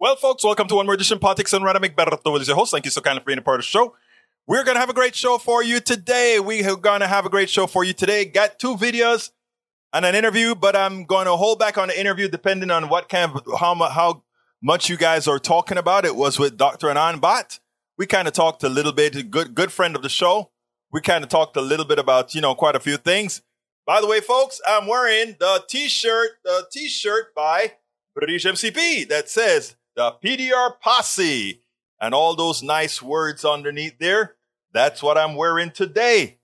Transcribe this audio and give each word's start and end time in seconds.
Well, 0.00 0.14
folks, 0.14 0.44
welcome 0.44 0.68
to 0.68 0.76
one 0.76 0.86
more 0.86 0.94
edition 0.94 1.18
Politics 1.18 1.50
Done 1.50 1.64
Right. 1.64 1.74
Egberto 1.74 2.40
is 2.40 2.46
your 2.46 2.56
host. 2.56 2.70
Thank 2.70 2.84
you 2.84 2.90
so 2.92 3.00
kindly 3.00 3.18
for 3.18 3.26
being 3.26 3.40
a 3.40 3.42
part 3.42 3.56
of 3.56 3.62
the 3.62 3.66
show. 3.66 3.96
We're 4.46 4.62
going 4.62 4.76
to 4.76 4.80
have 4.80 4.90
a 4.90 4.94
great 4.94 5.16
show 5.16 5.38
for 5.38 5.60
you 5.60 5.80
today. 5.80 6.38
We 6.38 6.64
are 6.64 6.76
going 6.76 7.00
to 7.00 7.08
have 7.08 7.26
a 7.26 7.28
great 7.28 7.50
show 7.50 7.66
for 7.66 7.82
you 7.82 7.92
today. 7.92 8.24
Got 8.24 8.60
two 8.60 8.76
videos 8.76 9.32
and 9.92 10.04
an 10.04 10.14
interview, 10.14 10.54
but 10.54 10.76
I'm 10.76 11.04
going 11.04 11.26
to 11.26 11.34
hold 11.34 11.58
back 11.58 11.78
on 11.78 11.88
the 11.88 11.98
interview 11.98 12.28
depending 12.28 12.70
on 12.70 12.88
what 12.88 13.08
kind 13.08 13.32
of, 13.34 13.42
how, 13.58 13.74
how 13.74 14.22
much 14.62 14.88
you 14.88 14.96
guys 14.96 15.26
are 15.26 15.40
talking 15.40 15.78
about. 15.78 16.04
It 16.04 16.14
was 16.14 16.38
with 16.38 16.56
Dr. 16.56 16.86
Anand 16.86 17.18
Bhatt. 17.20 17.58
We 17.96 18.06
kind 18.06 18.28
of 18.28 18.34
talked 18.34 18.62
a 18.62 18.68
little 18.68 18.92
bit, 18.92 19.32
good, 19.32 19.52
good 19.52 19.72
friend 19.72 19.96
of 19.96 20.02
the 20.02 20.08
show. 20.08 20.52
We 20.92 21.00
kind 21.00 21.24
of 21.24 21.28
talked 21.28 21.56
a 21.56 21.60
little 21.60 21.84
bit 21.84 21.98
about, 21.98 22.36
you 22.36 22.40
know, 22.40 22.54
quite 22.54 22.76
a 22.76 22.80
few 22.80 22.98
things. 22.98 23.42
By 23.84 24.00
the 24.00 24.06
way, 24.06 24.20
folks, 24.20 24.60
I'm 24.64 24.86
wearing 24.86 25.34
the 25.40 25.64
t-shirt, 25.68 26.38
the 26.44 26.66
t-shirt 26.70 27.34
by 27.34 27.72
Bridge 28.14 28.44
MCP 28.44 29.08
that 29.08 29.28
says 29.28 29.74
the 29.98 30.12
PDR 30.24 30.78
Posse, 30.80 31.60
and 32.00 32.14
all 32.14 32.36
those 32.36 32.62
nice 32.62 33.02
words 33.02 33.44
underneath 33.44 33.98
there. 33.98 34.36
That's 34.72 35.02
what 35.02 35.18
I'm 35.18 35.34
wearing 35.34 35.72
today. 35.72 36.38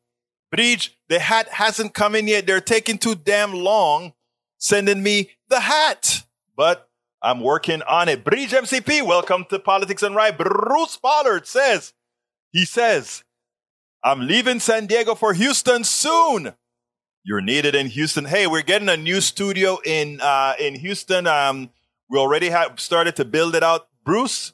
Bridge, 0.51 0.99
the 1.09 1.21
hat 1.21 1.49
hasn't 1.51 1.95
come 1.95 2.17
in 2.17 2.27
yet. 2.27 2.49
They're 2.49 2.61
taking 2.61 2.99
too 2.99 3.15
damn 3.15 3.53
long 3.53 4.13
sending 4.59 5.05
me 5.05 5.31
the 5.49 5.61
hat, 5.61 6.25
but 6.57 6.89
I'm 7.23 7.41
working 7.41 7.83
on 7.83 8.09
it. 8.09 8.25
Bridge 8.25 8.51
MCP, 8.51 9.07
welcome 9.07 9.47
to 9.51 9.61
Politics 9.61 10.03
Done 10.03 10.17
Right. 10.17 10.37
Bruce 10.37 10.97
Pollard 10.97 11.47
says, 11.47 11.93
he 12.51 12.65
says, 12.65 13.23
I'm 14.03 14.27
leaving 14.27 14.59
San 14.59 14.87
Diego 14.87 15.15
for 15.15 15.33
Houston 15.33 15.85
soon. 15.85 16.55
You're 17.23 17.41
needed 17.41 17.77
in 17.77 17.87
Houston. 17.87 18.25
Hey, 18.25 18.49
we're 18.49 18.63
getting 18.63 18.89
a 18.89 18.97
new 18.97 19.21
studio 19.21 19.79
in 19.85 20.21
uh, 20.21 20.55
in 20.59 20.75
Houston. 20.75 21.29
Um, 21.29 21.71
we 22.09 22.19
already 22.19 22.51
have 22.51 22.79
started 22.81 23.17
to 23.17 23.25
build 23.25 23.55
it 23.55 23.63
out. 23.63 23.89
Bruce, 24.05 24.53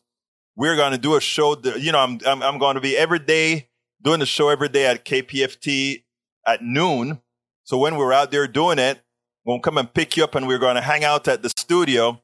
we're 0.56 0.76
going 0.76 0.92
to 0.92 0.98
do 0.98 1.16
a 1.16 1.20
show. 1.20 1.54
That, 1.54 1.80
you 1.80 1.92
know, 1.92 1.98
I'm, 1.98 2.18
I'm, 2.26 2.42
I'm 2.42 2.58
going 2.58 2.74
to 2.74 2.80
be 2.80 2.96
every 2.96 3.18
day 3.18 3.68
doing 4.02 4.20
the 4.20 4.26
show 4.26 4.48
every 4.48 4.68
day 4.68 4.86
at 4.86 5.04
KPFT 5.04 6.04
at 6.46 6.62
noon. 6.62 7.20
So 7.64 7.78
when 7.78 7.96
we're 7.96 8.12
out 8.12 8.30
there 8.30 8.46
doing 8.46 8.78
it, 8.78 9.00
we'll 9.44 9.60
come 9.60 9.78
and 9.78 9.92
pick 9.92 10.16
you 10.16 10.24
up 10.24 10.34
and 10.34 10.46
we're 10.46 10.58
going 10.58 10.76
to 10.76 10.80
hang 10.80 11.04
out 11.04 11.28
at 11.28 11.42
the 11.42 11.50
studio. 11.50 12.22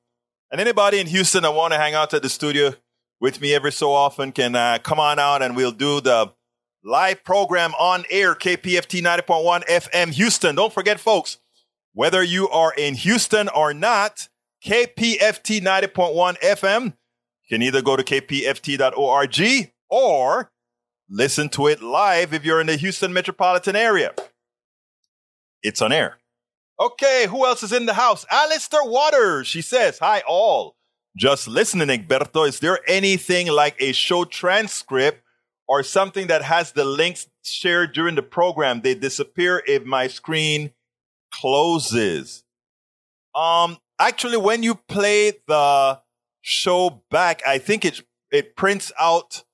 And 0.50 0.60
anybody 0.60 1.00
in 1.00 1.06
Houston 1.06 1.42
that 1.42 1.54
want 1.54 1.72
to 1.72 1.78
hang 1.78 1.94
out 1.94 2.14
at 2.14 2.22
the 2.22 2.28
studio 2.28 2.74
with 3.20 3.40
me 3.40 3.54
every 3.54 3.72
so 3.72 3.92
often 3.92 4.32
can 4.32 4.54
uh, 4.54 4.78
come 4.82 5.00
on 5.00 5.18
out 5.18 5.42
and 5.42 5.56
we'll 5.56 5.72
do 5.72 6.00
the 6.00 6.32
live 6.84 7.24
program 7.24 7.72
on 7.74 8.04
air, 8.10 8.34
KPFT 8.34 9.02
90.1 9.02 9.64
FM 9.66 10.12
Houston. 10.12 10.54
Don't 10.54 10.72
forget, 10.72 11.00
folks, 11.00 11.38
whether 11.92 12.22
you 12.22 12.48
are 12.48 12.72
in 12.72 12.94
Houston 12.94 13.48
or 13.48 13.74
not, 13.74 14.28
KPFT 14.64 15.60
90.1 15.60 16.38
FM. 16.40 16.84
You 16.84 16.92
can 17.48 17.62
either 17.62 17.82
go 17.82 17.96
to 17.96 18.02
kpft.org 18.02 19.72
or 19.88 20.50
listen 21.08 21.48
to 21.50 21.66
it 21.68 21.82
live 21.82 22.34
if 22.34 22.44
you're 22.44 22.60
in 22.60 22.66
the 22.66 22.76
Houston 22.76 23.12
metropolitan 23.12 23.76
area. 23.76 24.12
It's 25.62 25.80
on 25.80 25.92
air. 25.92 26.18
Okay, 26.78 27.26
who 27.28 27.46
else 27.46 27.62
is 27.62 27.72
in 27.72 27.86
the 27.86 27.94
house? 27.94 28.26
Alistair 28.30 28.84
Waters. 28.84 29.46
She 29.46 29.62
says, 29.62 29.98
Hi, 30.00 30.22
all. 30.28 30.76
Just 31.16 31.48
listening, 31.48 31.88
Egberto. 31.88 32.46
Is 32.46 32.60
there 32.60 32.80
anything 32.86 33.46
like 33.46 33.76
a 33.80 33.92
show 33.92 34.24
transcript 34.26 35.22
or 35.66 35.82
something 35.82 36.26
that 36.26 36.42
has 36.42 36.72
the 36.72 36.84
links 36.84 37.28
shared 37.42 37.94
during 37.94 38.16
the 38.16 38.22
program? 38.22 38.82
They 38.82 38.94
disappear 38.94 39.62
if 39.66 39.84
my 39.84 40.08
screen 40.08 40.72
closes. 41.32 42.44
Um, 43.34 43.78
actually, 43.98 44.36
when 44.36 44.62
you 44.62 44.74
play 44.74 45.32
the 45.46 46.00
show 46.42 47.02
back, 47.10 47.42
I 47.46 47.58
think 47.58 47.84
it 47.84 48.02
it 48.30 48.56
prints 48.56 48.92
out 48.98 49.44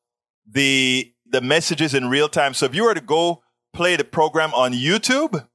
the 0.50 1.12
the 1.26 1.40
messages 1.40 1.94
in 1.94 2.08
real 2.08 2.28
time. 2.28 2.54
So 2.54 2.66
if 2.66 2.74
you 2.74 2.84
were 2.84 2.94
to 2.94 3.00
go 3.00 3.42
play 3.72 3.96
the 3.96 4.04
program 4.04 4.52
on 4.54 4.72
YouTube, 4.72 5.46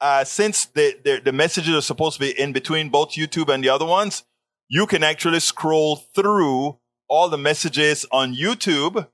uh, 0.00 0.24
since 0.24 0.66
the, 0.66 0.96
the, 1.04 1.22
the 1.24 1.32
messages 1.32 1.74
are 1.74 1.80
supposed 1.80 2.18
to 2.18 2.20
be 2.20 2.38
in 2.38 2.52
between 2.52 2.88
both 2.88 3.10
YouTube 3.10 3.52
and 3.52 3.62
the 3.62 3.68
other 3.68 3.86
ones, 3.86 4.24
you 4.68 4.86
can 4.86 5.04
actually 5.04 5.38
scroll 5.38 5.96
through 5.96 6.78
all 7.08 7.28
the 7.28 7.38
messages 7.38 8.04
on 8.10 8.34
YouTube. 8.34 9.06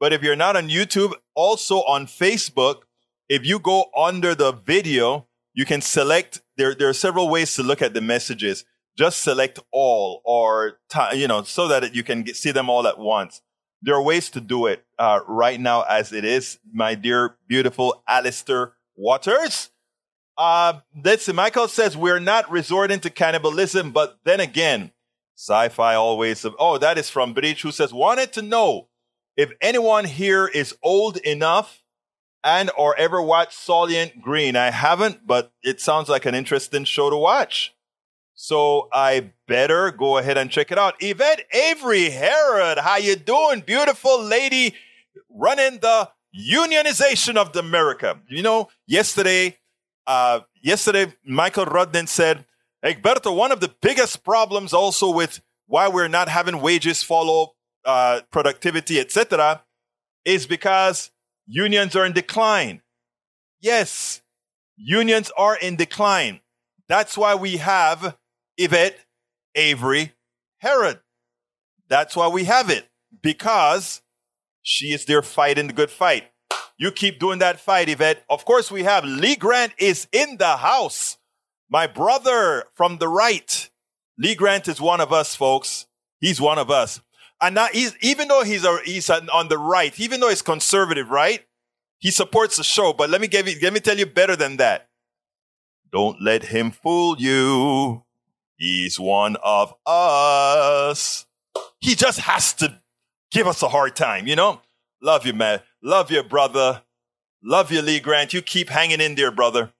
But 0.00 0.14
if 0.14 0.22
you're 0.22 0.36
not 0.36 0.56
on 0.56 0.68
YouTube, 0.68 1.12
also 1.34 1.76
on 1.80 2.06
Facebook, 2.06 2.82
if 3.28 3.44
you 3.44 3.58
go 3.58 3.86
under 3.96 4.34
the 4.34 4.52
video, 4.52 5.28
you 5.52 5.66
can 5.66 5.82
select 5.82 6.40
there 6.56 6.74
there 6.74 6.88
are 6.88 6.94
several 6.94 7.28
ways 7.28 7.54
to 7.56 7.62
look 7.62 7.82
at 7.82 7.94
the 7.94 8.00
messages. 8.00 8.64
Just 8.96 9.22
select 9.22 9.58
all 9.72 10.22
or 10.24 10.78
you 11.12 11.28
know 11.28 11.42
so 11.42 11.68
that 11.68 11.94
you 11.94 12.02
can 12.02 12.22
get, 12.22 12.36
see 12.36 12.50
them 12.50 12.70
all 12.70 12.86
at 12.86 12.98
once. 12.98 13.42
There 13.82 13.94
are 13.94 14.02
ways 14.02 14.30
to 14.30 14.40
do 14.40 14.66
it 14.66 14.84
uh, 14.98 15.20
right 15.28 15.60
now 15.60 15.82
as 15.82 16.12
it 16.12 16.24
is 16.24 16.58
my 16.72 16.94
dear 16.94 17.36
beautiful 17.46 18.02
alistair 18.08 18.72
waters. 18.96 19.70
Uh, 20.38 20.80
let's 21.02 21.24
see 21.24 21.32
michael 21.32 21.66
says 21.66 21.96
we're 21.96 22.18
not 22.18 22.50
resorting 22.50 23.00
to 23.00 23.08
cannibalism 23.08 23.90
but 23.90 24.18
then 24.24 24.38
again 24.38 24.90
sci-fi 25.34 25.94
always 25.94 26.44
oh 26.58 26.76
that 26.76 26.98
is 26.98 27.08
from 27.08 27.32
Bridge 27.32 27.62
who 27.62 27.72
says 27.72 27.90
wanted 27.90 28.34
to 28.34 28.42
know 28.42 28.86
if 29.34 29.50
anyone 29.62 30.04
here 30.04 30.46
is 30.46 30.76
old 30.82 31.16
enough 31.18 31.82
and 32.46 32.70
or 32.78 32.96
ever 32.96 33.20
watched 33.20 33.58
Soylent 33.58 34.22
Green. 34.22 34.54
I 34.54 34.70
haven't, 34.70 35.26
but 35.26 35.52
it 35.64 35.80
sounds 35.80 36.08
like 36.08 36.24
an 36.26 36.34
interesting 36.36 36.84
show 36.84 37.10
to 37.10 37.16
watch. 37.16 37.74
So 38.34 38.88
I 38.92 39.32
better 39.48 39.90
go 39.90 40.18
ahead 40.18 40.38
and 40.38 40.48
check 40.48 40.70
it 40.70 40.78
out. 40.78 40.94
Yvette 41.00 41.42
Avery 41.52 42.10
Herod, 42.10 42.78
how 42.78 42.98
you 42.98 43.16
doing? 43.16 43.62
Beautiful 43.66 44.22
lady 44.22 44.74
running 45.28 45.80
the 45.80 46.08
unionization 46.38 47.36
of 47.36 47.56
America. 47.56 48.20
You 48.28 48.42
know, 48.42 48.68
yesterday, 48.86 49.56
uh, 50.06 50.40
yesterday, 50.62 51.12
Michael 51.26 51.66
Rudnin 51.66 52.06
said, 52.06 52.44
Egberto, 52.84 53.34
one 53.34 53.50
of 53.50 53.58
the 53.58 53.74
biggest 53.82 54.22
problems 54.22 54.72
also 54.72 55.10
with 55.10 55.40
why 55.66 55.88
we're 55.88 56.06
not 56.06 56.28
having 56.28 56.60
wages 56.60 57.02
follow 57.02 57.54
uh, 57.84 58.20
productivity, 58.30 59.00
etc., 59.00 59.62
is 60.24 60.46
because 60.46 61.10
unions 61.46 61.96
are 61.96 62.04
in 62.04 62.12
decline. 62.12 62.82
Yes, 63.60 64.22
unions 64.76 65.30
are 65.36 65.56
in 65.56 65.76
decline. 65.76 66.40
That's 66.88 67.16
why 67.16 67.34
we 67.34 67.56
have 67.56 68.16
Yvette 68.56 68.98
Avery 69.54 70.12
Herod. 70.58 71.00
That's 71.88 72.16
why 72.16 72.28
we 72.28 72.44
have 72.44 72.70
it 72.70 72.88
because 73.22 74.02
she 74.62 74.86
is 74.86 75.04
there 75.04 75.22
fighting 75.22 75.68
the 75.68 75.72
good 75.72 75.90
fight. 75.90 76.24
You 76.78 76.90
keep 76.90 77.18
doing 77.18 77.38
that 77.38 77.58
fight, 77.58 77.88
Yvette. 77.88 78.24
Of 78.28 78.44
course, 78.44 78.70
we 78.70 78.82
have 78.82 79.04
Lee 79.04 79.36
Grant 79.36 79.72
is 79.78 80.08
in 80.12 80.36
the 80.36 80.58
house. 80.58 81.16
My 81.70 81.86
brother 81.86 82.64
from 82.74 82.98
the 82.98 83.08
right. 83.08 83.70
Lee 84.18 84.34
Grant 84.34 84.68
is 84.68 84.80
one 84.80 85.00
of 85.00 85.12
us, 85.12 85.34
folks. 85.34 85.86
He's 86.20 86.40
one 86.40 86.58
of 86.58 86.70
us. 86.70 87.00
And 87.40 87.54
now 87.54 87.68
he's, 87.72 87.94
even 88.00 88.28
though 88.28 88.42
he's, 88.42 88.64
a, 88.64 88.78
he's 88.84 89.10
on 89.10 89.48
the 89.48 89.58
right, 89.58 89.98
even 90.00 90.20
though 90.20 90.28
he's 90.28 90.42
conservative, 90.42 91.10
right? 91.10 91.44
He 91.98 92.10
supports 92.10 92.56
the 92.56 92.64
show, 92.64 92.92
but 92.92 93.10
let 93.10 93.20
me 93.20 93.28
give 93.28 93.48
you, 93.48 93.56
let 93.62 93.72
me 93.72 93.80
tell 93.80 93.98
you 93.98 94.06
better 94.06 94.36
than 94.36 94.56
that. 94.58 94.88
Don't 95.92 96.20
let 96.20 96.44
him 96.44 96.70
fool 96.70 97.16
you. 97.18 98.04
He's 98.56 98.98
one 98.98 99.36
of 99.42 99.74
us. 99.86 101.26
He 101.80 101.94
just 101.94 102.20
has 102.20 102.52
to 102.54 102.80
give 103.30 103.46
us 103.46 103.62
a 103.62 103.68
hard 103.68 103.96
time, 103.96 104.26
you 104.26 104.36
know? 104.36 104.62
Love 105.02 105.26
you, 105.26 105.32
man. 105.32 105.60
Love 105.82 106.10
you, 106.10 106.22
brother. 106.22 106.82
Love 107.42 107.70
you, 107.70 107.82
Lee 107.82 108.00
Grant. 108.00 108.32
You 108.32 108.42
keep 108.42 108.70
hanging 108.70 109.00
in 109.00 109.14
there, 109.14 109.30
brother. 109.30 109.72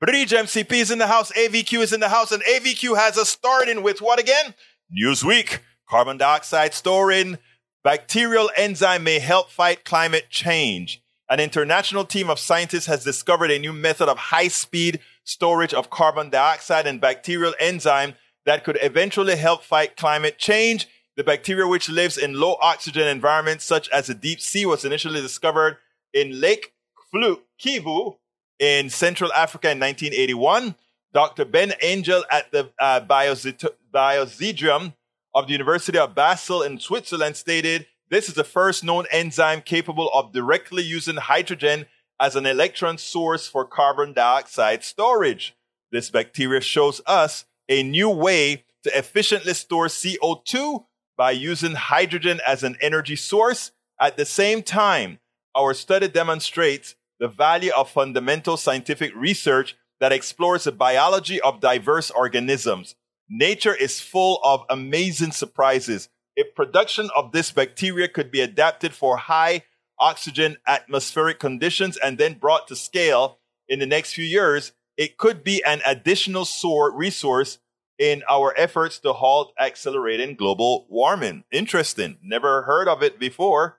Bridge 0.00 0.30
MCP 0.30 0.72
is 0.72 0.90
in 0.90 0.98
the 0.98 1.06
house. 1.06 1.32
AVQ 1.32 1.80
is 1.80 1.92
in 1.92 2.00
the 2.00 2.08
house. 2.08 2.30
And 2.30 2.42
AVQ 2.44 2.96
has 2.96 3.18
us 3.18 3.28
starting 3.28 3.82
with 3.82 4.00
what 4.00 4.20
again? 4.20 4.54
Newsweek. 4.96 5.60
Carbon 5.88 6.18
dioxide 6.18 6.74
storing. 6.74 7.38
Bacterial 7.82 8.50
enzyme 8.56 9.04
may 9.04 9.18
help 9.18 9.50
fight 9.50 9.84
climate 9.84 10.26
change. 10.28 11.02
An 11.30 11.40
international 11.40 12.04
team 12.04 12.28
of 12.28 12.38
scientists 12.38 12.86
has 12.86 13.04
discovered 13.04 13.50
a 13.50 13.58
new 13.58 13.72
method 13.72 14.08
of 14.08 14.18
high 14.18 14.48
speed 14.48 15.00
storage 15.24 15.72
of 15.72 15.88
carbon 15.88 16.28
dioxide 16.30 16.86
and 16.86 17.00
bacterial 17.00 17.54
enzyme 17.58 18.14
that 18.44 18.64
could 18.64 18.78
eventually 18.82 19.36
help 19.36 19.62
fight 19.62 19.96
climate 19.96 20.38
change. 20.38 20.88
The 21.16 21.24
bacteria, 21.24 21.66
which 21.66 21.88
lives 21.88 22.18
in 22.18 22.38
low 22.38 22.56
oxygen 22.60 23.08
environments 23.08 23.64
such 23.64 23.88
as 23.88 24.06
the 24.06 24.14
deep 24.14 24.40
sea, 24.40 24.66
was 24.66 24.84
initially 24.84 25.20
discovered 25.20 25.78
in 26.12 26.40
Lake 26.40 26.72
Kivu 27.14 28.16
in 28.58 28.90
Central 28.90 29.32
Africa 29.32 29.70
in 29.70 29.80
1981. 29.80 30.74
Dr. 31.14 31.46
Ben 31.46 31.72
Engel 31.80 32.24
at 32.30 32.52
the 32.52 32.70
uh, 32.78 33.00
Biozentrum 33.00 34.92
of 35.34 35.46
the 35.46 35.52
University 35.52 35.98
of 35.98 36.14
Basel 36.14 36.62
in 36.62 36.78
Switzerland 36.78 37.36
stated, 37.36 37.86
this 38.10 38.28
is 38.28 38.34
the 38.34 38.44
first 38.44 38.82
known 38.82 39.04
enzyme 39.12 39.60
capable 39.60 40.08
of 40.14 40.32
directly 40.32 40.82
using 40.82 41.16
hydrogen 41.16 41.86
as 42.20 42.36
an 42.36 42.46
electron 42.46 42.98
source 42.98 43.46
for 43.46 43.64
carbon 43.64 44.12
dioxide 44.12 44.82
storage. 44.82 45.54
This 45.92 46.10
bacteria 46.10 46.60
shows 46.60 47.00
us 47.06 47.44
a 47.68 47.82
new 47.82 48.08
way 48.08 48.64
to 48.84 48.96
efficiently 48.96 49.54
store 49.54 49.86
CO2 49.86 50.84
by 51.16 51.32
using 51.32 51.74
hydrogen 51.74 52.40
as 52.46 52.62
an 52.62 52.76
energy 52.80 53.16
source. 53.16 53.72
At 54.00 54.16
the 54.16 54.24
same 54.24 54.62
time, 54.62 55.18
our 55.54 55.74
study 55.74 56.08
demonstrates 56.08 56.94
the 57.18 57.28
value 57.28 57.72
of 57.76 57.90
fundamental 57.90 58.56
scientific 58.56 59.14
research 59.14 59.76
that 60.00 60.12
explores 60.12 60.64
the 60.64 60.72
biology 60.72 61.40
of 61.40 61.60
diverse 61.60 62.10
organisms. 62.10 62.94
Nature 63.28 63.74
is 63.74 64.00
full 64.00 64.40
of 64.42 64.64
amazing 64.70 65.32
surprises. 65.32 66.08
If 66.36 66.54
production 66.54 67.10
of 67.14 67.32
this 67.32 67.50
bacteria 67.50 68.08
could 68.08 68.30
be 68.30 68.40
adapted 68.40 68.94
for 68.94 69.16
high 69.16 69.64
oxygen 69.98 70.56
atmospheric 70.66 71.38
conditions 71.38 71.96
and 71.96 72.16
then 72.16 72.34
brought 72.34 72.68
to 72.68 72.76
scale 72.76 73.38
in 73.68 73.80
the 73.80 73.86
next 73.86 74.14
few 74.14 74.24
years, 74.24 74.72
it 74.96 75.18
could 75.18 75.44
be 75.44 75.62
an 75.64 75.80
additional 75.84 76.46
resource 76.94 77.58
in 77.98 78.22
our 78.28 78.54
efforts 78.56 78.98
to 79.00 79.12
halt 79.12 79.52
accelerating 79.58 80.36
global 80.36 80.86
warming. 80.88 81.44
Interesting. 81.50 82.16
Never 82.22 82.62
heard 82.62 82.88
of 82.88 83.02
it 83.02 83.18
before, 83.18 83.78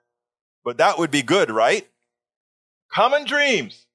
but 0.64 0.76
that 0.76 0.98
would 0.98 1.10
be 1.10 1.22
good, 1.22 1.50
right? 1.50 1.88
Common 2.92 3.24
dreams. 3.24 3.86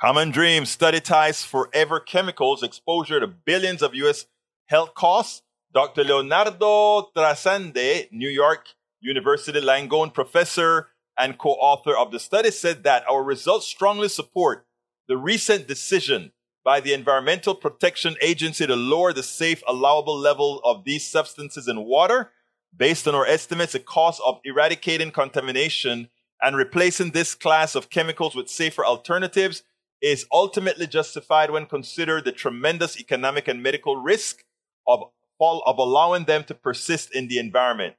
Common 0.00 0.30
dreams 0.30 0.70
study 0.70 1.00
ties 1.00 1.44
forever 1.44 2.00
chemicals 2.00 2.62
exposure 2.62 3.20
to 3.20 3.26
billions 3.26 3.82
of 3.82 3.94
US 3.94 4.26
health 4.68 4.94
costs. 4.94 5.42
Dr. 5.74 6.04
Leonardo 6.04 7.10
Trasande, 7.16 8.10
New 8.12 8.28
York 8.28 8.68
University 9.00 9.60
Langone 9.60 10.12
professor 10.12 10.88
and 11.18 11.38
co-author 11.38 11.96
of 11.96 12.12
the 12.12 12.20
study 12.20 12.50
said 12.50 12.84
that 12.84 13.04
our 13.08 13.22
results 13.22 13.66
strongly 13.66 14.08
support 14.08 14.66
the 15.08 15.16
recent 15.16 15.66
decision 15.66 16.32
by 16.64 16.80
the 16.80 16.92
Environmental 16.92 17.54
Protection 17.54 18.14
Agency 18.20 18.66
to 18.66 18.76
lower 18.76 19.12
the 19.12 19.22
safe 19.22 19.62
allowable 19.66 20.16
level 20.16 20.60
of 20.64 20.84
these 20.84 21.06
substances 21.06 21.66
in 21.66 21.84
water. 21.84 22.30
Based 22.76 23.08
on 23.08 23.14
our 23.14 23.26
estimates, 23.26 23.72
the 23.72 23.80
cost 23.80 24.20
of 24.24 24.40
eradicating 24.44 25.10
contamination 25.10 26.08
and 26.42 26.56
replacing 26.56 27.10
this 27.10 27.34
class 27.34 27.74
of 27.74 27.90
chemicals 27.90 28.34
with 28.34 28.50
safer 28.50 28.84
alternatives 28.84 29.62
is 30.00 30.26
ultimately 30.30 30.86
justified 30.86 31.50
when 31.50 31.66
considered 31.66 32.24
the 32.24 32.32
tremendous 32.32 33.00
economic 33.00 33.48
and 33.48 33.62
medical 33.62 33.96
risk 33.96 34.44
of, 34.88 35.10
of 35.40 35.78
allowing 35.78 36.24
them 36.24 36.42
to 36.44 36.54
persist 36.54 37.14
in 37.14 37.28
the 37.28 37.38
environment. 37.38 37.94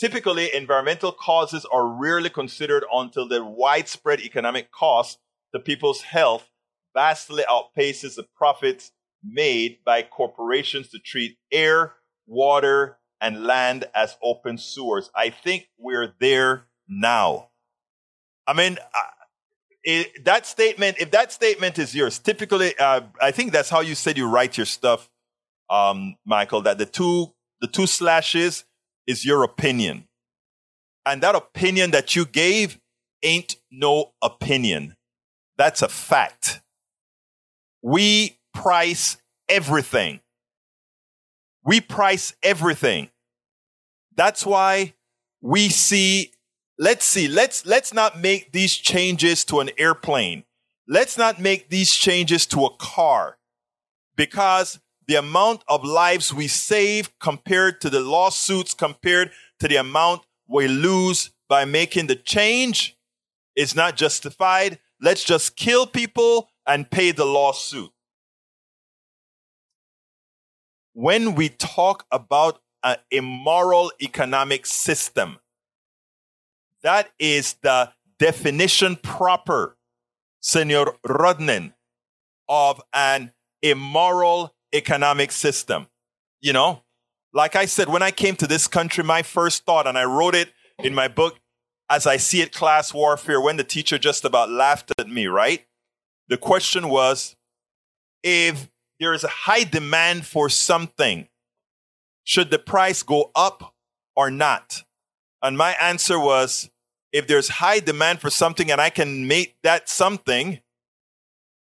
Typically, 0.00 0.54
environmental 0.54 1.12
causes 1.12 1.64
are 1.66 1.86
rarely 1.86 2.30
considered 2.30 2.84
until 2.92 3.28
the 3.28 3.44
widespread 3.44 4.20
economic 4.20 4.72
cost 4.72 5.18
to 5.52 5.60
people's 5.60 6.02
health 6.02 6.48
vastly 6.94 7.44
outpaces 7.48 8.14
the 8.14 8.26
profits 8.36 8.92
made 9.22 9.78
by 9.84 10.02
corporations 10.02 10.88
to 10.88 10.98
treat 10.98 11.36
air, 11.52 11.94
water, 12.26 12.98
and 13.20 13.44
land 13.44 13.86
as 13.94 14.16
open 14.22 14.58
sewers. 14.58 15.10
I 15.14 15.30
think 15.30 15.68
we're 15.78 16.14
there 16.20 16.66
now. 16.88 17.48
I 18.46 18.52
mean, 18.52 18.78
uh, 18.78 18.98
it, 19.82 20.24
that 20.24 20.46
statement, 20.46 20.96
if 21.00 21.10
that 21.12 21.32
statement 21.32 21.78
is 21.78 21.94
yours, 21.94 22.18
typically, 22.18 22.76
uh, 22.78 23.02
I 23.20 23.30
think 23.30 23.52
that's 23.52 23.70
how 23.70 23.80
you 23.80 23.94
said 23.94 24.16
you 24.16 24.28
write 24.28 24.56
your 24.56 24.66
stuff, 24.66 25.08
um, 25.70 26.16
Michael, 26.24 26.62
that 26.62 26.78
the 26.78 26.86
two, 26.86 27.32
the 27.60 27.66
two 27.66 27.86
slashes 27.86 28.64
is 29.06 29.24
your 29.24 29.42
opinion. 29.42 30.08
And 31.06 31.22
that 31.22 31.34
opinion 31.34 31.90
that 31.90 32.16
you 32.16 32.24
gave 32.24 32.78
ain't 33.22 33.56
no 33.70 34.12
opinion. 34.22 34.96
That's 35.56 35.82
a 35.82 35.88
fact. 35.88 36.60
We 37.82 38.38
price 38.52 39.18
everything. 39.48 40.20
We 41.64 41.80
price 41.80 42.34
everything. 42.42 43.10
That's 44.16 44.46
why 44.46 44.94
we 45.40 45.68
see 45.68 46.32
let's 46.78 47.04
see 47.04 47.28
let's 47.28 47.66
let's 47.66 47.92
not 47.92 48.18
make 48.18 48.52
these 48.52 48.74
changes 48.74 49.44
to 49.44 49.60
an 49.60 49.70
airplane 49.78 50.42
let's 50.88 51.16
not 51.16 51.40
make 51.40 51.68
these 51.68 51.92
changes 51.92 52.46
to 52.46 52.64
a 52.64 52.76
car 52.78 53.36
because 54.16 54.80
the 55.06 55.16
amount 55.16 55.62
of 55.68 55.84
lives 55.84 56.32
we 56.32 56.48
save 56.48 57.16
compared 57.18 57.80
to 57.80 57.90
the 57.90 58.00
lawsuits 58.00 58.74
compared 58.74 59.30
to 59.60 59.68
the 59.68 59.76
amount 59.76 60.22
we 60.46 60.68
lose 60.68 61.30
by 61.48 61.64
making 61.64 62.06
the 62.06 62.16
change 62.16 62.96
is 63.56 63.74
not 63.74 63.96
justified. 63.96 64.78
Let's 65.00 65.24
just 65.24 65.56
kill 65.56 65.86
people 65.86 66.48
and 66.66 66.90
pay 66.90 67.10
the 67.10 67.24
lawsuit. 67.24 67.90
When 70.92 71.34
we 71.34 71.48
talk 71.48 72.06
about 72.10 72.60
an 72.82 72.96
immoral 73.10 73.90
economic 74.00 74.66
system 74.66 75.38
that 76.84 77.10
is 77.18 77.54
the 77.62 77.90
definition 78.18 78.96
proper, 78.96 79.76
Senor 80.40 80.94
Rodnin, 81.04 81.72
of 82.46 82.80
an 82.92 83.32
immoral 83.62 84.54
economic 84.74 85.32
system. 85.32 85.86
You 86.40 86.52
know, 86.52 86.82
like 87.32 87.56
I 87.56 87.66
said, 87.66 87.88
when 87.88 88.02
I 88.02 88.10
came 88.10 88.36
to 88.36 88.46
this 88.46 88.66
country, 88.66 89.02
my 89.04 89.22
first 89.22 89.64
thought, 89.64 89.86
and 89.86 89.96
I 89.96 90.04
wrote 90.04 90.34
it 90.34 90.52
in 90.78 90.94
my 90.94 91.08
book, 91.08 91.40
as 91.90 92.06
I 92.06 92.16
see 92.16 92.40
it, 92.40 92.52
class 92.52 92.92
warfare, 92.92 93.40
when 93.40 93.56
the 93.56 93.64
teacher 93.64 93.98
just 93.98 94.24
about 94.24 94.50
laughed 94.50 94.92
at 94.98 95.08
me, 95.08 95.26
right? 95.26 95.64
The 96.28 96.36
question 96.36 96.88
was 96.88 97.36
if 98.22 98.70
there 98.98 99.12
is 99.12 99.24
a 99.24 99.28
high 99.28 99.64
demand 99.64 100.26
for 100.26 100.48
something, 100.48 101.28
should 102.24 102.50
the 102.50 102.58
price 102.58 103.02
go 103.02 103.30
up 103.34 103.74
or 104.16 104.30
not? 104.30 104.84
And 105.42 105.58
my 105.58 105.72
answer 105.80 106.18
was 106.18 106.70
if 107.12 107.26
there's 107.26 107.48
high 107.48 107.80
demand 107.80 108.20
for 108.20 108.30
something 108.30 108.70
and 108.70 108.80
I 108.80 108.90
can 108.90 109.28
make 109.28 109.56
that 109.62 109.88
something, 109.88 110.60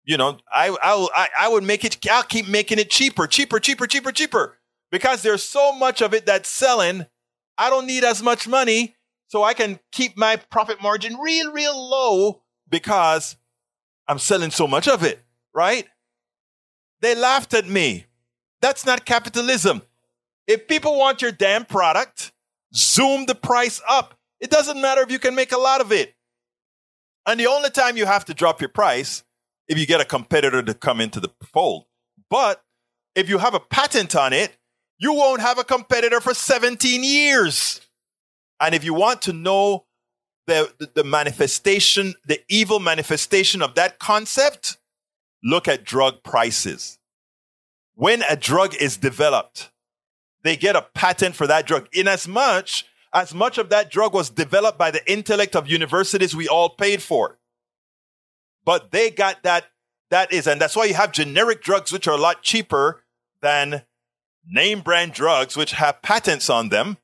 you 0.09 0.17
know, 0.17 0.39
I 0.51 0.75
I 0.81 1.27
I 1.41 1.47
would 1.49 1.63
make 1.63 1.85
it. 1.85 2.03
I'll 2.09 2.23
keep 2.23 2.47
making 2.47 2.79
it 2.79 2.89
cheaper, 2.89 3.27
cheaper, 3.27 3.59
cheaper, 3.59 3.85
cheaper, 3.85 4.11
cheaper, 4.11 4.57
because 4.91 5.21
there's 5.21 5.43
so 5.43 5.71
much 5.71 6.01
of 6.01 6.15
it 6.15 6.25
that's 6.25 6.49
selling. 6.49 7.05
I 7.59 7.69
don't 7.69 7.85
need 7.85 8.03
as 8.03 8.23
much 8.23 8.47
money, 8.47 8.95
so 9.27 9.43
I 9.43 9.53
can 9.53 9.79
keep 9.91 10.17
my 10.17 10.37
profit 10.37 10.81
margin 10.81 11.15
real, 11.17 11.51
real 11.51 11.89
low 11.89 12.41
because 12.67 13.37
I'm 14.07 14.17
selling 14.17 14.49
so 14.49 14.67
much 14.67 14.87
of 14.87 15.03
it. 15.03 15.19
Right? 15.53 15.85
They 17.01 17.13
laughed 17.13 17.53
at 17.53 17.67
me. 17.67 18.07
That's 18.61 18.87
not 18.87 19.05
capitalism. 19.05 19.83
If 20.47 20.67
people 20.67 20.97
want 20.97 21.21
your 21.21 21.31
damn 21.31 21.65
product, 21.65 22.31
zoom 22.73 23.27
the 23.27 23.35
price 23.35 23.79
up. 23.87 24.15
It 24.39 24.49
doesn't 24.49 24.81
matter 24.81 25.01
if 25.01 25.11
you 25.11 25.19
can 25.19 25.35
make 25.35 25.51
a 25.51 25.59
lot 25.59 25.81
of 25.81 25.91
it. 25.91 26.15
And 27.27 27.39
the 27.39 27.45
only 27.45 27.69
time 27.69 27.95
you 27.95 28.07
have 28.07 28.25
to 28.25 28.33
drop 28.33 28.59
your 28.59 28.69
price 28.69 29.23
if 29.69 29.77
you 29.77 29.85
get 29.85 30.01
a 30.01 30.05
competitor 30.05 30.61
to 30.61 30.73
come 30.73 30.99
into 30.99 31.21
the 31.21 31.29
fold. 31.53 31.85
But 32.29 32.61
if 33.15 33.29
you 33.29 33.37
have 33.37 33.53
a 33.53 33.59
patent 33.59 34.15
on 34.15 34.33
it, 34.33 34.57
you 34.97 35.13
won't 35.13 35.41
have 35.41 35.57
a 35.57 35.63
competitor 35.63 36.19
for 36.19 36.33
17 36.33 37.03
years. 37.03 37.79
And 38.59 38.75
if 38.75 38.83
you 38.83 38.93
want 38.93 39.21
to 39.23 39.33
know 39.33 39.85
the, 40.47 40.73
the, 40.79 40.89
the 40.95 41.03
manifestation, 41.03 42.15
the 42.25 42.41
evil 42.49 42.79
manifestation 42.79 43.61
of 43.61 43.75
that 43.75 43.99
concept, 43.99 44.77
look 45.43 45.67
at 45.67 45.85
drug 45.85 46.23
prices. 46.23 46.97
When 47.93 48.23
a 48.29 48.35
drug 48.35 48.75
is 48.75 48.97
developed, 48.97 49.71
they 50.43 50.57
get 50.57 50.75
a 50.75 50.81
patent 50.81 51.35
for 51.35 51.47
that 51.47 51.65
drug. 51.65 51.87
In 51.93 52.07
as 52.07 52.27
much 52.27 52.85
as 53.13 53.33
much 53.33 53.57
of 53.57 53.69
that 53.69 53.89
drug 53.89 54.13
was 54.13 54.29
developed 54.29 54.77
by 54.77 54.91
the 54.91 55.11
intellect 55.11 55.55
of 55.55 55.67
universities 55.67 56.35
we 56.35 56.47
all 56.47 56.69
paid 56.69 57.01
for. 57.01 57.39
But 58.65 58.91
they 58.91 59.09
got 59.09 59.43
that, 59.43 59.65
that 60.09 60.31
is, 60.31 60.47
and 60.47 60.59
that's 60.59 60.75
why 60.75 60.85
you 60.85 60.93
have 60.93 61.11
generic 61.11 61.61
drugs 61.61 61.91
which 61.91 62.07
are 62.07 62.15
a 62.15 62.21
lot 62.21 62.41
cheaper 62.41 63.03
than 63.41 63.83
name 64.47 64.81
brand 64.81 65.13
drugs 65.13 65.55
which 65.55 65.73
have 65.73 66.01
patents 66.01 66.49
on 66.49 66.69
them. 66.69 66.97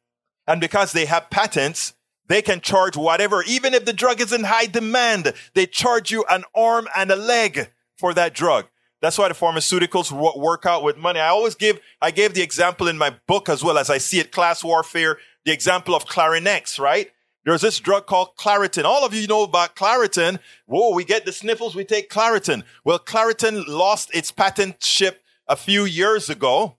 And 0.47 0.61
because 0.61 0.91
they 0.91 1.05
have 1.05 1.29
patents, 1.29 1.93
they 2.27 2.41
can 2.41 2.61
charge 2.61 2.97
whatever, 2.97 3.43
even 3.43 3.73
if 3.73 3.85
the 3.85 3.93
drug 3.93 4.19
is 4.19 4.33
in 4.33 4.45
high 4.45 4.65
demand, 4.65 5.33
they 5.53 5.65
charge 5.65 6.11
you 6.11 6.25
an 6.29 6.43
arm 6.55 6.87
and 6.95 7.11
a 7.11 7.15
leg 7.15 7.71
for 7.97 8.13
that 8.13 8.33
drug. 8.33 8.65
That's 9.01 9.17
why 9.17 9.27
the 9.27 9.35
pharmaceuticals 9.35 10.11
work 10.35 10.65
out 10.65 10.83
with 10.83 10.97
money. 10.97 11.19
I 11.19 11.27
always 11.27 11.53
give, 11.53 11.79
I 12.01 12.11
gave 12.11 12.33
the 12.33 12.41
example 12.41 12.87
in 12.87 12.97
my 12.97 13.15
book 13.27 13.49
as 13.49 13.63
well 13.63 13.77
as 13.77 13.89
I 13.89 13.99
see 13.99 14.19
it, 14.19 14.31
class 14.31 14.63
warfare 14.63 15.17
the 15.45 15.51
example 15.51 15.93
of 15.93 16.05
Clarinex, 16.05 16.79
right? 16.79 17.11
There's 17.45 17.61
this 17.61 17.79
drug 17.79 18.07
called 18.07 18.35
Claritin. 18.37 18.85
All 18.85 19.05
of 19.05 19.13
you 19.13 19.27
know 19.27 19.43
about 19.43 19.75
Claritin. 19.75 20.39
Whoa, 20.65 20.95
we 20.95 21.05
get 21.05 21.25
the 21.25 21.31
sniffles, 21.31 21.75
we 21.75 21.85
take 21.85 22.09
Claritin. 22.09 22.63
Well, 22.83 22.97
Claritin 22.97 23.67
lost 23.67 24.13
its 24.15 24.31
patentship 24.31 25.17
a 25.47 25.55
few 25.55 25.85
years 25.85 26.27
ago. 26.29 26.77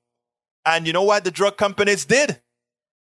And 0.65 0.85
you 0.85 0.93
know 0.93 1.05
what 1.05 1.23
the 1.23 1.31
drug 1.31 1.57
companies 1.57 2.05
did? 2.05 2.41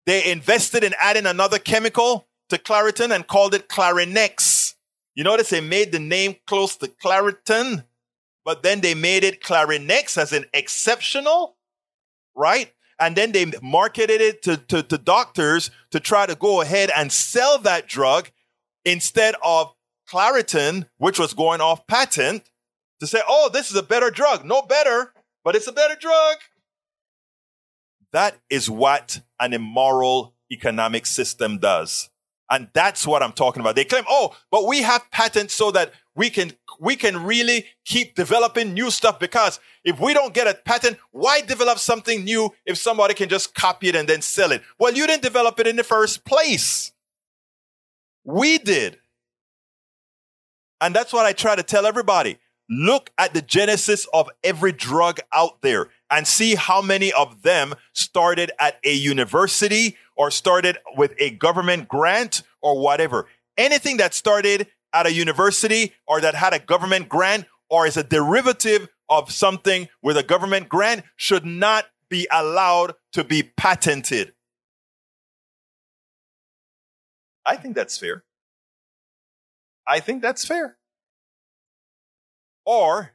They 0.05 0.31
invested 0.31 0.85
in 0.85 0.95
adding 1.01 1.25
another 1.25 1.59
chemical 1.59 2.29
to 2.51 2.59
Claritin 2.59 3.15
and 3.15 3.27
called 3.27 3.55
it 3.55 3.71
Clarinex. 3.71 4.75
You 5.15 5.25
notice 5.25 5.49
they 5.49 5.63
made 5.63 5.91
the 5.91 5.99
name 5.99 6.37
close 6.47 6.77
to 6.77 6.89
Claritin, 6.89 7.87
but 8.45 8.63
then 8.63 8.83
they 8.83 8.95
made 8.95 9.25
it 9.25 9.43
Clarinex 9.43 10.19
as 10.19 10.35
an 10.35 10.45
exceptional, 10.53 11.57
right? 12.37 12.74
And 13.01 13.17
then 13.17 13.33
they 13.33 13.51
marketed 13.63 14.21
it 14.21 14.43
to, 14.43 14.57
to, 14.57 14.83
to 14.83 14.99
doctors 14.99 15.71
to 15.91 16.01
try 16.01 16.27
to 16.27 16.35
go 16.35 16.61
ahead 16.61 16.91
and 16.97 17.11
sell 17.11 17.59
that 17.59 17.89
drug 17.89 18.31
instead 18.85 19.35
of 19.43 19.75
Claritin, 20.09 20.87
which 20.99 21.19
was 21.19 21.35
going 21.35 21.61
off 21.61 21.87
patent, 21.87 22.51
to 23.01 23.07
say, 23.07 23.21
oh, 23.29 23.51
this 23.53 23.71
is 23.71 23.77
a 23.77 23.83
better 23.83 24.11
drug. 24.11 24.45
No 24.45 24.63
better, 24.63 25.13
but 25.45 25.57
it's 25.57 25.67
a 25.67 25.73
better 25.73 25.97
drug. 25.97 26.37
That 28.13 28.37
is 28.49 28.71
what 28.71 29.23
an 29.41 29.53
immoral 29.53 30.35
economic 30.51 31.07
system 31.07 31.59
does. 31.59 32.11
And 32.51 32.69
that's 32.73 33.07
what 33.07 33.23
I'm 33.23 33.33
talking 33.33 33.61
about. 33.61 33.75
They 33.75 33.85
claim, 33.85 34.05
oh, 34.09 34.37
but 34.51 34.67
we 34.67 34.83
have 34.83 35.11
patents 35.11 35.55
so 35.55 35.71
that 35.73 35.93
we 36.15 36.31
can, 36.31 36.53
we 36.85 36.97
can 36.97 37.25
really 37.25 37.65
keep 37.87 38.15
developing 38.15 38.75
new 38.75 38.91
stuff 38.91 39.19
because 39.19 39.59
if 39.85 39.99
we 39.99 40.13
don't 40.13 40.35
get 40.35 40.47
a 40.47 40.53
patent, 40.53 40.99
why 41.13 41.41
develop 41.41 41.79
something 41.79 42.25
new 42.25 42.53
if 42.67 42.77
somebody 42.77 43.15
can 43.15 43.31
just 43.31 43.55
copy 43.55 43.89
it 43.89 43.97
and 43.97 44.07
then 44.07 44.21
sell 44.21 44.53
it? 44.53 44.63
Well, 44.79 44.93
you 44.93 45.07
didn't 45.07 45.23
develop 45.23 45.59
it 45.61 45.67
in 45.67 45.77
the 45.77 45.83
first 45.83 46.27
place. 46.27 46.93
We 48.23 48.59
did. 48.59 48.99
And 50.83 50.95
that's 50.95 51.11
what 51.11 51.25
I 51.25 51.33
try 51.33 51.57
to 51.57 51.63
tell 51.63 51.87
everybody. 51.87 52.37
Look 52.69 53.11
at 53.17 53.33
the 53.33 53.41
genesis 53.41 54.07
of 54.13 54.29
every 54.43 54.73
drug 54.73 55.21
out 55.33 55.63
there 55.63 55.89
and 56.11 56.27
see 56.27 56.55
how 56.55 56.83
many 56.83 57.15
of 57.15 57.41
them 57.41 57.75
started 57.95 58.53
at 58.61 58.79
a 58.85 58.93
university 58.93 59.97
or 60.17 60.31
started 60.31 60.77
with 60.99 61.15
a 61.19 61.31
government 61.31 61.89
grant 61.89 62.43
or 62.61 62.79
whatever. 62.79 63.27
Anything 63.57 63.97
that 63.99 64.13
started 64.13 64.67
at 64.95 65.07
a 65.07 65.13
university 65.13 65.93
or 66.07 66.21
that 66.21 66.35
had 66.35 66.55
a 66.55 66.59
government 66.59 67.09
grant 67.09 67.45
or 67.69 67.87
is 67.87 67.97
a 67.97 68.05
derivative 68.05 68.89
of 69.09 69.31
something 69.31 69.89
with 70.03 70.17
a 70.17 70.23
government 70.23 70.69
grant 70.69 71.03
should 71.17 71.45
not 71.45 71.87
be 72.09 72.27
allowed 72.31 72.95
to 73.13 73.25
be 73.25 73.43
patented. 73.43 74.33
I 77.45 77.57
think 77.57 77.75
that's 77.75 77.99
fair. 77.99 78.25
I 79.87 80.01
think 80.01 80.23
that's 80.23 80.45
fair. 80.47 80.77
Or, 82.65 83.13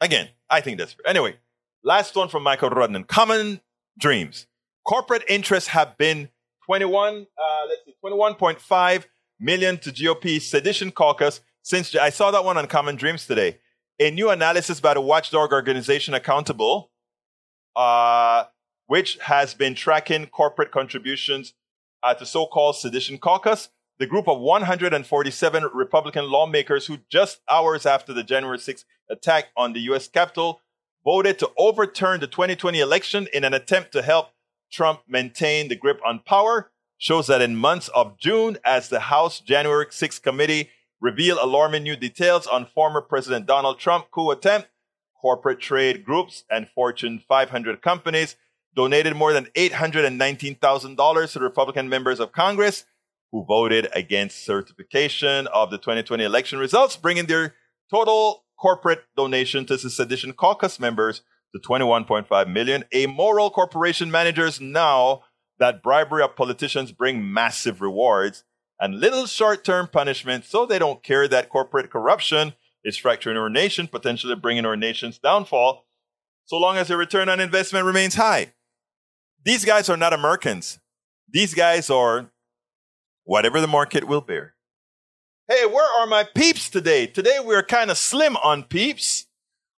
again, 0.00 0.28
I 0.50 0.60
think 0.60 0.78
that's 0.78 0.94
fair. 0.94 1.06
Anyway, 1.06 1.36
last 1.84 2.16
one 2.16 2.28
from 2.28 2.42
Michael 2.42 2.70
Rudnan. 2.70 3.06
Common 3.06 3.60
dreams. 3.98 4.46
Corporate 4.84 5.22
interests 5.28 5.68
have 5.68 5.96
been 5.96 6.30
21, 6.64 7.14
uh, 7.14 7.66
let's 7.68 7.84
see, 7.84 7.94
21.5 8.04 9.04
million 9.38 9.78
to 9.78 9.90
GOP 9.90 10.40
sedition 10.40 10.90
caucus 10.90 11.40
since 11.62 11.94
I 11.94 12.10
saw 12.10 12.30
that 12.30 12.44
one 12.44 12.56
on 12.56 12.66
Common 12.66 12.96
Dreams 12.96 13.26
today. 13.26 13.58
A 13.98 14.10
new 14.10 14.30
analysis 14.30 14.80
by 14.80 14.94
the 14.94 15.00
watchdog 15.00 15.52
organization 15.52 16.14
Accountable, 16.14 16.90
uh, 17.74 18.44
which 18.86 19.18
has 19.22 19.54
been 19.54 19.74
tracking 19.74 20.26
corporate 20.26 20.70
contributions 20.70 21.54
at 22.04 22.18
the 22.18 22.26
so-called 22.26 22.76
sedition 22.76 23.18
caucus, 23.18 23.68
the 23.98 24.06
group 24.06 24.28
of 24.28 24.38
147 24.38 25.64
Republican 25.74 26.30
lawmakers 26.30 26.86
who 26.86 26.98
just 27.10 27.40
hours 27.48 27.86
after 27.86 28.12
the 28.12 28.22
January 28.22 28.58
6th 28.58 28.84
attack 29.10 29.46
on 29.56 29.72
the 29.72 29.80
U.S. 29.80 30.06
Capitol 30.08 30.60
voted 31.04 31.38
to 31.38 31.50
overturn 31.56 32.20
the 32.20 32.26
2020 32.26 32.78
election 32.80 33.26
in 33.32 33.44
an 33.44 33.54
attempt 33.54 33.92
to 33.92 34.02
help 34.02 34.30
Trump 34.70 35.00
maintain 35.08 35.68
the 35.68 35.76
grip 35.76 36.00
on 36.04 36.20
power 36.20 36.70
shows 36.98 37.26
that 37.26 37.42
in 37.42 37.56
months 37.56 37.88
of 37.88 38.18
June, 38.18 38.58
as 38.64 38.88
the 38.88 39.00
House 39.00 39.40
January 39.40 39.86
6 39.90 40.18
committee 40.20 40.70
revealed 41.00 41.38
alarming 41.42 41.82
new 41.82 41.96
details 41.96 42.46
on 42.46 42.66
former 42.66 43.00
President 43.00 43.46
Donald 43.46 43.78
Trump 43.78 44.10
coup 44.10 44.30
attempt, 44.30 44.68
corporate 45.20 45.60
trade 45.60 46.04
groups 46.04 46.44
and 46.50 46.68
Fortune 46.68 47.22
500 47.28 47.82
companies 47.82 48.36
donated 48.74 49.16
more 49.16 49.32
than 49.32 49.46
$819,000 49.56 51.32
to 51.32 51.40
Republican 51.40 51.88
members 51.88 52.20
of 52.20 52.32
Congress 52.32 52.84
who 53.32 53.44
voted 53.44 53.88
against 53.94 54.44
certification 54.44 55.46
of 55.48 55.70
the 55.70 55.78
2020 55.78 56.22
election 56.22 56.58
results, 56.58 56.96
bringing 56.96 57.26
their 57.26 57.54
total 57.90 58.44
corporate 58.58 59.02
donation 59.16 59.66
to 59.66 59.76
the 59.76 59.90
sedition 59.90 60.32
caucus 60.32 60.78
members 60.78 61.22
to 61.54 61.60
21.5 61.60 62.52
million. 62.52 62.84
Amoral 62.94 63.50
corporation 63.50 64.10
managers 64.10 64.60
now 64.60 65.22
that 65.58 65.82
bribery 65.82 66.22
of 66.22 66.36
politicians 66.36 66.92
bring 66.92 67.32
massive 67.32 67.80
rewards 67.80 68.44
and 68.78 69.00
little 69.00 69.26
short-term 69.26 69.88
punishment 69.88 70.44
so 70.44 70.66
they 70.66 70.78
don't 70.78 71.02
care 71.02 71.26
that 71.26 71.48
corporate 71.48 71.90
corruption 71.90 72.52
is 72.84 72.96
fracturing 72.96 73.36
our 73.36 73.48
nation, 73.48 73.88
potentially 73.88 74.34
bringing 74.34 74.66
our 74.66 74.76
nation's 74.76 75.18
downfall, 75.18 75.86
so 76.44 76.56
long 76.56 76.76
as 76.76 76.88
the 76.88 76.96
return 76.96 77.28
on 77.28 77.40
investment 77.40 77.84
remains 77.84 78.14
high. 78.14 78.52
These 79.44 79.64
guys 79.64 79.88
are 79.88 79.96
not 79.96 80.12
Americans. 80.12 80.78
These 81.28 81.54
guys 81.54 81.90
are 81.90 82.30
whatever 83.24 83.60
the 83.60 83.66
market 83.66 84.04
will 84.04 84.20
bear. 84.20 84.54
Hey, 85.48 85.64
where 85.66 86.00
are 86.00 86.06
my 86.06 86.24
peeps 86.34 86.68
today? 86.68 87.06
Today 87.06 87.38
we're 87.42 87.62
kind 87.62 87.90
of 87.90 87.98
slim 87.98 88.36
on 88.38 88.64
peeps. 88.64 89.26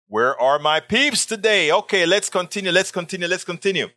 Where 0.08 0.40
are 0.42 0.60
my 0.60 0.80
peeps 0.80 1.26
today? 1.26 1.72
Okay, 1.72 2.06
let's 2.06 2.30
continue. 2.30 2.72
Let's 2.72 2.92
continue. 2.92 3.28
Let's 3.28 3.44
continue. 3.44 3.88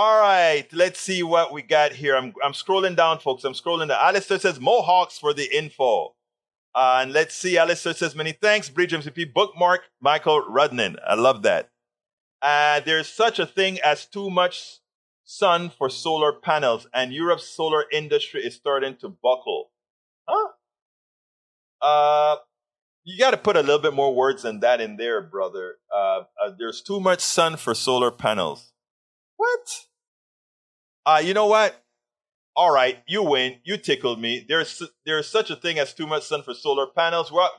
All 0.00 0.20
right, 0.20 0.64
let's 0.72 1.00
see 1.00 1.24
what 1.24 1.52
we 1.52 1.60
got 1.60 1.90
here. 1.90 2.14
I'm, 2.14 2.32
I'm 2.44 2.52
scrolling 2.52 2.94
down, 2.94 3.18
folks. 3.18 3.42
I'm 3.42 3.52
scrolling 3.52 3.88
down. 3.88 3.98
Alistair 4.00 4.38
says 4.38 4.60
Mohawks 4.60 5.18
for 5.18 5.34
the 5.34 5.52
info. 5.52 6.14
Uh, 6.72 7.00
and 7.02 7.12
let's 7.12 7.34
see. 7.34 7.58
Alistair 7.58 7.94
says 7.94 8.14
many 8.14 8.30
thanks. 8.30 8.70
Bridge 8.70 8.92
MCP 8.92 9.34
bookmark 9.34 9.80
Michael 10.00 10.44
Rudnan. 10.48 11.00
I 11.04 11.16
love 11.16 11.42
that. 11.42 11.70
Uh, 12.40 12.78
there's 12.78 13.08
such 13.08 13.40
a 13.40 13.46
thing 13.46 13.80
as 13.84 14.06
too 14.06 14.30
much 14.30 14.78
sun 15.24 15.68
for 15.68 15.90
solar 15.90 16.32
panels, 16.32 16.86
and 16.94 17.12
Europe's 17.12 17.48
solar 17.48 17.84
industry 17.90 18.42
is 18.42 18.54
starting 18.54 18.94
to 18.98 19.08
buckle. 19.08 19.72
Huh? 20.28 20.48
Uh, 21.82 22.36
you 23.02 23.18
got 23.18 23.32
to 23.32 23.36
put 23.36 23.56
a 23.56 23.62
little 23.62 23.80
bit 23.80 23.94
more 23.94 24.14
words 24.14 24.44
than 24.44 24.60
that 24.60 24.80
in 24.80 24.96
there, 24.96 25.20
brother. 25.20 25.78
Uh, 25.92 26.22
uh, 26.40 26.52
there's 26.56 26.82
too 26.82 27.00
much 27.00 27.18
sun 27.18 27.56
for 27.56 27.74
solar 27.74 28.12
panels. 28.12 28.70
What? 29.36 29.87
Uh, 31.08 31.20
you 31.20 31.32
know 31.32 31.46
what? 31.46 31.82
All 32.54 32.70
right, 32.70 33.02
you 33.08 33.22
win. 33.22 33.60
You 33.64 33.78
tickled 33.78 34.20
me. 34.20 34.44
There's 34.46 34.82
there's 35.06 35.26
such 35.26 35.48
a 35.48 35.56
thing 35.56 35.78
as 35.78 35.94
too 35.94 36.06
much 36.06 36.24
sun 36.24 36.42
for 36.42 36.52
solar 36.52 36.86
panels. 36.86 37.32
What 37.32 37.50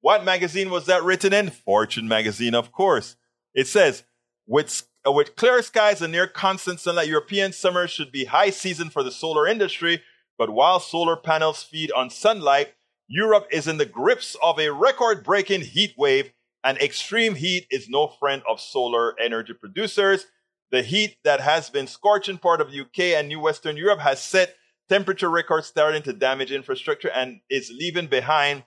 what 0.00 0.24
magazine 0.24 0.70
was 0.70 0.86
that 0.86 1.02
written 1.02 1.34
in? 1.34 1.50
Fortune 1.50 2.08
magazine, 2.08 2.54
of 2.54 2.72
course. 2.72 3.16
It 3.52 3.66
says 3.66 4.04
with 4.46 4.88
with 5.04 5.36
clear 5.36 5.60
skies 5.60 6.00
and 6.00 6.10
near 6.10 6.26
constant 6.26 6.80
sunlight, 6.80 7.08
European 7.08 7.52
summer 7.52 7.86
should 7.86 8.10
be 8.10 8.24
high 8.24 8.48
season 8.48 8.88
for 8.88 9.02
the 9.02 9.10
solar 9.10 9.46
industry. 9.46 10.02
But 10.38 10.48
while 10.48 10.80
solar 10.80 11.16
panels 11.16 11.62
feed 11.62 11.92
on 11.92 12.08
sunlight, 12.08 12.72
Europe 13.08 13.46
is 13.52 13.68
in 13.68 13.76
the 13.76 13.84
grips 13.84 14.38
of 14.42 14.58
a 14.58 14.72
record 14.72 15.22
breaking 15.22 15.60
heat 15.60 15.92
wave, 15.98 16.32
and 16.64 16.78
extreme 16.78 17.34
heat 17.34 17.66
is 17.70 17.90
no 17.90 18.08
friend 18.08 18.42
of 18.48 18.58
solar 18.58 19.14
energy 19.20 19.52
producers. 19.52 20.28
The 20.72 20.82
heat 20.82 21.18
that 21.24 21.40
has 21.40 21.70
been 21.70 21.86
scorching 21.86 22.38
part 22.38 22.60
of 22.60 22.72
the 22.72 22.80
UK 22.80 23.16
and 23.18 23.28
New 23.28 23.40
Western 23.40 23.76
Europe 23.76 24.00
has 24.00 24.20
set 24.20 24.56
temperature 24.88 25.30
records 25.30 25.66
starting 25.66 26.02
to 26.02 26.12
damage 26.12 26.50
infrastructure 26.50 27.10
and 27.10 27.40
is 27.48 27.70
leaving 27.70 28.08
behind 28.08 28.64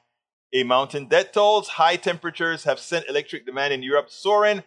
a 0.53 0.63
mountain 0.63 1.07
debt 1.07 1.33
tolls. 1.33 1.67
High 1.67 1.97
temperatures 1.97 2.63
have 2.63 2.79
sent 2.79 3.07
electric 3.07 3.45
demand 3.45 3.73
in 3.73 3.83
Europe 3.83 4.09
soaring, 4.09 4.63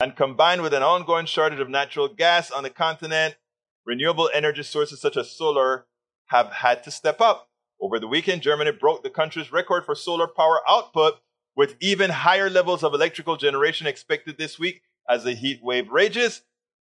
and 0.00 0.16
combined 0.16 0.62
with 0.62 0.74
an 0.74 0.82
ongoing 0.82 1.26
shortage 1.26 1.60
of 1.60 1.68
natural 1.68 2.08
gas 2.08 2.50
on 2.50 2.62
the 2.62 2.70
continent, 2.70 3.36
renewable 3.84 4.30
energy 4.32 4.62
sources 4.62 5.00
such 5.00 5.16
as 5.16 5.30
solar 5.30 5.86
have 6.26 6.52
had 6.52 6.82
to 6.84 6.90
step 6.90 7.20
up. 7.20 7.48
Over 7.80 7.98
the 7.98 8.08
weekend, 8.08 8.42
Germany 8.42 8.72
broke 8.72 9.02
the 9.02 9.10
country's 9.10 9.52
record 9.52 9.84
for 9.84 9.94
solar 9.94 10.26
power 10.26 10.60
output, 10.68 11.14
with 11.54 11.76
even 11.80 12.10
higher 12.10 12.50
levels 12.50 12.82
of 12.82 12.94
electrical 12.94 13.36
generation 13.36 13.86
expected 13.86 14.38
this 14.38 14.58
week 14.58 14.82
as 15.08 15.24
the 15.24 15.34
heat 15.34 15.60
wave 15.62 15.90
rages. 15.90 16.42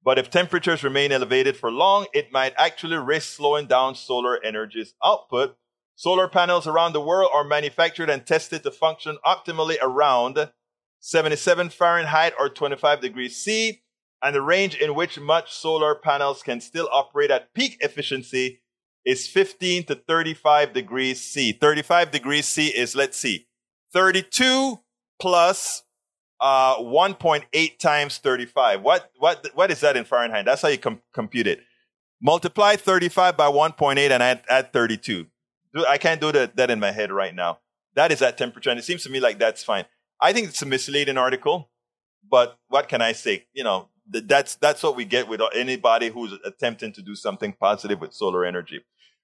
But 0.07 0.21
if 0.21 0.31
temperatures 0.31 0.85
remain 0.85 1.11
elevated 1.11 1.57
for 1.57 1.69
long, 1.69 2.07
it 2.15 2.31
might 2.31 2.55
actually 2.57 2.97
risk 2.97 3.35
slowing 3.35 3.67
down 3.67 3.97
solar 3.97 4.41
energy's 4.45 4.95
output. 5.05 5.57
Solar 5.97 6.29
panels 6.29 6.69
around 6.69 6.93
the 6.93 7.01
world 7.01 7.33
are 7.35 7.43
manufactured 7.43 8.09
and 8.09 8.25
tested 8.25 8.63
to 8.63 8.71
function 8.71 9.19
optimally 9.27 9.79
around 9.83 10.51
77 11.01 11.71
Fahrenheit 11.71 12.35
or 12.39 12.49
25 12.49 13.01
degrees 13.01 13.37
C, 13.37 13.83
and 14.23 14.37
the 14.37 14.43
range 14.43 14.77
in 14.77 14.95
which 14.95 15.19
much 15.19 15.53
solar 15.53 15.97
panels 15.97 16.41
can 16.41 16.61
still 16.61 16.89
operate 16.93 17.33
at 17.33 17.53
peak 17.53 17.77
efficiency 17.81 18.63
is 19.05 19.27
15 19.27 19.87
to 19.87 19.97
35 19.97 20.73
degrees 20.73 21.21
C. 21.21 21.51
35 21.51 22.13
degrees 22.13 22.47
C 22.47 22.69
is, 22.69 22.95
let's 22.95 23.17
see, 23.17 23.49
32 23.93 24.79
plus 25.19 25.83
uh, 26.41 26.77
1.8 26.79 27.79
times 27.79 28.19
35. 28.19 28.83
What, 28.83 29.11
what, 29.19 29.47
what 29.55 29.71
is 29.71 29.81
that 29.81 29.97
in 29.97 30.05
Fahrenheit? 30.05 30.45
That's 30.45 30.63
how 30.63 30.69
you 30.69 30.79
com- 30.79 31.03
compute 31.13 31.47
it. 31.47 31.61
Multiply 32.21 32.77
35 32.77 33.37
by 33.37 33.49
1.8 33.49 33.99
and 34.11 34.23
add, 34.23 34.43
add 34.49 34.73
32. 34.73 35.27
I 35.89 35.99
can't 35.99 36.21
do 36.21 36.33
that, 36.33 36.57
that 36.57 36.71
in 36.71 36.81
my 36.81 36.93
head 36.93 37.13
right 37.13 37.35
now. 37.35 37.59
That 37.95 38.13
is 38.13 38.21
that 38.21 38.39
temperature. 38.39 38.71
And 38.71 38.79
it 38.79 38.85
seems 38.85 39.03
to 39.05 39.11
me 39.11 39.21
like 39.21 39.39
that's 39.39 39.65
fine. 39.65 39.85
I 40.21 40.33
think 40.33 40.49
it's 40.49 40.63
a 40.63 40.67
misleading 40.67 41.19
article, 41.19 41.71
but 42.29 42.59
what 42.69 42.89
can 42.89 43.03
I 43.03 43.13
say? 43.13 43.47
You 43.53 43.65
know, 43.65 43.89
th- 44.11 44.25
that's 44.27 44.55
that's 44.57 44.83
what 44.83 44.97
we 44.97 45.05
get 45.05 45.29
with 45.29 45.41
anybody 45.55 46.09
who's 46.09 46.33
attempting 46.45 46.93
to 46.93 47.03
do 47.03 47.15
something 47.15 47.53
positive 47.53 48.01
with 48.01 48.15
solar 48.15 48.45
energy. 48.45 48.81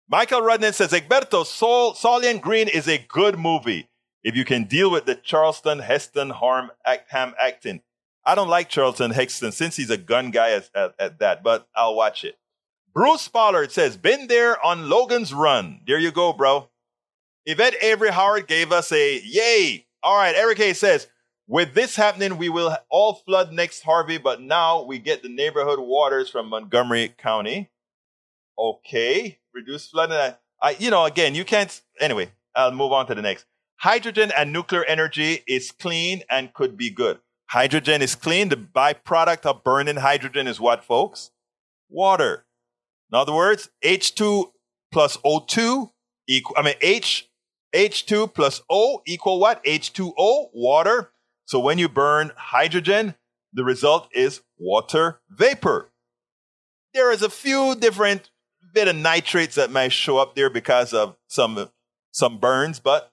Michael 0.08 0.42
Rudnan 0.42 0.74
says, 0.74 0.92
Egberto, 0.92 1.44
Soylent, 1.44 2.42
Green 2.42 2.68
is 2.68 2.88
a 2.88 2.98
good 2.98 3.38
movie 3.38 3.88
if 4.24 4.36
you 4.36 4.44
can 4.44 4.64
deal 4.64 4.90
with 4.90 5.06
the 5.06 5.14
Charleston 5.14 5.80
Heston 5.80 6.30
harm 6.30 6.70
act, 6.86 7.10
ham 7.10 7.34
acting. 7.40 7.82
I 8.24 8.34
don't 8.34 8.48
like 8.48 8.68
Charlton 8.68 9.10
Heston 9.10 9.52
since 9.52 9.76
he's 9.76 9.90
a 9.90 9.96
gun 9.96 10.30
guy 10.30 10.52
at, 10.52 10.70
at, 10.74 10.94
at 10.98 11.18
that, 11.18 11.42
but 11.42 11.66
I'll 11.74 11.96
watch 11.96 12.24
it. 12.24 12.36
Bruce 12.94 13.26
Pollard 13.26 13.72
says, 13.72 13.96
been 13.96 14.26
there 14.26 14.64
on 14.64 14.88
Logan's 14.88 15.32
Run. 15.32 15.80
There 15.86 15.98
you 15.98 16.12
go, 16.12 16.32
bro. 16.32 16.68
Yvette 17.46 17.82
Avery 17.82 18.10
Howard 18.10 18.46
gave 18.46 18.70
us 18.70 18.92
a 18.92 19.20
yay. 19.24 19.86
All 20.02 20.16
right, 20.16 20.34
Eric 20.34 20.60
A 20.60 20.74
says, 20.74 21.08
with 21.48 21.74
this 21.74 21.96
happening, 21.96 22.38
we 22.38 22.48
will 22.48 22.76
all 22.90 23.14
flood 23.14 23.52
next 23.52 23.82
Harvey, 23.82 24.18
but 24.18 24.40
now 24.40 24.82
we 24.82 24.98
get 24.98 25.22
the 25.22 25.28
neighborhood 25.28 25.80
waters 25.80 26.30
from 26.30 26.48
Montgomery 26.48 27.14
County. 27.18 27.70
Okay, 28.58 29.38
reduce 29.52 29.88
flooding. 29.88 30.16
I, 30.16 30.36
I, 30.60 30.76
you 30.78 30.90
know, 30.90 31.04
again, 31.04 31.34
you 31.34 31.44
can't. 31.44 31.80
Anyway, 31.98 32.30
I'll 32.54 32.72
move 32.72 32.92
on 32.92 33.06
to 33.06 33.14
the 33.14 33.22
next. 33.22 33.46
Hydrogen 33.82 34.30
and 34.36 34.52
nuclear 34.52 34.84
energy 34.84 35.42
is 35.48 35.72
clean 35.72 36.22
and 36.30 36.54
could 36.54 36.76
be 36.76 36.88
good. 36.88 37.18
Hydrogen 37.50 38.00
is 38.00 38.14
clean. 38.14 38.48
The 38.48 38.56
byproduct 38.56 39.44
of 39.44 39.64
burning 39.64 39.96
hydrogen 39.96 40.46
is 40.46 40.60
what, 40.60 40.84
folks? 40.84 41.32
Water. 41.90 42.46
In 43.10 43.18
other 43.18 43.32
words, 43.34 43.70
H2 43.84 44.52
plus 44.92 45.16
O2 45.18 45.90
equal, 46.28 46.54
I 46.56 46.62
mean, 46.62 46.76
H, 46.80 47.28
H2 47.74 48.32
plus 48.32 48.62
O 48.70 49.02
equal 49.04 49.40
what? 49.40 49.64
H2O, 49.64 50.50
water. 50.54 51.10
So 51.44 51.58
when 51.58 51.78
you 51.78 51.88
burn 51.88 52.30
hydrogen, 52.36 53.16
the 53.52 53.64
result 53.64 54.08
is 54.14 54.42
water 54.60 55.18
vapor. 55.28 55.90
There 56.94 57.10
is 57.10 57.22
a 57.22 57.28
few 57.28 57.74
different 57.74 58.30
bit 58.72 58.86
of 58.86 58.94
nitrates 58.94 59.56
that 59.56 59.72
might 59.72 59.92
show 59.92 60.18
up 60.18 60.36
there 60.36 60.50
because 60.50 60.94
of 60.94 61.16
some, 61.26 61.68
some 62.12 62.38
burns, 62.38 62.78
but 62.78 63.11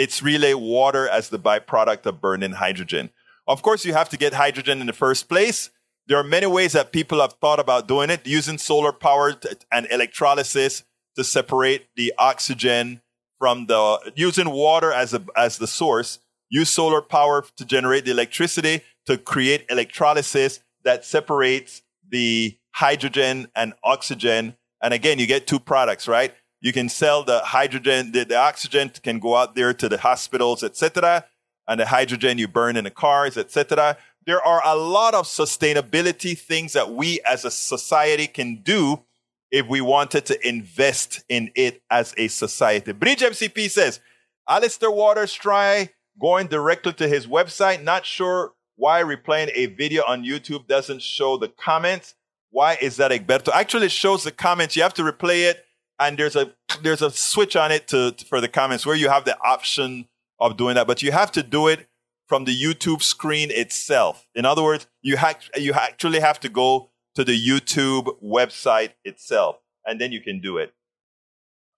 it's 0.00 0.22
really 0.22 0.54
water 0.54 1.06
as 1.06 1.28
the 1.28 1.38
byproduct 1.38 2.06
of 2.06 2.22
burning 2.22 2.52
hydrogen. 2.52 3.10
Of 3.46 3.60
course, 3.60 3.84
you 3.84 3.92
have 3.92 4.08
to 4.08 4.16
get 4.16 4.32
hydrogen 4.32 4.80
in 4.80 4.86
the 4.86 4.94
first 4.94 5.28
place. 5.28 5.68
There 6.06 6.16
are 6.16 6.24
many 6.24 6.46
ways 6.46 6.72
that 6.72 6.90
people 6.90 7.20
have 7.20 7.34
thought 7.34 7.60
about 7.60 7.86
doing 7.86 8.08
it, 8.08 8.26
using 8.26 8.56
solar 8.56 8.92
power 8.92 9.34
and 9.70 9.86
electrolysis 9.90 10.84
to 11.16 11.22
separate 11.22 11.88
the 11.96 12.14
oxygen 12.16 13.02
from 13.38 13.66
the, 13.66 14.12
using 14.16 14.48
water 14.48 14.90
as, 14.90 15.12
a, 15.12 15.22
as 15.36 15.58
the 15.58 15.66
source, 15.66 16.18
use 16.48 16.70
solar 16.70 17.02
power 17.02 17.44
to 17.58 17.66
generate 17.66 18.06
the 18.06 18.10
electricity 18.10 18.80
to 19.04 19.18
create 19.18 19.66
electrolysis 19.68 20.60
that 20.82 21.04
separates 21.04 21.82
the 22.08 22.56
hydrogen 22.72 23.48
and 23.54 23.74
oxygen. 23.84 24.56
And 24.82 24.94
again, 24.94 25.18
you 25.18 25.26
get 25.26 25.46
two 25.46 25.60
products, 25.60 26.08
right? 26.08 26.32
You 26.60 26.72
can 26.72 26.88
sell 26.88 27.24
the 27.24 27.40
hydrogen, 27.40 28.12
the, 28.12 28.24
the 28.24 28.36
oxygen 28.36 28.90
can 29.02 29.18
go 29.18 29.36
out 29.36 29.54
there 29.54 29.72
to 29.74 29.88
the 29.88 29.98
hospitals, 29.98 30.62
etc 30.62 31.24
and 31.70 31.78
the 31.78 31.86
hydrogen 31.86 32.36
you 32.36 32.48
burn 32.48 32.76
in 32.76 32.82
the 32.82 32.90
cars, 32.90 33.36
etc. 33.36 33.96
There 34.26 34.44
are 34.44 34.60
a 34.64 34.76
lot 34.76 35.14
of 35.14 35.24
sustainability 35.26 36.36
things 36.36 36.72
that 36.72 36.92
we 36.92 37.20
as 37.20 37.44
a 37.44 37.50
society 37.50 38.26
can 38.26 38.56
do 38.56 39.04
if 39.52 39.68
we 39.68 39.80
wanted 39.80 40.26
to 40.26 40.48
invest 40.48 41.22
in 41.28 41.52
it 41.54 41.80
as 41.88 42.12
a 42.18 42.26
society. 42.26 42.90
Bridge 42.90 43.20
MCP 43.20 43.70
says, 43.70 44.00
Alistair 44.48 44.90
Waters 44.90 45.32
try 45.32 45.90
going 46.20 46.48
directly 46.48 46.92
to 46.94 47.06
his 47.06 47.28
website. 47.28 47.84
Not 47.84 48.04
sure 48.04 48.52
why 48.74 49.02
replaying 49.02 49.52
a 49.54 49.66
video 49.66 50.02
on 50.08 50.24
YouTube 50.24 50.66
doesn't 50.66 51.02
show 51.02 51.36
the 51.36 51.48
comments. 51.48 52.16
Why 52.50 52.78
is 52.80 52.96
that, 52.96 53.12
Egberto? 53.12 53.52
Actually, 53.54 53.86
it 53.86 53.92
shows 53.92 54.24
the 54.24 54.32
comments. 54.32 54.74
You 54.74 54.82
have 54.82 54.94
to 54.94 55.02
replay 55.02 55.48
it, 55.48 55.64
and 56.00 56.18
there's 56.18 56.34
a 56.34 56.52
there's 56.82 57.02
a 57.02 57.10
switch 57.10 57.54
on 57.54 57.70
it 57.70 57.86
to 57.88 58.16
for 58.26 58.40
the 58.40 58.48
comments 58.48 58.84
where 58.84 58.96
you 58.96 59.08
have 59.08 59.24
the 59.24 59.38
option 59.44 60.08
of 60.40 60.56
doing 60.56 60.74
that, 60.74 60.86
but 60.86 61.02
you 61.02 61.12
have 61.12 61.30
to 61.32 61.42
do 61.42 61.68
it 61.68 61.86
from 62.26 62.44
the 62.44 62.56
YouTube 62.56 63.02
screen 63.02 63.50
itself. 63.50 64.26
In 64.34 64.44
other 64.44 64.62
words, 64.62 64.86
you, 65.02 65.16
ha- 65.16 65.34
you 65.56 65.72
actually 65.72 66.20
have 66.20 66.38
to 66.40 66.48
go 66.48 66.90
to 67.16 67.24
the 67.24 67.36
YouTube 67.36 68.06
website 68.22 68.90
itself, 69.04 69.58
and 69.84 70.00
then 70.00 70.12
you 70.12 70.20
can 70.20 70.40
do 70.40 70.56
it. 70.56 70.72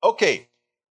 Okay. 0.04 0.48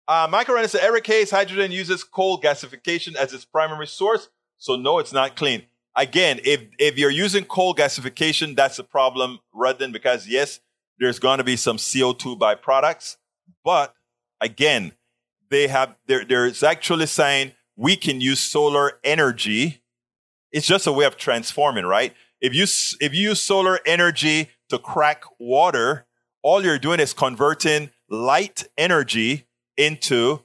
Uh, 0.06 0.28
Michael 0.30 0.54
Renner 0.54 0.68
said 0.68 0.82
Eric 0.84 1.06
Hayes 1.06 1.30
hydrogen 1.30 1.72
uses 1.72 2.04
coal 2.04 2.40
gasification 2.40 3.16
as 3.16 3.32
its 3.32 3.44
primary 3.44 3.86
source, 3.86 4.28
so 4.58 4.76
no, 4.76 4.98
it's 4.98 5.12
not 5.12 5.34
clean. 5.34 5.62
Again, 5.96 6.38
if 6.44 6.60
if 6.78 6.98
you're 6.98 7.10
using 7.10 7.44
coal 7.44 7.74
gasification, 7.74 8.54
that's 8.54 8.78
a 8.78 8.84
problem, 8.84 9.40
Rudden, 9.52 9.90
because 9.90 10.28
yes, 10.28 10.60
there's 10.98 11.18
going 11.18 11.38
to 11.38 11.44
be 11.44 11.56
some 11.56 11.76
CO2 11.76 12.38
byproducts, 12.38 13.16
but 13.64 13.94
again, 14.40 14.92
they 15.50 15.68
have 15.68 15.94
there 16.06 16.24
there's 16.24 16.62
actually 16.62 17.06
saying 17.06 17.52
we 17.76 17.96
can 17.96 18.20
use 18.20 18.40
solar 18.40 18.98
energy. 19.04 19.82
It's 20.52 20.66
just 20.66 20.86
a 20.86 20.92
way 20.92 21.04
of 21.04 21.16
transforming, 21.16 21.84
right? 21.84 22.14
If 22.40 22.54
you 22.54 22.64
if 23.00 23.14
you 23.14 23.30
use 23.30 23.42
solar 23.42 23.78
energy 23.86 24.50
to 24.68 24.78
crack 24.78 25.24
water, 25.38 26.06
all 26.42 26.64
you're 26.64 26.78
doing 26.78 27.00
is 27.00 27.12
converting 27.12 27.90
light 28.08 28.64
energy 28.76 29.46
into 29.76 30.42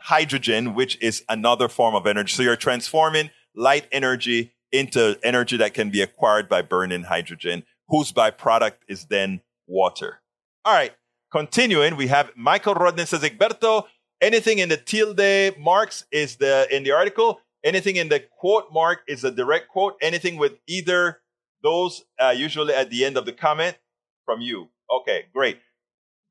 hydrogen, 0.00 0.74
which 0.74 1.00
is 1.00 1.24
another 1.28 1.68
form 1.68 1.94
of 1.94 2.06
energy. 2.06 2.32
So 2.32 2.42
you're 2.42 2.56
transforming 2.56 3.30
light 3.54 3.86
energy 3.92 4.52
into 4.72 5.18
energy 5.22 5.56
that 5.56 5.74
can 5.74 5.90
be 5.90 6.02
acquired 6.02 6.48
by 6.48 6.62
burning 6.62 7.04
hydrogen, 7.04 7.64
whose 7.88 8.12
byproduct 8.12 8.76
is 8.88 9.06
then 9.06 9.40
water. 9.68 10.20
All 10.64 10.74
right. 10.74 10.92
Continuing, 11.30 11.96
we 11.96 12.06
have 12.06 12.32
Michael 12.34 12.74
Rodney 12.74 13.04
says, 13.04 13.22
Egberto, 13.22 13.84
Anything 14.20 14.58
in 14.58 14.68
the 14.68 14.76
tilde 14.76 15.56
marks 15.58 16.04
is 16.10 16.36
the 16.36 16.66
in 16.74 16.82
the 16.82 16.90
article. 16.90 17.40
Anything 17.64 17.96
in 17.96 18.08
the 18.08 18.20
quote 18.20 18.72
mark 18.72 19.02
is 19.06 19.22
a 19.22 19.30
direct 19.30 19.68
quote. 19.68 19.96
Anything 20.02 20.36
with 20.36 20.54
either 20.66 21.20
those 21.62 22.04
uh, 22.20 22.34
usually 22.36 22.74
at 22.74 22.90
the 22.90 23.04
end 23.04 23.16
of 23.16 23.26
the 23.26 23.32
comment 23.32 23.76
from 24.24 24.40
you. 24.40 24.68
Okay, 24.90 25.26
great, 25.32 25.60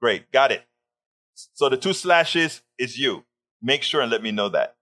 great, 0.02 0.32
got 0.32 0.52
it. 0.52 0.64
So 1.34 1.70
the 1.70 1.78
two 1.78 1.94
slashes 1.94 2.62
is 2.78 2.98
you. 2.98 3.24
Make 3.62 3.84
sure 3.84 4.02
and 4.02 4.12
let 4.12 4.22
me 4.22 4.32
know 4.32 4.50
that 4.50 4.76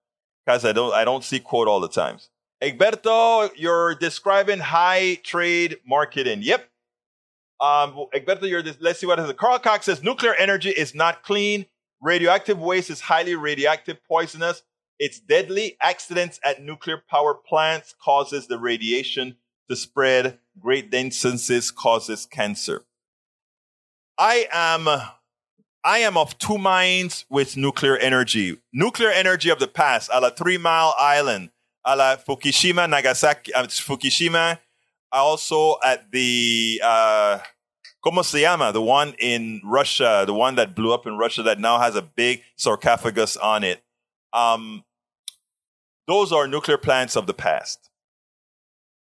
because 0.46 0.66
I 0.66 0.72
don't 0.72 0.94
I 0.94 1.06
don't 1.06 1.24
see 1.24 1.40
quote 1.40 1.68
all 1.68 1.80
the 1.80 1.90
times. 1.90 2.30
Egberto, 2.64 3.52
you're 3.56 3.94
describing 3.94 4.60
high 4.60 5.20
trade 5.24 5.78
marketing. 5.86 6.42
Yep. 6.42 6.68
Um, 7.60 8.08
Egberto, 8.14 8.50
you're 8.50 8.62
this, 8.62 8.78
let's 8.80 9.00
see 9.00 9.08
what 9.08 9.20
it 9.20 9.24
is. 9.24 9.34
Carl 9.34 9.60
Cox 9.60 9.86
says 9.86 10.04
nuclear 10.04 10.34
energy 10.36 10.70
is 10.70 10.94
not 10.94 11.24
clean. 11.24 11.66
Radioactive 12.02 12.60
waste 12.60 12.90
is 12.90 13.02
highly 13.02 13.36
radioactive, 13.36 13.98
poisonous. 14.08 14.64
It's 15.00 15.20
deadly. 15.20 15.78
Accidents 15.82 16.40
at 16.44 16.62
nuclear 16.62 17.02
power 17.10 17.34
plants 17.34 17.96
causes 18.02 18.48
the 18.48 18.60
radiation 18.60 19.38
to 19.70 19.76
spread. 19.76 20.40
Great 20.60 20.92
densities 20.92 21.72
causes 21.72 22.26
cancer. 22.26 22.84
I 24.18 24.48
am, 24.52 24.88
I 25.84 26.00
am 26.00 26.18
of 26.18 26.38
two 26.38 26.58
minds 26.58 27.26
with 27.30 27.58
nuclear 27.58 27.98
energy. 27.98 28.58
Nuclear 28.74 29.10
energy 29.10 29.50
of 29.50 29.60
the 29.60 29.68
past, 29.68 30.10
a 30.14 30.22
la 30.22 30.30
Three 30.30 30.58
Mile 30.58 30.94
Island, 30.98 31.50
a 31.84 31.96
la 31.96 32.16
Fukushima, 32.16 32.90
Nagasaki, 32.90 33.54
uh, 33.54 33.64
Fukushima, 33.64 34.60
also 35.16 35.78
at 35.84 36.12
the, 36.12 36.82
uh, 36.84 37.40
¿Cómo 38.06 38.24
se 38.24 38.42
llama? 38.42 38.72
The 38.72 38.82
one 38.82 39.16
in 39.18 39.62
Russia, 39.64 40.26
the 40.28 40.34
one 40.34 40.56
that 40.56 40.76
blew 40.76 40.94
up 40.94 41.08
in 41.08 41.18
Russia 41.18 41.42
that 41.44 41.60
now 41.60 41.80
has 41.80 41.96
a 41.96 42.04
big 42.04 42.44
sarcophagus 42.56 43.36
on 43.36 43.64
it. 43.64 43.84
Um, 44.32 44.84
those 46.08 46.32
are 46.32 46.48
nuclear 46.48 46.78
plants 46.78 47.16
of 47.16 47.26
the 47.26 47.34
past. 47.34 47.90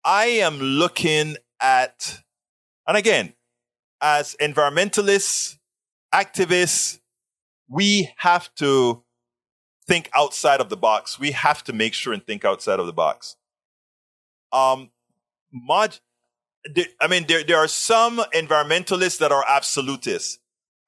I 0.05 0.25
am 0.25 0.59
looking 0.59 1.37
at, 1.61 2.23
and 2.89 2.97
again, 2.97 3.35
as 4.01 4.35
environmentalists, 4.41 5.59
activists, 6.13 6.99
we 7.69 8.11
have 8.17 8.53
to 8.57 9.05
think 9.87 10.11
outside 10.15 10.61
of 10.61 10.71
the 10.71 10.77
box. 10.77 11.21
We 11.21 11.33
have 11.33 11.63
to 11.65 11.73
make 11.73 11.95
sure 11.95 12.13
and 12.13 12.25
think 12.25 12.45
outside 12.45 12.81
of 12.81 12.87
the 12.87 12.93
box. 12.93 13.37
Um, 14.53 14.91
mod, 15.53 15.99
I 17.01 17.07
mean, 17.09 17.27
there, 17.27 17.45
there 17.45 17.59
are 17.59 17.69
some 17.69 18.19
environmentalists 18.35 19.19
that 19.19 19.33
are 19.33 19.45
absolutists. 19.49 20.39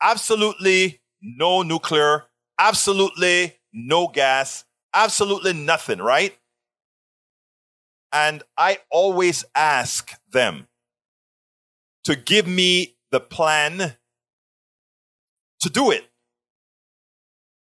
Absolutely 0.02 1.00
no 1.22 1.62
nuclear, 1.62 2.24
absolutely 2.58 3.56
no 3.72 4.08
gas, 4.08 4.64
absolutely 4.94 5.52
nothing, 5.52 5.98
right? 5.98 6.36
And 8.12 8.42
I 8.56 8.78
always 8.90 9.44
ask 9.54 10.12
them 10.32 10.66
to 12.04 12.16
give 12.16 12.46
me 12.46 12.96
the 13.10 13.20
plan 13.20 13.96
to 15.60 15.70
do 15.70 15.90
it. 15.90 16.04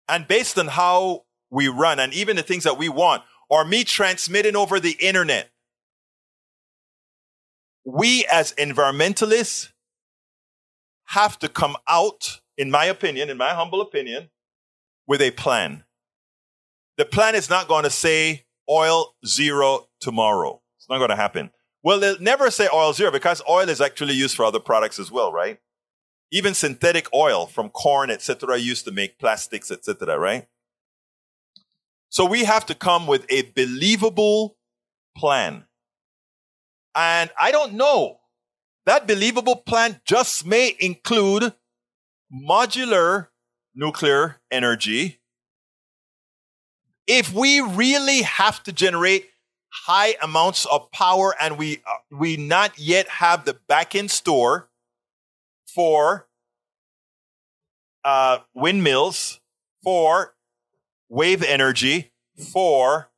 And 0.09 0.27
based 0.27 0.59
on 0.59 0.67
how 0.67 1.25
we 1.49 1.67
run 1.67 1.99
and 1.99 2.13
even 2.13 2.35
the 2.35 2.43
things 2.43 2.65
that 2.65 2.77
we 2.77 2.89
want, 2.89 3.23
or 3.49 3.63
me 3.63 3.83
transmitting 3.83 4.55
over 4.55 4.79
the 4.79 4.97
internet 4.99 5.49
we 7.85 8.25
as 8.31 8.53
environmentalists 8.53 9.69
have 11.05 11.37
to 11.39 11.49
come 11.49 11.75
out, 11.87 12.41
in 12.57 12.71
my 12.71 12.85
opinion, 12.85 13.29
in 13.29 13.37
my 13.37 13.53
humble 13.53 13.81
opinion, 13.81 14.29
with 15.07 15.21
a 15.21 15.31
plan. 15.31 15.83
The 16.97 17.05
plan 17.05 17.35
is 17.35 17.49
not 17.49 17.67
going 17.67 17.83
to 17.83 17.89
say 17.89 18.45
oil 18.69 19.15
zero 19.25 19.87
tomorrow. 19.99 20.61
It's 20.77 20.89
not 20.89 20.99
going 20.99 21.09
to 21.09 21.15
happen. 21.15 21.51
Well, 21.83 21.99
they'll 21.99 22.19
never 22.19 22.49
say 22.49 22.69
oil 22.73 22.93
zero 22.93 23.11
because 23.11 23.41
oil 23.49 23.67
is 23.67 23.81
actually 23.81 24.13
used 24.13 24.35
for 24.35 24.45
other 24.45 24.59
products 24.59 24.99
as 24.99 25.11
well, 25.11 25.33
right? 25.33 25.59
Even 26.31 26.53
synthetic 26.53 27.07
oil 27.13 27.45
from 27.45 27.69
corn, 27.69 28.09
etc., 28.09 28.57
used 28.57 28.85
to 28.85 28.91
make 28.91 29.19
plastics, 29.19 29.69
etc., 29.69 30.17
right? 30.17 30.47
So 32.09 32.25
we 32.25 32.45
have 32.45 32.65
to 32.67 32.75
come 32.75 33.07
with 33.07 33.25
a 33.29 33.41
believable 33.55 34.55
plan. 35.17 35.65
And 36.95 37.29
I 37.39 37.51
don't 37.51 37.73
know. 37.73 38.19
That 38.85 39.07
believable 39.07 39.55
plan 39.55 40.01
just 40.05 40.45
may 40.45 40.75
include 40.79 41.53
modular 42.33 43.27
nuclear 43.75 44.41
energy. 44.51 45.19
If 47.07 47.33
we 47.33 47.59
really 47.59 48.21
have 48.21 48.61
to 48.63 48.71
generate 48.71 49.29
high 49.69 50.15
amounts 50.21 50.65
of 50.65 50.91
power 50.91 51.35
and 51.39 51.57
we, 51.57 51.77
uh, 51.87 51.95
we 52.11 52.37
not 52.37 52.77
yet 52.77 53.07
have 53.07 53.45
the 53.45 53.53
back 53.67 53.95
end 53.95 54.11
store 54.11 54.69
for 55.65 56.27
uh, 58.03 58.39
windmills, 58.53 59.39
for 59.83 60.35
wave 61.09 61.43
energy, 61.43 62.11
for 62.37 63.09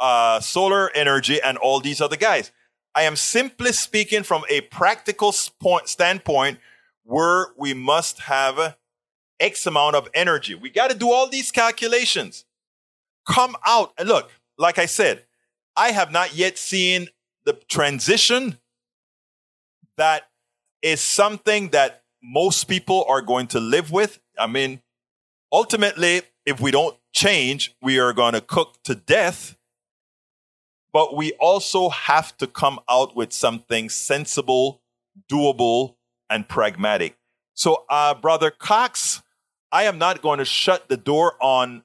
uh, 0.00 0.40
solar 0.40 0.90
energy, 0.94 1.40
and 1.40 1.56
all 1.58 1.80
these 1.80 2.00
other 2.00 2.16
guys. 2.16 2.52
I 2.94 3.02
am 3.02 3.16
simply 3.16 3.72
speaking 3.72 4.22
from 4.22 4.44
a 4.48 4.62
practical 4.62 5.34
point, 5.60 5.88
standpoint 5.88 6.58
where 7.02 7.48
we 7.58 7.74
must 7.74 8.20
have 8.20 8.76
X 9.40 9.66
amount 9.66 9.96
of 9.96 10.08
energy. 10.14 10.54
We 10.54 10.70
got 10.70 10.90
to 10.90 10.96
do 10.96 11.12
all 11.12 11.28
these 11.28 11.50
calculations. 11.50 12.44
Come 13.28 13.56
out 13.66 13.92
and 13.98 14.08
look, 14.08 14.30
like 14.58 14.78
I 14.78 14.86
said, 14.86 15.24
I 15.76 15.90
have 15.90 16.12
not 16.12 16.36
yet 16.36 16.56
seen 16.56 17.08
the 17.44 17.54
transition 17.68 18.58
that 19.96 20.28
is 20.82 21.00
something 21.00 21.70
that 21.70 22.02
most 22.22 22.64
people 22.64 23.04
are 23.08 23.22
going 23.22 23.48
to 23.48 23.60
live 23.60 23.90
with. 23.90 24.20
I 24.38 24.46
mean, 24.46 24.82
ultimately, 25.52 26.22
if 26.46 26.60
we 26.60 26.70
don't 26.70 26.96
change, 27.12 27.74
we 27.82 27.98
are 27.98 28.12
going 28.12 28.34
to 28.34 28.40
cook 28.40 28.82
to 28.84 28.94
death. 28.94 29.56
But 30.94 31.16
we 31.16 31.32
also 31.32 31.88
have 31.88 32.36
to 32.36 32.46
come 32.46 32.78
out 32.88 33.16
with 33.16 33.32
something 33.32 33.88
sensible, 33.88 34.80
doable, 35.28 35.96
and 36.30 36.48
pragmatic. 36.48 37.18
So, 37.54 37.84
uh, 37.90 38.14
Brother 38.14 38.52
Cox, 38.52 39.20
I 39.72 39.82
am 39.82 39.98
not 39.98 40.22
going 40.22 40.38
to 40.38 40.44
shut 40.44 40.88
the 40.88 40.96
door 40.96 41.34
on 41.40 41.82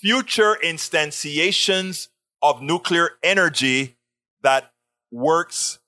future 0.00 0.56
instantiations 0.62 2.08
of 2.42 2.62
nuclear 2.62 3.10
energy 3.24 3.96
that 4.42 4.70
works 5.10 5.80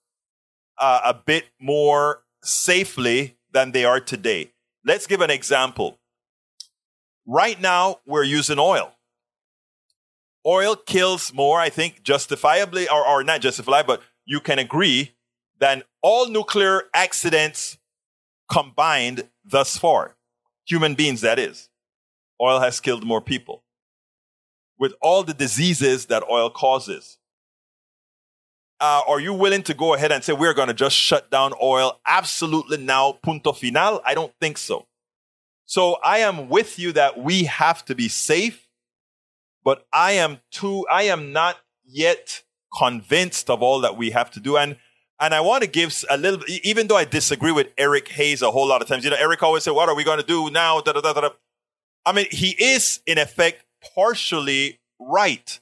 uh, 0.79 1.03
a 1.05 1.15
bit 1.15 1.45
more 1.61 2.25
safely 2.43 3.37
than 3.53 3.71
they 3.71 3.85
are 3.85 4.01
today. 4.01 4.51
Let's 4.85 5.07
give 5.07 5.21
an 5.21 5.31
example. 5.31 6.01
Right 7.27 7.61
now, 7.61 8.01
we're 8.07 8.25
using 8.25 8.59
oil. 8.59 8.96
Oil 10.47 10.77
kills 10.77 11.35
more, 11.35 11.59
I 11.59 11.71
think, 11.71 12.03
justifiably, 12.05 12.89
or, 12.89 13.05
or 13.07 13.25
not 13.25 13.41
justifiably, 13.41 13.87
but 13.87 14.03
you 14.25 14.41
can 14.41 14.59
agree, 14.61 15.17
than 15.59 15.83
all 16.03 16.29
nuclear 16.29 16.85
accidents 16.95 17.79
combined 18.51 19.29
thus 19.45 19.77
far. 19.77 20.15
Human 20.69 20.95
beings, 20.95 21.23
that 21.23 21.39
is. 21.39 21.69
Oil 22.41 22.61
has 22.61 22.81
killed 22.81 23.05
more 23.05 23.21
people. 23.21 23.65
With 24.79 24.95
all 25.01 25.23
the 25.23 25.35
diseases 25.35 26.07
that 26.07 26.23
oil 26.31 26.51
causes. 26.51 27.19
Uh, 28.79 29.01
are 29.09 29.19
you 29.19 29.33
willing 29.33 29.63
to 29.63 29.73
go 29.73 29.95
ahead 29.95 30.13
and 30.13 30.23
say 30.23 30.35
we're 30.35 30.53
going 30.53 30.69
to 30.69 30.75
just 30.75 30.95
shut 30.95 31.31
down 31.31 31.55
oil 31.63 31.99
absolutely 32.07 32.77
now, 32.77 33.13
punto 33.13 33.53
final? 33.53 34.03
I 34.05 34.15
don't 34.15 34.35
think 34.39 34.59
so. 34.59 34.87
So 35.65 35.97
I 36.05 36.19
am 36.19 36.49
with 36.51 36.79
you 36.79 36.93
that 36.93 37.19
we 37.19 37.45
have 37.45 37.85
to 37.87 37.95
be 37.95 38.09
safe, 38.09 38.66
but 39.67 39.85
I 39.93 40.13
am 40.13 40.39
too, 40.53 40.87
I 40.89 41.03
am 41.03 41.33
not 41.33 41.57
yet 41.85 42.45
convinced 42.79 43.51
of 43.51 43.65
all 43.65 43.81
that 43.81 43.97
we 43.97 44.11
have 44.13 44.31
to 44.31 44.41
do. 44.41 44.57
And, 44.57 44.77
and 45.19 45.35
I 45.35 45.41
want 45.41 45.65
to 45.65 45.69
give 45.69 46.05
a 46.09 46.17
little, 46.17 46.41
even 46.63 46.87
though 46.87 46.97
I 46.97 47.05
disagree 47.05 47.51
with 47.51 47.67
Eric 47.77 48.07
Hayes 48.11 48.43
a 48.43 48.53
whole 48.53 48.69
lot 48.69 48.81
of 48.81 48.87
times, 48.87 49.03
you 49.03 49.11
know, 49.11 49.17
Eric 49.19 49.43
always 49.43 49.65
said, 49.65 49.73
what 49.73 49.89
are 49.89 49.97
we 49.97 50.05
going 50.05 50.21
to 50.21 50.25
do 50.25 50.51
now? 50.51 50.81
Da, 50.81 50.93
da, 50.93 51.01
da, 51.01 51.13
da. 51.13 51.31
I 52.05 52.13
mean, 52.13 52.27
he 52.31 52.51
is 52.51 53.01
in 53.07 53.19
effect 53.19 53.65
partially 53.97 54.79
right. 55.01 55.59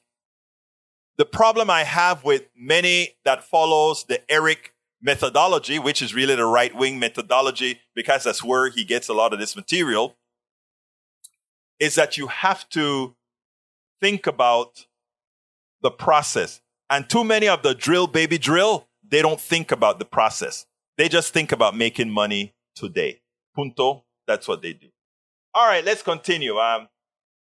The 1.17 1.25
problem 1.25 1.71
I 1.71 1.85
have 1.85 2.25
with 2.25 2.43
many 2.55 3.17
that 3.25 3.43
follows 3.43 4.05
the 4.05 4.21
Eric 4.31 4.75
methodology, 5.01 5.79
which 5.79 6.03
is 6.03 6.15
really 6.15 6.35
the 6.35 6.45
right 6.45 6.77
wing 6.77 6.99
methodology, 6.99 7.81
because 7.95 8.25
that's 8.25 8.45
where 8.45 8.69
he 8.69 8.85
gets 8.85 9.09
a 9.09 9.15
lot 9.15 9.33
of 9.33 9.39
this 9.39 9.57
material, 9.57 10.19
is 11.81 11.95
that 11.95 12.19
you 12.19 12.27
have 12.27 12.69
to 12.69 13.17
think 14.01 14.27
about 14.27 14.87
the 15.83 15.91
process. 15.91 16.61
And 16.91 17.09
too 17.09 17.25
many 17.25 17.49
of 17.49 17.63
the 17.63 17.75
drill, 17.75 18.07
baby 18.07 18.39
drill, 18.39 18.89
they 19.09 19.23
don't 19.23 19.41
think 19.41 19.73
about 19.73 19.99
the 19.99 20.05
process. 20.05 20.67
They 20.97 21.09
just 21.09 21.33
think 21.33 21.53
about 21.53 21.77
making 21.77 22.11
money 22.11 22.55
today. 22.75 23.21
Punto. 23.55 24.05
That's 24.27 24.49
what 24.49 24.63
they 24.63 24.73
do. 24.73 24.89
All 25.55 25.67
right, 25.67 25.85
let's 25.85 26.03
continue. 26.03 26.59
Um, 26.59 26.89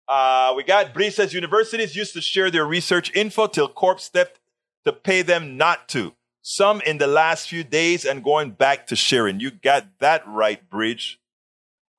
uh, 0.08 0.52
we 0.56 0.64
got 0.64 0.92
Bree 0.92 1.10
says 1.10 1.32
universities 1.32 1.94
used 1.94 2.12
to 2.14 2.20
share 2.20 2.50
their 2.50 2.66
research 2.66 3.14
info 3.14 3.46
till 3.46 3.68
Corp 3.68 4.00
stepped 4.00 4.40
to 4.84 4.92
pay 4.92 5.22
them 5.22 5.56
not 5.56 5.88
to 5.90 6.12
some 6.42 6.80
in 6.82 6.98
the 6.98 7.06
last 7.06 7.48
few 7.48 7.62
days 7.62 8.04
and 8.04 8.24
going 8.24 8.50
back 8.50 8.86
to 8.88 8.96
sharing. 8.96 9.40
You 9.40 9.52
got 9.52 9.86
that 10.00 10.26
right, 10.26 10.68
Bridge. 10.68 11.20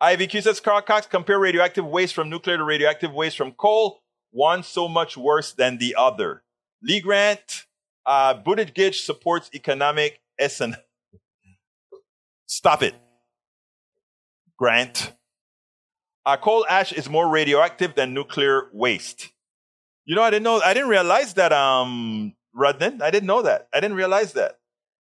IVQ 0.01 0.43
says 0.43 0.59
Carl 0.59 0.81
Cox 0.81 1.07
compare 1.07 1.39
radioactive 1.39 1.85
waste 1.85 2.13
from 2.13 2.29
nuclear 2.29 2.57
to 2.57 2.63
radioactive 2.63 3.13
waste 3.13 3.37
from 3.37 3.53
coal. 3.53 4.02
One 4.33 4.63
so 4.63 4.87
much 4.87 5.15
worse 5.15 5.51
than 5.53 5.77
the 5.77 5.95
other. 5.95 6.41
Lee 6.81 6.99
Grant, 6.99 7.65
uh, 8.03 8.33
Buttigieg 8.33 8.95
supports 8.95 9.49
economic 9.53 10.21
SN. 10.39 10.75
Stop 12.47 12.81
it. 12.81 12.95
Grant. 14.57 15.13
Uh, 16.25 16.35
coal 16.37 16.65
ash 16.67 16.91
is 16.91 17.07
more 17.07 17.29
radioactive 17.29 17.93
than 17.93 18.15
nuclear 18.15 18.69
waste. 18.73 19.29
You 20.05 20.15
know, 20.15 20.23
I 20.23 20.31
didn't 20.31 20.43
know, 20.43 20.59
I 20.61 20.73
didn't 20.73 20.89
realize 20.89 21.35
that, 21.35 21.53
um, 21.53 22.33
Rudnan. 22.57 23.03
I 23.03 23.11
didn't 23.11 23.27
know 23.27 23.43
that. 23.43 23.67
I 23.71 23.79
didn't 23.79 23.97
realize 23.97 24.33
that. 24.33 24.57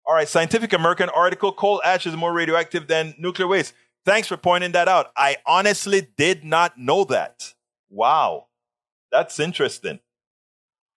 All 0.08 0.16
right, 0.16 0.28
Scientific 0.28 0.74
American 0.74 1.10
article 1.10 1.52
coal 1.52 1.82
ash 1.86 2.08
is 2.08 2.16
more 2.16 2.34
radioactive 2.34 2.88
than 2.88 3.14
nuclear 3.20 3.48
waste. 3.48 3.74
Thanks 4.06 4.28
for 4.28 4.38
pointing 4.38 4.72
that 4.72 4.88
out. 4.88 5.12
I 5.16 5.38
honestly 5.46 6.08
did 6.18 6.44
not 6.44 6.80
know 6.80 7.04
that. 7.06 7.54
Wow. 7.90 8.48
That's 9.14 9.40
interesting. 9.40 10.00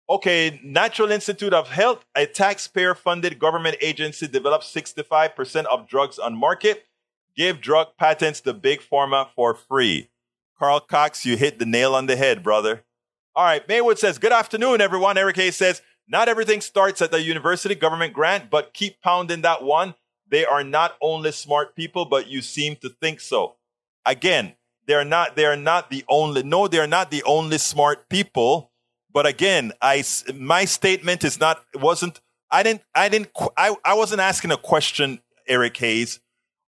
Okay, 0.08 0.58
Natural 0.64 1.10
Institute 1.10 1.52
of 1.52 1.68
Health, 1.68 2.06
a 2.16 2.24
taxpayer 2.24 2.94
funded 2.94 3.38
government 3.38 3.76
agency, 3.82 4.26
develops 4.26 4.72
65% 4.74 5.66
of 5.66 5.86
drugs 5.86 6.18
on 6.18 6.34
market. 6.34 6.86
Give 7.36 7.60
drug 7.60 7.88
patents 7.98 8.40
to 8.40 8.54
big 8.54 8.80
pharma 8.80 9.28
for 9.36 9.54
free. 9.54 10.08
Carl 10.58 10.80
Cox, 10.80 11.26
you 11.26 11.36
hit 11.36 11.58
the 11.58 11.66
nail 11.66 11.94
on 11.94 12.06
the 12.06 12.16
head, 12.16 12.42
brother. 12.42 12.84
All 13.34 13.44
right, 13.44 13.68
Maywood 13.68 13.98
says, 13.98 14.16
Good 14.18 14.32
afternoon, 14.32 14.80
everyone. 14.80 15.18
Eric 15.18 15.36
Hayes 15.36 15.56
says, 15.56 15.82
not 16.08 16.28
everything 16.28 16.60
starts 16.60 17.02
at 17.02 17.10
the 17.10 17.20
university 17.20 17.74
government 17.74 18.12
grant, 18.12 18.48
but 18.48 18.72
keep 18.72 19.02
pounding 19.02 19.42
that 19.42 19.62
one. 19.62 19.94
They 20.28 20.44
are 20.44 20.64
not 20.64 20.96
only 21.02 21.32
smart 21.32 21.76
people, 21.76 22.04
but 22.04 22.28
you 22.28 22.42
seem 22.42 22.76
to 22.76 22.88
think 22.88 23.20
so. 23.20 23.56
Again, 24.04 24.54
they're 24.86 25.04
not, 25.04 25.36
they're 25.36 25.56
not 25.56 25.90
the 25.90 26.04
only, 26.08 26.42
no, 26.42 26.68
they're 26.68 26.86
not 26.86 27.10
the 27.10 27.22
only 27.24 27.58
smart 27.58 28.08
people. 28.08 28.70
But 29.12 29.26
again, 29.26 29.72
I, 29.80 30.04
my 30.34 30.64
statement 30.64 31.24
is 31.24 31.40
not, 31.40 31.64
wasn't, 31.74 32.20
I 32.50 32.62
didn't, 32.62 32.82
I 32.94 33.08
didn't, 33.08 33.30
I, 33.56 33.74
I 33.84 33.94
wasn't 33.94 34.20
asking 34.20 34.52
a 34.52 34.56
question, 34.56 35.20
Eric 35.48 35.76
Hayes. 35.78 36.20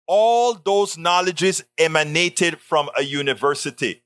All 0.08 0.56
those 0.56 0.98
knowledges 0.98 1.64
emanated 1.78 2.60
from 2.60 2.90
a 2.98 3.04
university, 3.04 4.04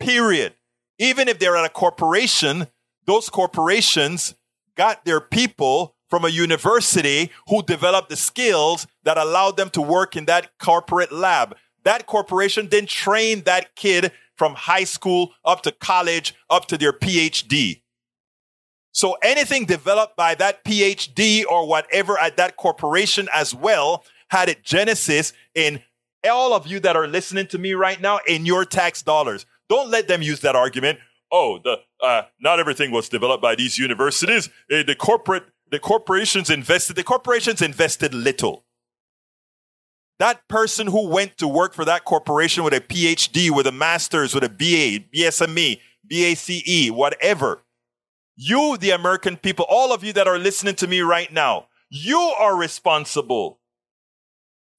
period. 0.00 0.54
Even 0.98 1.28
if 1.28 1.38
they're 1.38 1.56
at 1.56 1.64
a 1.64 1.68
corporation, 1.68 2.68
those 3.06 3.28
corporations 3.28 4.34
got 4.76 5.04
their 5.04 5.20
people 5.20 5.96
from 6.08 6.24
a 6.24 6.28
university 6.28 7.30
who 7.48 7.62
developed 7.62 8.10
the 8.10 8.16
skills 8.16 8.86
that 9.02 9.18
allowed 9.18 9.56
them 9.56 9.70
to 9.70 9.82
work 9.82 10.14
in 10.14 10.26
that 10.26 10.50
corporate 10.58 11.10
lab. 11.10 11.56
That 11.84 12.06
corporation 12.06 12.68
then 12.68 12.86
trained 12.86 13.44
that 13.44 13.74
kid 13.74 14.12
from 14.36 14.54
high 14.54 14.84
school 14.84 15.32
up 15.44 15.62
to 15.62 15.72
college, 15.72 16.34
up 16.48 16.66
to 16.66 16.78
their 16.78 16.92
PhD. 16.92 17.82
So 18.92 19.16
anything 19.22 19.64
developed 19.64 20.16
by 20.16 20.34
that 20.36 20.64
PhD 20.64 21.44
or 21.48 21.66
whatever 21.66 22.18
at 22.18 22.36
that 22.36 22.56
corporation 22.56 23.28
as 23.34 23.54
well 23.54 24.04
had 24.28 24.48
its 24.48 24.60
genesis 24.62 25.32
in 25.54 25.82
all 26.28 26.52
of 26.52 26.66
you 26.66 26.78
that 26.80 26.96
are 26.96 27.08
listening 27.08 27.46
to 27.48 27.58
me 27.58 27.72
right 27.72 28.00
now 28.00 28.20
in 28.26 28.46
your 28.46 28.64
tax 28.64 29.02
dollars. 29.02 29.46
Don't 29.68 29.90
let 29.90 30.08
them 30.08 30.22
use 30.22 30.40
that 30.40 30.54
argument. 30.54 30.98
Oh, 31.30 31.58
the 31.64 31.80
uh, 32.04 32.22
not 32.40 32.60
everything 32.60 32.90
was 32.90 33.08
developed 33.08 33.42
by 33.42 33.54
these 33.54 33.78
universities. 33.78 34.48
Uh, 34.70 34.82
the 34.82 34.94
corporate, 34.94 35.44
the 35.70 35.78
corporations 35.78 36.50
invested. 36.50 36.96
The 36.96 37.04
corporations 37.04 37.62
invested 37.62 38.12
little. 38.12 38.64
That 40.22 40.46
person 40.46 40.86
who 40.86 41.08
went 41.08 41.36
to 41.38 41.48
work 41.48 41.74
for 41.74 41.84
that 41.84 42.04
corporation 42.04 42.62
with 42.62 42.72
a 42.74 42.80
PhD, 42.80 43.50
with 43.50 43.66
a 43.66 43.72
master's, 43.72 44.36
with 44.36 44.44
a 44.44 44.48
BA, 44.48 45.04
BSME, 45.12 45.80
BACE, 46.08 46.92
whatever. 46.92 47.64
You, 48.36 48.76
the 48.76 48.90
American 48.90 49.36
people, 49.36 49.66
all 49.68 49.92
of 49.92 50.04
you 50.04 50.12
that 50.12 50.28
are 50.28 50.38
listening 50.38 50.76
to 50.76 50.86
me 50.86 51.00
right 51.00 51.32
now, 51.32 51.66
you 51.90 52.20
are 52.38 52.56
responsible 52.56 53.58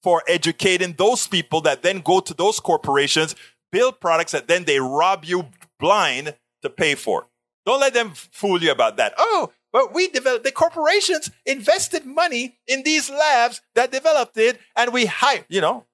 for 0.02 0.24
educating 0.30 0.94
those 0.98 1.28
people 1.28 1.60
that 1.60 1.84
then 1.84 2.00
go 2.00 2.22
to 2.22 2.34
those 2.34 2.62
corporations, 2.62 3.36
build 3.70 4.00
products 4.00 4.32
that 4.32 4.48
then 4.48 4.64
they 4.64 4.80
rob 4.80 5.26
you 5.26 5.50
blind 5.78 6.38
to 6.62 6.70
pay 6.70 6.96
for. 6.96 7.28
Don't 7.66 7.82
let 7.82 7.94
them 7.94 8.14
fool 8.14 8.64
you 8.64 8.72
about 8.72 8.96
that. 8.96 9.14
Oh, 9.18 9.52
but 9.74 9.94
we 9.94 10.08
developed, 10.08 10.46
the 10.46 10.52
corporations 10.52 11.32
invested 11.46 12.06
money 12.06 12.60
in 12.68 12.84
these 12.84 13.10
labs 13.10 13.62
that 13.74 13.92
developed 13.92 14.38
it 14.38 14.60
and 14.76 14.94
we 14.94 15.08
hired, 15.08 15.46
you 15.50 15.60
know, 15.60 15.86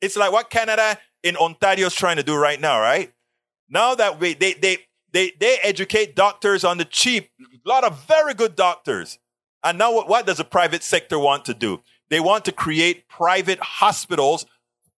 it's 0.00 0.16
like 0.16 0.32
what 0.32 0.48
Canada 0.48 0.98
in 1.22 1.36
Ontario 1.36 1.88
is 1.88 1.94
trying 1.94 2.16
to 2.16 2.22
do 2.22 2.36
right 2.36 2.60
now, 2.60 2.80
right? 2.80 3.12
Now 3.68 3.96
that 3.96 4.20
we, 4.20 4.34
they, 4.34 4.54
they, 4.54 4.78
they, 5.12 5.32
they 5.40 5.58
educate 5.62 6.14
doctors 6.14 6.64
on 6.64 6.78
the 6.78 6.84
cheap, 6.84 7.30
a 7.40 7.68
lot 7.68 7.82
of 7.82 8.06
very 8.06 8.32
good 8.32 8.54
doctors. 8.54 9.18
And 9.64 9.76
now 9.76 9.92
what, 9.92 10.08
what 10.08 10.26
does 10.26 10.36
the 10.36 10.44
private 10.44 10.84
sector 10.84 11.18
want 11.18 11.44
to 11.46 11.54
do? 11.54 11.82
They 12.08 12.20
want 12.20 12.44
to 12.44 12.52
create 12.52 13.08
private 13.08 13.58
hospitals 13.58 14.46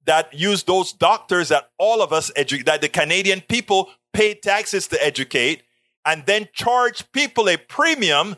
that 0.05 0.35
use 0.35 0.65
those 0.65 0.93
doctors 0.93 1.49
that 1.49 1.71
all 1.79 2.03
of 2.03 2.13
us 2.13 2.31
edu- 2.37 2.65
that 2.67 2.83
the 2.83 2.89
Canadian 2.89 3.41
people 3.41 3.89
pay 4.13 4.35
taxes 4.35 4.87
to 4.89 5.03
educate 5.03 5.63
and 6.05 6.25
then 6.27 6.49
charge 6.53 7.11
people 7.13 7.49
a 7.49 7.57
premium 7.57 8.37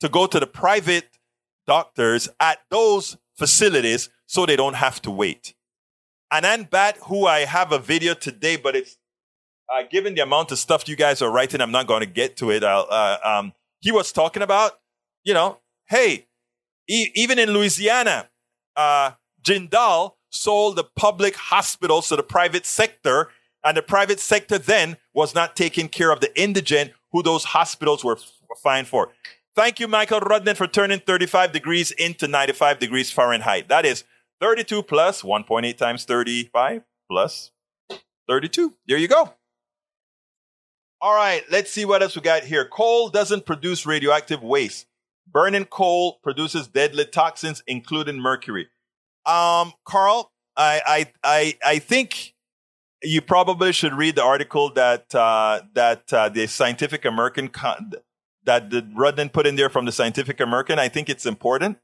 to 0.00 0.08
go 0.08 0.26
to 0.26 0.40
the 0.40 0.46
private 0.46 1.18
doctors 1.66 2.28
at 2.40 2.58
those 2.70 3.16
facilities 3.36 4.10
so 4.26 4.46
they 4.46 4.56
don't 4.56 4.74
have 4.74 5.00
to 5.02 5.10
wait. 5.10 5.54
Anand 6.32 6.70
Bhatt, 6.70 6.98
who 7.04 7.26
I 7.26 7.40
have 7.40 7.72
a 7.72 7.78
video 7.78 8.14
today, 8.14 8.56
but 8.56 8.74
it's 8.74 8.98
uh, 9.72 9.82
given 9.90 10.14
the 10.14 10.22
amount 10.22 10.52
of 10.52 10.58
stuff 10.58 10.88
you 10.88 10.96
guys 10.96 11.22
are 11.22 11.30
writing, 11.30 11.60
I'm 11.60 11.72
not 11.72 11.86
going 11.86 12.00
to 12.00 12.06
get 12.06 12.36
to 12.38 12.50
it. 12.50 12.62
Uh, 12.62 13.18
um, 13.24 13.52
he 13.80 13.92
was 13.92 14.12
talking 14.12 14.42
about, 14.42 14.72
you 15.24 15.34
know, 15.34 15.58
hey, 15.88 16.26
E- 16.88 17.10
even 17.14 17.38
in 17.38 17.50
Louisiana, 17.50 18.28
uh, 18.76 19.12
Jindal 19.42 20.12
sold 20.30 20.76
the 20.76 20.84
public 20.84 21.36
hospitals 21.36 22.08
to 22.08 22.16
the 22.16 22.22
private 22.22 22.66
sector, 22.66 23.30
and 23.66 23.76
the 23.76 23.82
private 23.82 24.20
sector 24.20 24.58
then 24.58 24.96
was 25.12 25.34
not 25.34 25.56
taking 25.56 25.88
care 25.88 26.12
of 26.12 26.20
the 26.20 26.40
indigent 26.40 26.92
who 27.10 27.20
those 27.22 27.42
hospitals 27.44 28.04
were, 28.04 28.16
fined 28.62 28.86
for. 28.86 29.10
Thank 29.56 29.80
you, 29.80 29.88
Michael 29.88 30.20
Rudnick, 30.20 30.56
for 30.56 30.68
turning 30.68 31.00
35 31.00 31.50
degrees 31.52 31.90
into 31.90 32.28
95 32.28 32.78
degrees 32.78 33.10
Fahrenheit. 33.10 33.68
That 33.68 33.84
is 33.84 34.04
32 34.40 34.84
plus 34.84 35.22
1.8 35.22 35.76
times 35.76 36.04
35 36.04 36.82
plus 37.10 37.50
32. 38.28 38.72
There 38.86 38.98
you 38.98 39.08
go. 39.08 39.34
All 41.00 41.14
right, 41.14 41.42
let's 41.50 41.70
see 41.70 41.84
what 41.84 42.02
else 42.02 42.14
we 42.14 42.22
got 42.22 42.44
here. 42.44 42.66
Coal 42.66 43.08
doesn't 43.08 43.46
produce 43.46 43.84
radioactive 43.84 44.42
waste. 44.42 44.86
Burning 45.26 45.64
coal 45.64 46.20
produces 46.22 46.68
deadly 46.68 47.04
toxins, 47.04 47.62
including 47.66 48.20
mercury. 48.20 48.68
Um, 49.26 49.72
Carl, 49.84 50.30
I, 50.56 50.80
I, 50.86 51.12
I, 51.24 51.58
I 51.64 51.78
think 51.80 52.35
you 53.06 53.22
probably 53.22 53.72
should 53.72 53.94
read 53.94 54.16
the 54.16 54.22
article 54.22 54.72
that 54.74 55.14
uh, 55.14 55.60
that 55.74 56.12
uh, 56.12 56.28
the 56.28 56.46
Scientific 56.46 57.04
American 57.04 57.48
con- 57.48 57.92
that 58.44 58.70
the 58.70 58.88
Rudden 58.94 59.28
put 59.28 59.46
in 59.46 59.56
there 59.56 59.70
from 59.70 59.84
the 59.84 59.92
Scientific 59.92 60.40
American. 60.40 60.78
I 60.78 60.88
think 60.88 61.08
it's 61.08 61.26
important. 61.26 61.78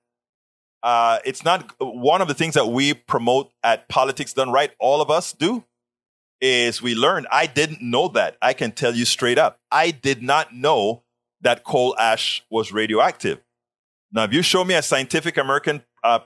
Uh, 0.82 1.18
it's 1.24 1.44
not 1.44 1.72
one 1.78 2.20
of 2.20 2.28
the 2.28 2.34
things 2.34 2.54
that 2.54 2.66
we 2.66 2.94
promote 2.94 3.52
at 3.62 3.88
Politics 3.88 4.32
Done 4.32 4.50
Right. 4.50 4.72
All 4.80 5.00
of 5.00 5.10
us 5.10 5.32
do 5.32 5.64
is 6.40 6.82
we 6.82 6.94
learn. 6.94 7.26
I 7.30 7.46
didn't 7.46 7.82
know 7.82 8.08
that. 8.08 8.36
I 8.42 8.52
can 8.52 8.72
tell 8.72 8.94
you 8.94 9.04
straight 9.04 9.38
up. 9.38 9.60
I 9.70 9.92
did 9.92 10.22
not 10.22 10.52
know 10.52 11.04
that 11.40 11.62
coal 11.62 11.96
ash 11.98 12.44
was 12.50 12.72
radioactive. 12.72 13.40
Now, 14.12 14.24
if 14.24 14.32
you 14.32 14.42
show 14.42 14.64
me 14.64 14.74
a 14.74 14.82
Scientific 14.82 15.36
American 15.36 15.84
uh, 16.02 16.20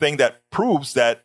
thing 0.00 0.16
that 0.16 0.42
proves 0.50 0.94
that 0.94 1.24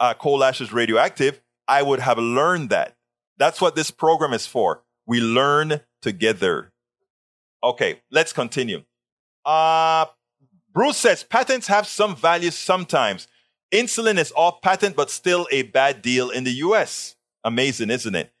uh, 0.00 0.14
coal 0.14 0.42
ash 0.42 0.60
is 0.60 0.72
radioactive, 0.72 1.42
I 1.68 1.82
would 1.82 2.00
have 2.00 2.18
learned 2.18 2.70
that. 2.70 2.96
That's 3.38 3.60
what 3.60 3.76
this 3.76 3.90
program 3.90 4.32
is 4.32 4.46
for. 4.46 4.82
We 5.06 5.20
learn 5.20 5.80
together. 6.02 6.72
Okay, 7.62 8.00
let's 8.10 8.32
continue. 8.32 8.84
Uh, 9.44 10.06
Bruce 10.72 10.98
says 10.98 11.22
patents 11.22 11.68
have 11.68 11.86
some 11.86 12.16
value 12.16 12.50
sometimes. 12.50 13.28
Insulin 13.72 14.18
is 14.18 14.32
off 14.36 14.60
patent, 14.62 14.96
but 14.96 15.10
still 15.10 15.48
a 15.50 15.62
bad 15.62 16.02
deal 16.02 16.30
in 16.30 16.44
the 16.44 16.52
US. 16.52 17.16
Amazing, 17.44 17.90
isn't 17.90 18.14
it? 18.14 18.32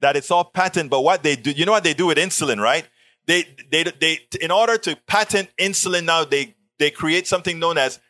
That 0.00 0.16
it's 0.16 0.30
off 0.30 0.52
patent, 0.52 0.90
but 0.90 1.00
what 1.00 1.22
they 1.22 1.36
do, 1.36 1.50
you 1.50 1.64
know 1.64 1.72
what 1.72 1.84
they 1.84 1.94
do 1.94 2.06
with 2.06 2.18
insulin, 2.18 2.60
right? 2.60 2.88
They, 3.26 3.44
they, 3.70 3.84
they, 3.84 4.20
in 4.40 4.50
order 4.50 4.78
to 4.78 4.96
patent 5.06 5.50
insulin 5.58 6.04
now, 6.04 6.24
they, 6.24 6.54
they 6.78 6.90
create 6.90 7.26
something 7.26 7.58
known 7.58 7.76
as 7.78 8.00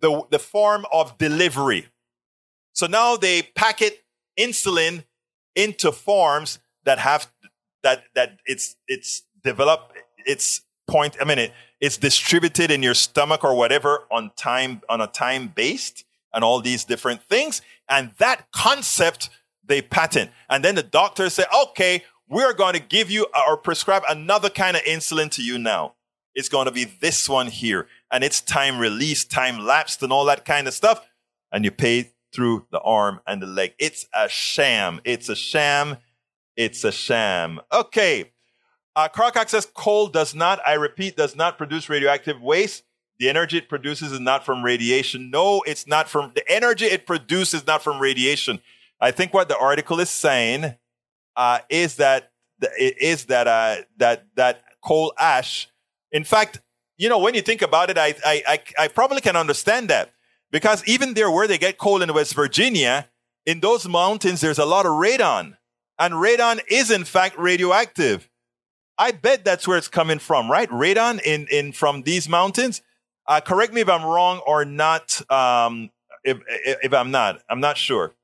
the, 0.00 0.22
the 0.30 0.38
form 0.38 0.86
of 0.92 1.18
delivery. 1.18 1.88
So 2.78 2.86
now 2.86 3.16
they 3.16 3.42
packet 3.42 4.04
insulin 4.38 5.02
into 5.56 5.90
forms 5.90 6.60
that 6.84 7.00
have, 7.00 7.28
that, 7.82 8.04
that 8.14 8.38
it's, 8.46 8.76
it's 8.86 9.24
developed, 9.42 9.98
it's 10.24 10.60
point, 10.86 11.16
I 11.20 11.24
mean, 11.24 11.40
it, 11.40 11.52
it's 11.80 11.96
distributed 11.96 12.70
in 12.70 12.84
your 12.84 12.94
stomach 12.94 13.42
or 13.42 13.56
whatever 13.56 14.04
on 14.12 14.30
time, 14.36 14.82
on 14.88 15.00
a 15.00 15.08
time 15.08 15.48
based 15.48 16.04
and 16.32 16.44
all 16.44 16.60
these 16.60 16.84
different 16.84 17.20
things. 17.24 17.62
And 17.88 18.12
that 18.18 18.46
concept 18.52 19.28
they 19.66 19.82
patent. 19.82 20.30
And 20.48 20.64
then 20.64 20.76
the 20.76 20.84
doctors 20.84 21.34
say, 21.34 21.46
okay, 21.70 22.04
we're 22.28 22.52
going 22.52 22.74
to 22.74 22.80
give 22.80 23.10
you 23.10 23.26
or 23.48 23.56
prescribe 23.56 24.04
another 24.08 24.50
kind 24.50 24.76
of 24.76 24.84
insulin 24.84 25.32
to 25.32 25.42
you 25.42 25.58
now. 25.58 25.94
It's 26.32 26.48
going 26.48 26.66
to 26.66 26.72
be 26.72 26.84
this 26.84 27.28
one 27.28 27.48
here. 27.48 27.88
And 28.12 28.22
it's 28.22 28.40
time 28.40 28.78
released, 28.78 29.32
time 29.32 29.58
lapsed, 29.66 30.00
and 30.04 30.12
all 30.12 30.26
that 30.26 30.44
kind 30.44 30.68
of 30.68 30.74
stuff. 30.74 31.04
And 31.50 31.64
you 31.64 31.72
pay 31.72 32.12
through 32.34 32.66
the 32.70 32.80
arm 32.80 33.20
and 33.26 33.42
the 33.42 33.46
leg. 33.46 33.74
It's 33.78 34.06
a 34.14 34.28
sham. 34.28 35.00
It's 35.04 35.28
a 35.28 35.36
sham. 35.36 35.98
It's 36.56 36.84
a 36.84 36.92
sham. 36.92 37.60
Okay. 37.72 38.32
Uh, 38.96 39.08
Carl 39.08 39.30
Cox 39.30 39.52
says 39.52 39.66
coal 39.66 40.08
does 40.08 40.34
not, 40.34 40.60
I 40.66 40.74
repeat, 40.74 41.16
does 41.16 41.36
not 41.36 41.56
produce 41.56 41.88
radioactive 41.88 42.40
waste. 42.42 42.82
The 43.18 43.28
energy 43.28 43.58
it 43.58 43.68
produces 43.68 44.12
is 44.12 44.20
not 44.20 44.44
from 44.44 44.64
radiation. 44.64 45.30
No, 45.30 45.62
it's 45.66 45.86
not 45.86 46.08
from 46.08 46.32
the 46.34 46.48
energy 46.50 46.86
it 46.86 47.06
produces, 47.06 47.62
is 47.62 47.66
not 47.66 47.82
from 47.82 48.00
radiation. 48.00 48.60
I 49.00 49.10
think 49.10 49.34
what 49.34 49.48
the 49.48 49.58
article 49.58 50.00
is 50.00 50.10
saying 50.10 50.74
uh, 51.36 51.60
is 51.68 51.96
that 51.96 52.32
is 52.78 53.26
that 53.26 53.46
uh, 53.46 53.82
that 53.98 54.26
that 54.36 54.62
coal 54.82 55.12
ash. 55.18 55.68
In 56.10 56.24
fact, 56.24 56.60
you 56.96 57.08
know, 57.08 57.18
when 57.18 57.34
you 57.34 57.42
think 57.42 57.62
about 57.62 57.90
it, 57.90 57.98
I, 57.98 58.14
I 58.24 58.42
I 58.46 58.60
I 58.84 58.88
probably 58.88 59.20
can 59.20 59.36
understand 59.36 59.90
that 59.90 60.12
because 60.50 60.86
even 60.86 61.14
there 61.14 61.30
where 61.30 61.46
they 61.46 61.58
get 61.58 61.78
coal 61.78 62.02
in 62.02 62.12
West 62.12 62.34
Virginia, 62.34 63.08
in 63.46 63.60
those 63.60 63.88
mountains, 63.88 64.40
there's 64.40 64.58
a 64.58 64.64
lot 64.64 64.86
of 64.86 64.92
radon, 64.92 65.56
and 65.98 66.14
radon 66.14 66.60
is 66.68 66.90
in 66.90 67.04
fact 67.04 67.38
radioactive. 67.38 68.28
I 68.98 69.12
bet 69.12 69.44
that's 69.44 69.66
where 69.68 69.78
it's 69.78 69.88
coming 69.88 70.18
from, 70.18 70.50
right? 70.50 70.68
Radon 70.70 71.20
in 71.22 71.46
in 71.50 71.72
from 71.72 72.02
these 72.02 72.28
mountains. 72.28 72.82
Uh, 73.26 73.40
correct 73.40 73.72
me 73.72 73.80
if 73.80 73.88
I'm 73.88 74.04
wrong 74.04 74.40
or 74.46 74.64
not. 74.64 75.20
Um, 75.30 75.90
if, 76.24 76.38
if 76.48 76.78
if 76.84 76.92
I'm 76.92 77.10
not, 77.10 77.40
I'm 77.48 77.60
not 77.60 77.76
sure. 77.76 78.14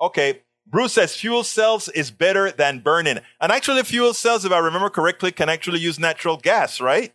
Okay, 0.00 0.42
Bruce 0.66 0.94
says 0.94 1.14
fuel 1.14 1.44
cells 1.44 1.88
is 1.90 2.10
better 2.10 2.50
than 2.50 2.80
burning. 2.80 3.18
And 3.40 3.52
actually, 3.52 3.82
fuel 3.84 4.14
cells, 4.14 4.44
if 4.44 4.52
I 4.52 4.58
remember 4.58 4.90
correctly, 4.90 5.30
can 5.30 5.48
actually 5.48 5.80
use 5.80 5.98
natural 5.98 6.36
gas, 6.36 6.80
right? 6.80 7.14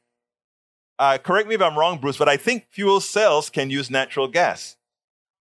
Uh, 0.99 1.17
correct 1.17 1.47
me 1.47 1.55
if 1.55 1.62
I'm 1.62 1.79
wrong, 1.79 1.97
Bruce, 1.97 2.17
but 2.17 2.29
I 2.29 2.38
think 2.38 2.67
fuel 2.69 2.99
cells 2.99 3.49
can 3.49 3.71
use 3.71 3.89
natural 3.89 4.27
gas. 4.27 4.75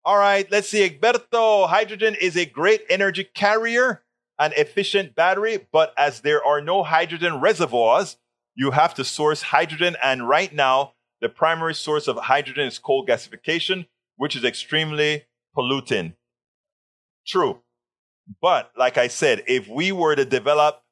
All 0.05 0.19
right, 0.19 0.51
let's 0.51 0.69
see. 0.69 0.89
Egberto, 0.89 1.69
hydrogen 1.69 2.17
is 2.21 2.37
a 2.37 2.47
great 2.47 2.83
energy 2.89 3.23
carrier 3.23 4.03
an 4.43 4.53
efficient 4.57 5.15
battery, 5.15 5.69
but 5.73 5.95
as 5.97 6.21
there 6.21 6.45
are 6.45 6.61
no 6.61 6.83
hydrogen 6.83 7.41
reservoirs, 7.41 8.17
you 8.57 8.73
have 8.73 8.93
to 8.95 9.05
source 9.05 9.43
hydrogen. 9.43 9.97
And 10.03 10.29
right 10.29 10.53
now, 10.53 10.95
the 11.21 11.29
primary 11.29 11.75
source 11.75 12.09
of 12.09 12.17
hydrogen 12.17 12.67
is 12.67 12.81
coal 12.81 13.07
gasification, 13.07 13.87
which 14.17 14.35
is 14.35 14.45
extremely 14.45 15.27
polluting. 15.55 16.15
True. 17.25 17.61
But 18.41 18.73
like 18.77 18.99
I 18.99 19.07
said, 19.07 19.45
if 19.47 19.69
we 19.69 19.93
were 19.93 20.17
to 20.17 20.25
develop, 20.25 20.83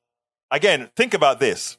again, 0.53 0.91
think 0.95 1.13
about 1.13 1.41
this. 1.41 1.77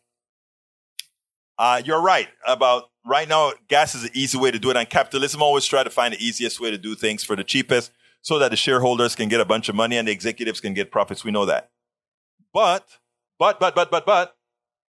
Uh, 1.62 1.80
you're 1.86 2.02
right 2.02 2.28
about 2.48 2.90
right 3.06 3.30
now. 3.30 3.54
Gas 3.68 3.94
is 3.94 4.02
the 4.02 4.10
easy 4.20 4.36
way 4.36 4.50
to 4.50 4.58
do 4.58 4.72
it, 4.72 4.78
and 4.78 4.90
capitalism 4.90 5.44
always 5.44 5.64
try 5.64 5.84
to 5.84 5.92
find 5.92 6.12
the 6.12 6.26
easiest 6.26 6.60
way 6.60 6.72
to 6.72 6.78
do 6.78 6.96
things 6.96 7.24
for 7.24 7.36
the 7.36 7.44
cheapest, 7.44 7.92
so 8.24 8.40
that 8.40 8.50
the 8.50 8.58
shareholders 8.58 9.14
can 9.14 9.30
get 9.30 9.40
a 9.40 9.46
bunch 9.46 9.70
of 9.70 9.76
money 9.76 9.96
and 9.96 10.08
the 10.08 10.12
executives 10.12 10.60
can 10.60 10.74
get 10.74 10.90
profits. 10.90 11.24
We 11.24 11.30
know 11.30 11.46
that. 11.46 11.70
But, 12.52 12.88
but, 13.38 13.60
but, 13.60 13.76
but, 13.76 13.92
but, 13.92 14.08
but, 14.08 14.36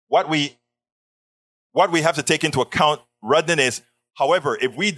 what 0.08 0.30
we 0.30 0.56
what 1.72 1.92
we 1.92 2.00
have 2.00 2.14
to 2.14 2.22
take 2.22 2.44
into 2.44 2.62
account, 2.62 3.02
Rudnin, 3.22 3.58
is, 3.58 3.82
however, 4.14 4.56
if 4.58 4.74
we 4.74 4.90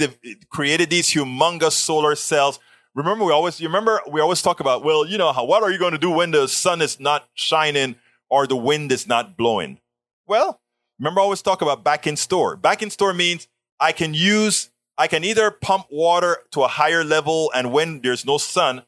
created 0.48 0.88
these 0.88 1.08
humongous 1.08 1.72
solar 1.72 2.14
cells, 2.14 2.60
remember 2.94 3.24
we 3.24 3.32
always, 3.32 3.60
you 3.60 3.66
remember 3.66 4.00
we 4.08 4.20
always 4.20 4.40
talk 4.40 4.60
about, 4.60 4.84
well, 4.84 5.04
you 5.04 5.18
know, 5.18 5.32
how, 5.32 5.44
what 5.44 5.64
are 5.64 5.72
you 5.72 5.80
going 5.80 5.94
to 5.94 5.98
do 5.98 6.12
when 6.12 6.30
the 6.30 6.46
sun 6.46 6.80
is 6.80 7.00
not 7.00 7.28
shining 7.34 7.96
or 8.30 8.46
the 8.46 8.56
wind 8.56 8.92
is 8.92 9.08
not 9.08 9.36
blowing? 9.36 9.80
Well, 10.28 10.60
remember 10.98 11.20
I 11.20 11.24
always 11.24 11.42
talk 11.42 11.62
about 11.62 11.84
back 11.84 12.06
in 12.06 12.16
store. 12.16 12.56
Back 12.56 12.82
in 12.82 12.90
store 12.90 13.12
means 13.14 13.48
I 13.80 13.92
can 13.92 14.14
use, 14.14 14.70
I 14.96 15.06
can 15.06 15.24
either 15.24 15.50
pump 15.50 15.86
water 15.90 16.38
to 16.52 16.62
a 16.62 16.68
higher 16.68 17.04
level 17.04 17.50
and 17.54 17.72
when 17.72 18.00
there's 18.00 18.24
no 18.24 18.38
sun, 18.38 18.82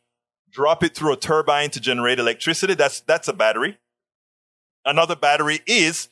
drop 0.51 0.83
it 0.83 0.95
through 0.95 1.13
a 1.13 1.17
turbine 1.17 1.71
to 1.71 1.81
generate 1.81 2.19
electricity. 2.19 2.75
That's, 2.75 3.01
that's 3.01 3.29
a 3.29 3.33
battery. 3.33 3.79
Another 4.85 5.17
battery 5.17 5.61
is 5.67 6.09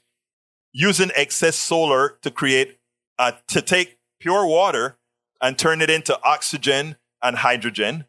using 0.73 1.11
excess 1.15 1.57
solar 1.57 2.19
to 2.23 2.31
create, 2.31 2.79
uh, 3.19 3.33
to 3.49 3.63
take 3.63 3.99
pure 4.21 4.47
water 4.47 4.99
and 5.41 5.59
turn 5.59 5.81
it 5.81 5.89
into 5.89 6.19
oxygen 6.23 6.97
and 7.23 7.37
hydrogen. 7.37 8.05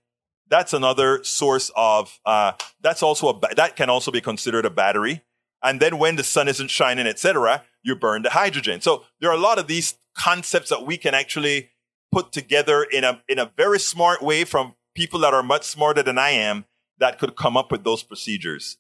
That's 0.50 0.74
another 0.74 1.24
source 1.24 1.72
of, 1.76 2.20
uh, 2.26 2.54
that's 2.82 3.04
also 3.04 3.30
a, 3.30 3.56
that 3.56 3.76
can 3.78 3.90
also 3.90 4.12
be 4.12 4.22
considered 4.22 4.66
a 4.66 4.70
battery. 4.70 5.24
And 5.64 5.80
then 5.80 5.98
when 5.98 6.16
the 6.16 6.24
sun 6.24 6.48
isn't 6.48 6.70
shining, 6.70 7.08
etc., 7.08 7.64
you 7.84 7.96
burn 7.96 8.22
the 8.22 8.32
hydrogen. 8.32 8.82
So 8.82 9.04
there 9.20 9.30
are 9.30 9.36
a 9.38 9.40
lot 9.40 9.60
of 9.60 9.68
these 9.68 9.98
concepts 10.16 10.70
that 10.70 10.86
we 10.86 10.98
can 10.98 11.14
actually 11.14 11.70
put 12.12 12.32
together 12.32 12.84
in 12.84 13.04
a, 13.04 13.22
in 13.28 13.40
a 13.40 13.52
very 13.58 13.80
smart 13.80 14.22
way 14.22 14.44
from 14.44 14.76
people 14.96 15.20
that 15.22 15.34
are 15.34 15.44
much 15.44 15.64
smarter 15.64 16.04
than 16.04 16.18
I 16.18 16.32
am 16.32 16.66
that 17.00 17.20
could 17.20 17.36
come 17.36 17.58
up 17.58 17.72
with 17.72 17.84
those 17.84 18.04
procedures. 18.04 18.78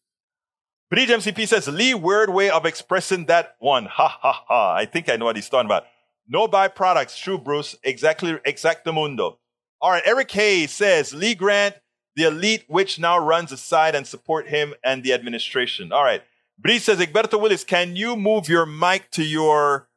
Bridge 0.89 1.09
MCP 1.09 1.47
says, 1.47 1.67
Lee, 1.67 1.93
weird 1.93 2.29
way 2.29 2.49
of 2.49 2.65
expressing 2.65 3.25
that 3.25 3.55
one. 3.59 3.85
Ha 3.85 4.07
ha 4.07 4.43
ha. 4.47 4.73
I 4.73 4.85
think 4.85 5.09
I 5.09 5.17
know 5.17 5.25
what 5.25 5.35
he's 5.35 5.49
talking 5.49 5.65
about. 5.65 5.85
No 6.27 6.47
byproducts. 6.47 7.21
True, 7.21 7.37
Bruce. 7.37 7.75
Exactly, 7.83 8.33
exacto 8.45 8.93
mundo. 8.93 9.39
All 9.81 9.91
right. 9.91 10.03
Eric 10.05 10.31
Hayes 10.31 10.71
says, 10.71 11.13
Lee 11.13 11.35
Grant, 11.35 11.75
the 12.15 12.23
elite 12.23 12.63
which 12.67 12.99
now 12.99 13.17
runs 13.17 13.51
aside 13.51 13.95
and 13.95 14.07
support 14.07 14.47
him 14.47 14.73
and 14.83 15.03
the 15.03 15.13
administration. 15.13 15.91
All 15.91 16.03
right. 16.03 16.23
Bridge 16.59 16.81
says, 16.83 16.99
Egberto 16.99 17.39
Willies, 17.39 17.63
can 17.63 17.95
you 17.95 18.15
move 18.15 18.49
your 18.49 18.65
mic 18.65 19.11
to 19.11 19.23
your, 19.23 19.89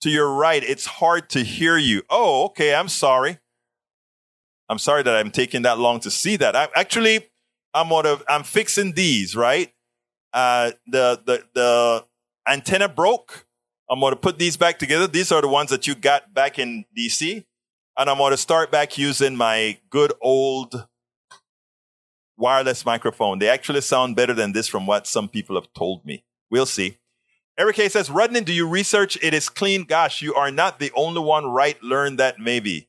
to 0.00 0.10
your 0.10 0.32
right? 0.32 0.62
It's 0.62 0.86
hard 0.86 1.28
to 1.30 1.40
hear 1.42 1.76
you. 1.76 2.02
Oh, 2.08 2.44
okay. 2.46 2.74
I'm 2.74 2.88
sorry. 2.88 3.38
I'm 4.68 4.78
sorry 4.78 5.02
that 5.02 5.14
I'm 5.14 5.30
taking 5.30 5.62
that 5.62 5.78
long 5.78 6.00
to 6.00 6.10
see 6.10 6.36
that. 6.36 6.56
I 6.56 6.68
actually, 6.74 7.28
I'm 7.74 7.92
on 7.92 8.06
a, 8.06 8.18
I'm 8.28 8.42
fixing 8.42 8.92
these, 8.92 9.36
right? 9.36 9.72
uh, 10.36 10.72
the, 10.86 11.20
the, 11.24 11.44
the 11.54 12.04
antenna 12.46 12.88
broke. 12.88 13.46
I'm 13.90 14.00
to 14.00 14.16
put 14.16 14.38
these 14.38 14.56
back 14.56 14.78
together. 14.78 15.06
These 15.06 15.32
are 15.32 15.40
the 15.40 15.48
ones 15.48 15.70
that 15.70 15.86
you 15.86 15.94
got 15.94 16.34
back 16.34 16.58
in 16.58 16.84
DC. 16.96 17.44
And 17.98 18.10
I'm 18.10 18.18
to 18.18 18.36
start 18.36 18.70
back 18.70 18.98
using 18.98 19.36
my 19.36 19.78
good 19.88 20.12
old 20.20 20.86
wireless 22.36 22.84
microphone. 22.84 23.38
They 23.38 23.48
actually 23.48 23.80
sound 23.80 24.16
better 24.16 24.34
than 24.34 24.52
this 24.52 24.68
from 24.68 24.86
what 24.86 25.06
some 25.06 25.28
people 25.28 25.56
have 25.56 25.72
told 25.72 26.04
me. 26.04 26.24
We'll 26.50 26.66
see. 26.66 26.98
Eric 27.58 27.76
K 27.76 27.88
says, 27.88 28.10
Rudnin, 28.10 28.44
do 28.44 28.52
you 28.52 28.68
research? 28.68 29.18
It 29.22 29.32
is 29.32 29.48
clean. 29.48 29.84
Gosh, 29.84 30.20
you 30.20 30.34
are 30.34 30.50
not 30.50 30.78
the 30.78 30.92
only 30.94 31.20
one, 31.20 31.46
right? 31.46 31.82
Learn 31.82 32.16
that 32.16 32.38
maybe. 32.38 32.88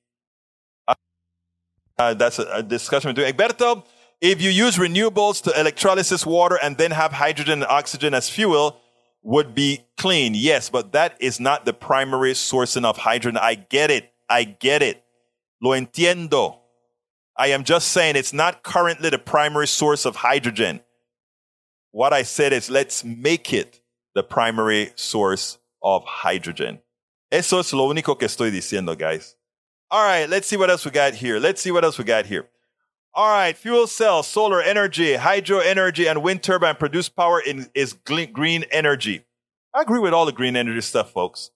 Uh, 1.98 2.14
that's 2.14 2.38
a, 2.38 2.44
a 2.54 2.64
discussion 2.64 3.10
we're 3.10 3.14
doing. 3.14 3.34
Egberto, 3.34 3.86
if 4.22 4.42
you 4.42 4.50
use 4.50 4.78
renewables 4.78 5.42
to 5.44 5.60
electrolysis 5.60 6.26
water 6.26 6.60
and 6.62 6.78
then 6.78 6.92
have 6.92 7.14
hydrogen 7.14 7.64
and 7.64 7.72
oxygen 7.72 8.14
as 8.14 8.30
fuel, 8.30 8.82
would 9.24 9.56
be 9.56 9.86
clean. 9.98 10.34
Yes, 10.36 10.70
but 10.70 10.92
that 10.92 11.18
is 11.20 11.40
not 11.40 11.66
the 11.66 11.74
primary 11.74 12.34
sourcing 12.34 12.86
of 12.86 12.98
hydrogen. 12.98 13.38
I 13.42 13.56
get 13.56 13.90
it. 13.90 14.14
I 14.30 14.44
get 14.44 14.82
it. 14.82 15.04
Lo 15.62 15.72
entiendo. 15.72 16.60
I 17.38 17.48
am 17.48 17.64
just 17.64 17.90
saying 17.90 18.16
it's 18.16 18.34
not 18.34 18.64
currently 18.64 19.10
the 19.10 19.20
primary 19.20 19.68
source 19.68 20.06
of 20.06 20.18
hydrogen. 20.18 20.82
What 21.92 22.12
I 22.14 22.24
said 22.24 22.52
is 22.52 22.70
let's 22.70 23.04
make 23.04 23.54
it 23.54 23.82
the 24.16 24.24
primary 24.24 24.92
source 24.96 25.60
of 25.84 26.04
hydrogen. 26.04 26.80
Eso 27.32 27.60
es 27.60 27.74
lo 27.74 27.94
único 27.94 28.18
que 28.18 28.28
estoy 28.28 28.52
diciendo, 28.52 28.98
guys. 28.98 29.36
All 29.92 30.04
right, 30.06 30.30
let's 30.30 30.48
see 30.48 30.58
what 30.58 30.70
else 30.70 30.84
we 30.84 30.92
got 30.92 31.14
here. 31.14 31.40
Let's 31.40 31.62
see 31.62 31.72
what 31.72 31.84
else 31.84 31.98
we 31.98 32.04
got 32.04 32.26
here. 32.26 32.48
All 33.14 33.30
right, 33.30 33.56
fuel 33.56 33.88
cell, 33.88 34.22
solar 34.22 34.62
energy, 34.62 35.16
hydro 35.16 35.60
energy, 35.60 36.08
and 36.08 36.22
wind 36.22 36.44
turbine 36.44 36.76
produce 36.76 37.10
power 37.10 37.40
in, 37.40 37.68
is 37.74 37.94
green 37.94 38.64
energy. 38.72 39.26
I 39.74 39.82
agree 39.82 40.00
with 40.00 40.14
all 40.14 40.26
the 40.26 40.32
green 40.32 40.56
energy 40.56 40.82
stuff, 40.82 41.12
folks. 41.12 41.52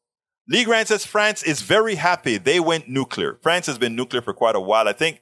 Lee 0.47 0.63
Grant 0.63 0.87
says 0.87 1.05
France 1.05 1.43
is 1.43 1.61
very 1.61 1.95
happy 1.95 2.37
they 2.37 2.59
went 2.59 2.89
nuclear. 2.89 3.37
France 3.41 3.67
has 3.67 3.77
been 3.77 3.95
nuclear 3.95 4.21
for 4.21 4.33
quite 4.33 4.55
a 4.55 4.59
while. 4.59 4.87
I 4.87 4.93
think, 4.93 5.21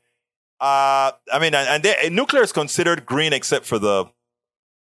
uh, 0.61 1.11
I 1.31 1.39
mean, 1.39 1.53
and, 1.55 1.83
they, 1.83 2.09
nuclear 2.09 2.43
is 2.43 2.51
considered 2.51 3.05
green 3.05 3.33
except 3.33 3.65
for 3.65 3.79
the 3.79 4.05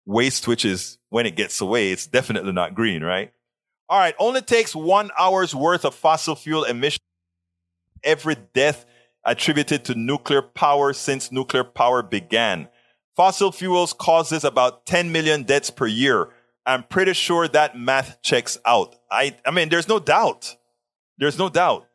waste, 0.07 0.47
which 0.47 0.65
is 0.65 0.99
when 1.11 1.27
it 1.27 1.37
gets 1.37 1.61
away, 1.61 1.91
it's 1.91 2.07
definitely 2.07 2.53
not 2.53 2.75
green, 2.75 3.03
right? 3.03 3.33
All 3.89 3.99
right, 3.99 4.15
only 4.19 4.41
takes 4.41 4.75
one 4.75 5.11
hour's 5.19 5.55
worth 5.55 5.85
of 5.85 5.95
fossil 5.95 6.37
fuel 6.37 6.65
emission 6.65 7.01
every 8.03 8.37
death 8.53 8.85
attributed 9.25 9.85
to 9.87 9.95
nuclear 9.95 10.43
power 10.43 10.93
since 10.93 11.33
nuclear 11.33 11.65
power 11.65 12.03
began. 12.03 12.69
Fossil 13.17 13.53
fuels 13.53 13.93
causes 13.93 14.45
about 14.45 14.87
10 14.87 15.13
million 15.13 15.45
deaths 15.45 15.71
per 15.71 15.87
year. 15.87 16.29
I'm 16.67 16.83
pretty 16.83 17.13
sure 17.13 17.47
that 17.49 17.79
math 17.79 18.21
checks 18.23 18.59
out. 18.67 18.97
I, 19.11 19.37
I 19.45 19.51
mean, 19.51 19.69
there's 19.69 19.89
no 19.89 19.99
doubt. 19.99 20.57
There's 21.19 21.39
no 21.39 21.49
doubt. 21.49 21.87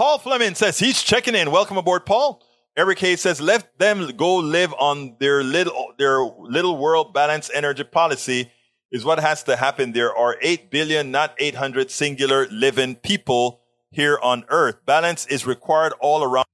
Paul 0.00 0.18
Fleming 0.18 0.54
says 0.54 0.78
he's 0.78 1.02
checking 1.02 1.34
in. 1.34 1.50
Welcome 1.50 1.76
aboard, 1.76 2.06
Paul. 2.06 2.42
Eric 2.74 3.00
Hayes 3.00 3.20
says, 3.20 3.38
let 3.38 3.78
them 3.78 4.16
go 4.16 4.36
live 4.36 4.72
on 4.78 5.16
their 5.20 5.44
little, 5.44 5.92
their 5.98 6.22
little 6.22 6.78
world 6.78 7.12
balance 7.12 7.50
energy 7.52 7.84
policy 7.84 8.50
is 8.90 9.04
what 9.04 9.20
has 9.20 9.42
to 9.42 9.56
happen. 9.56 9.92
There 9.92 10.16
are 10.16 10.38
8 10.40 10.70
billion, 10.70 11.10
not 11.10 11.34
800 11.38 11.90
singular 11.90 12.48
living 12.50 12.94
people 12.94 13.60
here 13.90 14.18
on 14.22 14.46
earth. 14.48 14.76
Balance 14.86 15.26
is 15.26 15.44
required 15.46 15.92
all 16.00 16.24
around. 16.24 16.46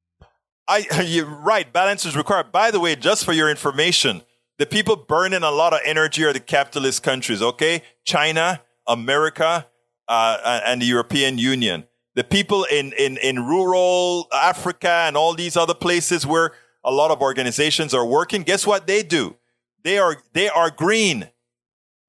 I, 0.67 0.85
you're 1.07 1.27
right. 1.27 1.73
Balance 1.73 2.05
is 2.05 2.17
required. 2.17 2.51
By 2.51 2.73
the 2.73 2.81
way, 2.81 2.97
just 2.97 3.25
for 3.25 3.33
your 3.33 3.49
information, 3.49 4.23
the 4.59 4.67
people 4.67 4.97
burning 4.97 5.45
a 5.45 5.53
lot 5.53 5.73
of 5.73 5.79
energy 5.85 6.25
are 6.25 6.33
the 6.33 6.41
capitalist 6.41 7.05
countries, 7.05 7.43
okay? 7.43 7.85
China, 8.03 8.61
America, 8.89 9.69
uh, 10.09 10.61
and 10.67 10.83
the 10.83 10.87
European 10.87 11.39
Union. 11.39 11.85
The 12.17 12.25
people 12.25 12.65
in, 12.65 12.95
in, 12.95 13.19
in 13.19 13.45
rural 13.45 14.27
Africa 14.33 14.89
and 14.89 15.19
all 15.19 15.35
these 15.35 15.55
other 15.55 15.75
places 15.75 16.27
where 16.27 16.53
a 16.83 16.91
lot 16.91 17.11
of 17.11 17.21
organizations 17.21 17.93
are 17.93 18.07
working, 18.07 18.43
guess 18.43 18.67
what 18.67 18.87
they 18.87 19.03
do? 19.03 19.37
They 19.85 19.99
are, 19.99 20.17
they 20.33 20.49
are 20.49 20.71
green. 20.71 21.29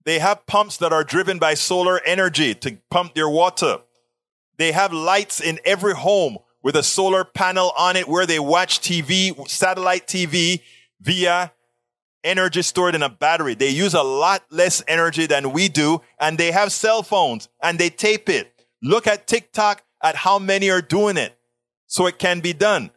They 0.05 0.19
have 0.19 0.45
pumps 0.45 0.77
that 0.77 0.93
are 0.93 1.03
driven 1.03 1.39
by 1.39 1.55
solar 1.55 1.99
energy 2.05 2.55
to 2.55 2.77
pump 2.89 3.15
their 3.15 3.27
water. 3.27 3.79
They 4.55 4.71
have 4.71 4.93
lights 4.93 5.41
in 5.41 5.59
every 5.65 5.93
home 5.93 6.37
with 6.63 6.77
a 6.77 6.83
solar 6.83 7.25
panel 7.25 7.73
on 7.77 7.97
it 7.97 8.07
where 8.07 8.25
they 8.25 8.39
watch 8.39 8.79
TV, 8.79 9.47
satellite 9.49 10.07
TV 10.07 10.61
via 11.01 11.51
energy 12.23 12.61
stored 12.61 12.95
in 12.95 13.03
a 13.03 13.09
battery. 13.09 13.55
They 13.55 13.69
use 13.71 13.93
a 13.93 14.03
lot 14.03 14.45
less 14.51 14.81
energy 14.87 15.25
than 15.25 15.51
we 15.51 15.67
do 15.67 16.01
and 16.17 16.37
they 16.37 16.53
have 16.53 16.71
cell 16.71 17.03
phones 17.03 17.49
and 17.61 17.77
they 17.77 17.89
tape 17.89 18.29
it. 18.29 18.53
Look 18.81 19.05
at 19.05 19.27
TikTok 19.27 19.83
at 20.01 20.15
how 20.15 20.39
many 20.39 20.69
are 20.69 20.81
doing 20.81 21.17
it 21.17 21.37
so 21.87 22.05
it 22.05 22.19
can 22.19 22.39
be 22.39 22.53
done. 22.53 22.91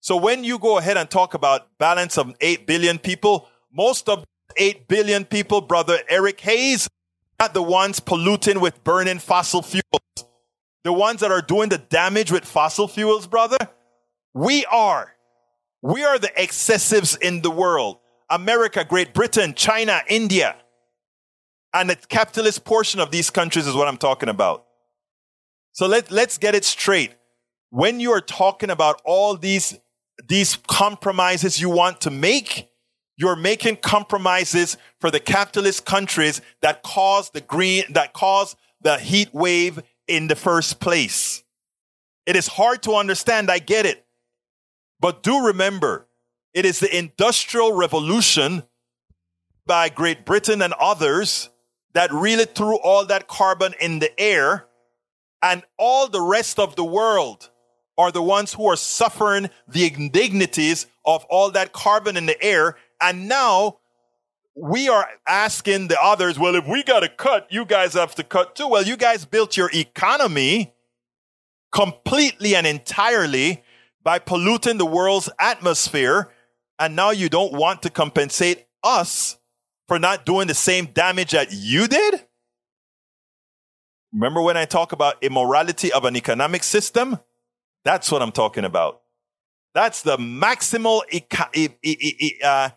So 0.00 0.16
when 0.16 0.44
you 0.44 0.58
go 0.58 0.78
ahead 0.78 0.96
and 0.96 1.10
talk 1.10 1.34
about 1.34 1.78
balance 1.78 2.18
of 2.18 2.34
8 2.40 2.66
billion 2.66 2.98
people, 2.98 3.48
most 3.72 4.08
of 4.08 4.24
8 4.56 4.88
billion 4.88 5.24
people, 5.24 5.60
brother 5.60 5.98
Eric 6.08 6.40
Hayes, 6.40 6.88
are 7.40 7.48
the 7.48 7.62
ones 7.62 8.00
polluting 8.00 8.60
with 8.60 8.82
burning 8.84 9.18
fossil 9.18 9.62
fuels 9.62 10.02
the 10.88 10.92
ones 10.94 11.20
that 11.20 11.30
are 11.30 11.42
doing 11.42 11.68
the 11.68 11.76
damage 11.76 12.32
with 12.32 12.46
fossil 12.46 12.88
fuels, 12.88 13.26
brother, 13.26 13.58
we 14.32 14.64
are. 14.66 15.14
We 15.82 16.02
are 16.02 16.18
the 16.18 16.28
excessives 16.28 17.20
in 17.20 17.42
the 17.42 17.50
world. 17.50 17.98
America, 18.30 18.86
Great 18.88 19.12
Britain, 19.12 19.52
China, 19.52 20.00
India. 20.08 20.56
And 21.74 21.90
the 21.90 21.96
capitalist 21.96 22.64
portion 22.64 23.00
of 23.00 23.10
these 23.10 23.28
countries 23.28 23.66
is 23.66 23.74
what 23.74 23.86
I'm 23.86 23.98
talking 23.98 24.30
about. 24.30 24.64
So 25.78 25.86
let, 25.86 26.10
let's 26.10 26.38
get 26.38 26.56
it 26.56 26.64
straight. 26.64 27.12
When 27.70 28.00
you 28.00 28.10
are 28.10 28.20
talking 28.20 28.68
about 28.68 29.00
all 29.04 29.36
these, 29.36 29.78
these 30.26 30.56
compromises 30.66 31.60
you 31.60 31.70
want 31.70 32.00
to 32.00 32.10
make, 32.10 32.68
you're 33.16 33.36
making 33.36 33.76
compromises 33.76 34.76
for 35.00 35.12
the 35.12 35.20
capitalist 35.20 35.86
countries 35.86 36.40
that 36.62 36.82
caused 36.82 37.32
the 37.32 37.40
green, 37.40 37.84
that 37.90 38.12
caused 38.12 38.56
the 38.80 38.98
heat 38.98 39.32
wave 39.32 39.80
in 40.08 40.26
the 40.26 40.34
first 40.34 40.80
place. 40.80 41.44
It 42.26 42.34
is 42.34 42.48
hard 42.48 42.82
to 42.82 42.94
understand. 42.94 43.48
I 43.48 43.60
get 43.60 43.86
it. 43.86 44.04
But 44.98 45.22
do 45.22 45.46
remember, 45.46 46.08
it 46.54 46.66
is 46.66 46.80
the 46.80 46.98
industrial 46.98 47.72
revolution 47.72 48.64
by 49.64 49.90
Great 49.90 50.26
Britain 50.26 50.60
and 50.60 50.72
others 50.72 51.50
that 51.94 52.12
really 52.12 52.46
threw 52.46 52.80
all 52.80 53.06
that 53.06 53.28
carbon 53.28 53.74
in 53.80 54.00
the 54.00 54.20
air 54.20 54.67
and 55.42 55.62
all 55.78 56.08
the 56.08 56.20
rest 56.20 56.58
of 56.58 56.76
the 56.76 56.84
world 56.84 57.50
are 57.96 58.12
the 58.12 58.22
ones 58.22 58.54
who 58.54 58.66
are 58.66 58.76
suffering 58.76 59.50
the 59.66 59.92
indignities 59.92 60.86
of 61.04 61.24
all 61.28 61.50
that 61.50 61.72
carbon 61.72 62.16
in 62.16 62.26
the 62.26 62.40
air. 62.42 62.76
And 63.00 63.28
now 63.28 63.78
we 64.54 64.88
are 64.88 65.08
asking 65.26 65.88
the 65.88 66.00
others, 66.00 66.38
well, 66.38 66.54
if 66.54 66.66
we 66.66 66.82
got 66.82 67.00
to 67.00 67.08
cut, 67.08 67.46
you 67.50 67.64
guys 67.64 67.94
have 67.94 68.14
to 68.16 68.22
cut 68.22 68.54
too. 68.54 68.68
Well, 68.68 68.84
you 68.84 68.96
guys 68.96 69.24
built 69.24 69.56
your 69.56 69.70
economy 69.72 70.74
completely 71.72 72.54
and 72.54 72.66
entirely 72.66 73.62
by 74.02 74.18
polluting 74.18 74.78
the 74.78 74.86
world's 74.86 75.28
atmosphere. 75.38 76.30
And 76.78 76.94
now 76.94 77.10
you 77.10 77.28
don't 77.28 77.52
want 77.52 77.82
to 77.82 77.90
compensate 77.90 78.66
us 78.84 79.38
for 79.88 79.98
not 79.98 80.24
doing 80.24 80.46
the 80.46 80.54
same 80.54 80.86
damage 80.86 81.32
that 81.32 81.48
you 81.50 81.88
did? 81.88 82.27
Remember 84.12 84.40
when 84.40 84.56
I 84.56 84.64
talk 84.64 84.92
about 84.92 85.22
immorality 85.22 85.92
of 85.92 86.04
an 86.04 86.16
economic 86.16 86.62
system? 86.64 87.18
That's 87.84 88.10
what 88.10 88.22
I'm 88.22 88.32
talking 88.32 88.64
about. 88.64 89.02
That's 89.74 90.02
the 90.02 90.16
maximal, 90.16 91.02
uh, 92.42 92.70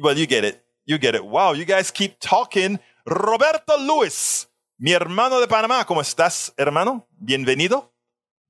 well, 0.00 0.18
you 0.18 0.26
get 0.26 0.44
it. 0.44 0.62
You 0.84 0.98
get 0.98 1.14
it. 1.14 1.24
Wow, 1.24 1.52
you 1.52 1.64
guys 1.64 1.90
keep 1.90 2.18
talking. 2.18 2.80
Roberto 3.06 3.78
Luis, 3.78 4.46
mi 4.78 4.92
hermano 4.92 5.40
de 5.40 5.46
Panamá, 5.46 5.84
¿cómo 5.84 6.00
estás, 6.00 6.50
hermano? 6.58 7.06
Bienvenido. 7.24 7.86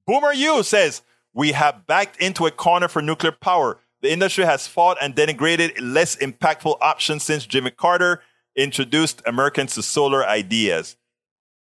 Boomer 0.06 0.32
U 0.34 0.62
says, 0.62 1.02
we 1.32 1.52
have 1.52 1.86
backed 1.86 2.20
into 2.20 2.46
a 2.46 2.50
corner 2.50 2.88
for 2.88 3.02
nuclear 3.02 3.32
power. 3.32 3.78
The 4.00 4.10
industry 4.10 4.44
has 4.44 4.66
fought 4.66 4.96
and 5.00 5.14
denigrated 5.14 5.72
less 5.80 6.16
impactful 6.16 6.78
options 6.80 7.22
since 7.22 7.46
Jimmy 7.46 7.70
Carter 7.70 8.22
introduced 8.56 9.22
Americans 9.26 9.74
to 9.74 9.82
solar 9.82 10.24
ideas. 10.24 10.96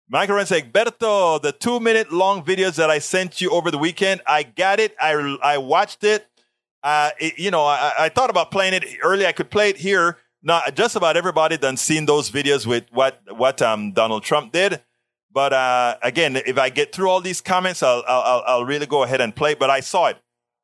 Michael 0.10 0.36
Ren 0.36 0.45
said, 0.45 0.74
Berto, 0.74 1.41
the 1.41 1.51
two 1.51 1.80
minute 1.80 2.12
long 2.12 2.43
videos 2.43 2.76
that 2.76 2.89
I 2.89 2.99
sent 2.99 3.41
you 3.41 3.49
over 3.49 3.72
the 3.72 3.78
weekend, 3.78 4.22
I 4.28 4.43
got 4.43 4.80
it. 4.80 4.95
I, 4.99 5.14
I 5.41 5.58
watched 5.58 6.04
it. 6.04 6.28
Uh, 6.84 7.12
it, 7.20 7.39
you 7.39 7.49
know, 7.49 7.64
I, 7.64 7.93
I, 7.97 8.10
thought 8.10 8.30
about 8.30 8.51
playing 8.51 8.74
it 8.74 8.84
early. 9.01 9.26
I 9.26 9.32
could 9.32 9.49
play 9.49 9.70
it 9.70 9.78
here. 9.78 10.18
Not 10.41 10.76
just 10.76 10.97
about 10.97 11.16
everybody 11.16 11.56
done 11.58 11.78
seen 11.78 12.06
those 12.06 12.30
videos 12.30 12.68
with 12.68 12.84
what 12.91 13.22
what 13.34 13.62
um, 13.62 13.93
Donald 13.93 14.24
Trump 14.24 14.51
did. 14.51 14.82
But 15.32 15.54
uh, 15.54 15.95
again, 16.04 16.36
if 16.36 16.58
I 16.58 16.70
get 16.70 16.93
through 16.93 17.10
all 17.10 17.22
these 17.22 17.39
comments, 17.39 17.82
I'll, 17.82 18.04
I'll 18.06 18.43
I'll 18.45 18.66
really 18.66 18.86
go 18.86 19.04
ahead 19.04 19.22
and 19.22 19.34
play. 19.34 19.54
But 19.54 19.70
I 19.70 19.80
saw 19.80 20.08
it. 20.08 20.18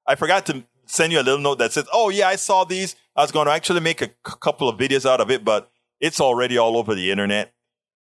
I 0.06 0.16
forgot 0.16 0.46
to 0.48 0.66
send 0.86 1.14
you 1.14 1.22
a 1.22 1.24
little 1.24 1.40
note 1.40 1.60
that 1.60 1.72
says, 1.72 1.86
"Oh 1.94 2.10
yeah, 2.10 2.28
I 2.28 2.36
saw 2.36 2.66
these." 2.66 2.98
I 3.16 3.22
was 3.22 3.32
going 3.32 3.46
to 3.48 3.54
actually 3.54 3.80
make 3.80 4.02
a 4.02 4.08
c- 4.08 4.36
couple 4.42 4.68
of 4.68 4.78
videos 4.78 5.10
out 5.10 5.22
of 5.22 5.32
it, 5.32 5.46
but 5.46 5.72
it's 6.02 6.20
already 6.20 6.58
all 6.58 6.76
over 6.76 6.94
the 6.94 7.10
internet. 7.10 7.54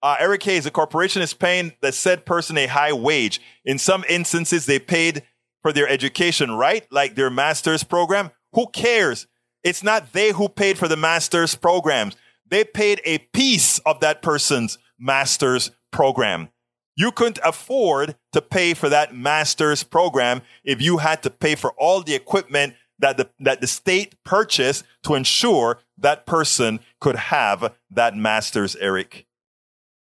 Uh, 0.03 0.17
Eric 0.19 0.43
Hayes, 0.45 0.65
the 0.65 0.71
corporation 0.71 1.21
is 1.21 1.35
paying 1.35 1.73
the 1.83 1.93
said 1.93 2.25
person 2.25 2.57
a 2.57 2.67
high 2.67 2.93
wage. 2.93 3.41
In 3.65 3.79
some 3.79 4.05
instances, 4.09 4.67
they 4.67 4.79
paid 4.79 5.23
for 5.63 5.73
their 5.73 5.89
education, 5.89 6.53
right? 6.53 6.87
Like 6.91 7.15
their 7.15 7.31
master's 7.31 7.85
program. 7.85 8.31
Who 8.55 8.67
cares? 8.69 9.27
It's 9.63 9.83
not 9.83 10.13
they 10.13 10.33
who 10.33 10.49
paid 10.49 10.79
for 10.79 10.89
the 10.89 10.97
master's 10.97 11.55
programs. 11.55 12.17
They 12.49 12.65
paid 12.65 13.01
a 13.05 13.19
piece 13.19 13.79
of 13.81 14.01
that 14.01 14.23
person's 14.23 14.79
master's 14.99 15.71
program. 15.91 16.49
You 16.97 17.13
couldn't 17.13 17.39
afford 17.45 18.17
to 18.33 18.43
pay 18.43 18.75
for 18.75 18.89
that 18.89 19.15
master's 19.15 19.83
program 19.83 20.43
if 20.65 20.83
you 20.83 20.99
had 20.99 21.23
to 21.23 21.31
pay 21.31 21.55
for 21.55 21.73
all 21.79 22.03
the 22.03 22.15
equipment 22.15 22.75
that 22.99 23.17
the, 23.17 23.31
that 23.41 23.61
the 23.61 23.67
state 23.67 24.15
purchased 24.25 24.85
to 25.05 25.15
ensure 25.15 25.79
that 25.97 26.27
person 26.27 26.81
could 27.01 27.17
have 27.17 27.75
that 27.91 28.17
master's, 28.17 28.77
Eric. 28.77 29.27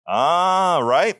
Ah, 0.07 0.79
right. 0.79 1.19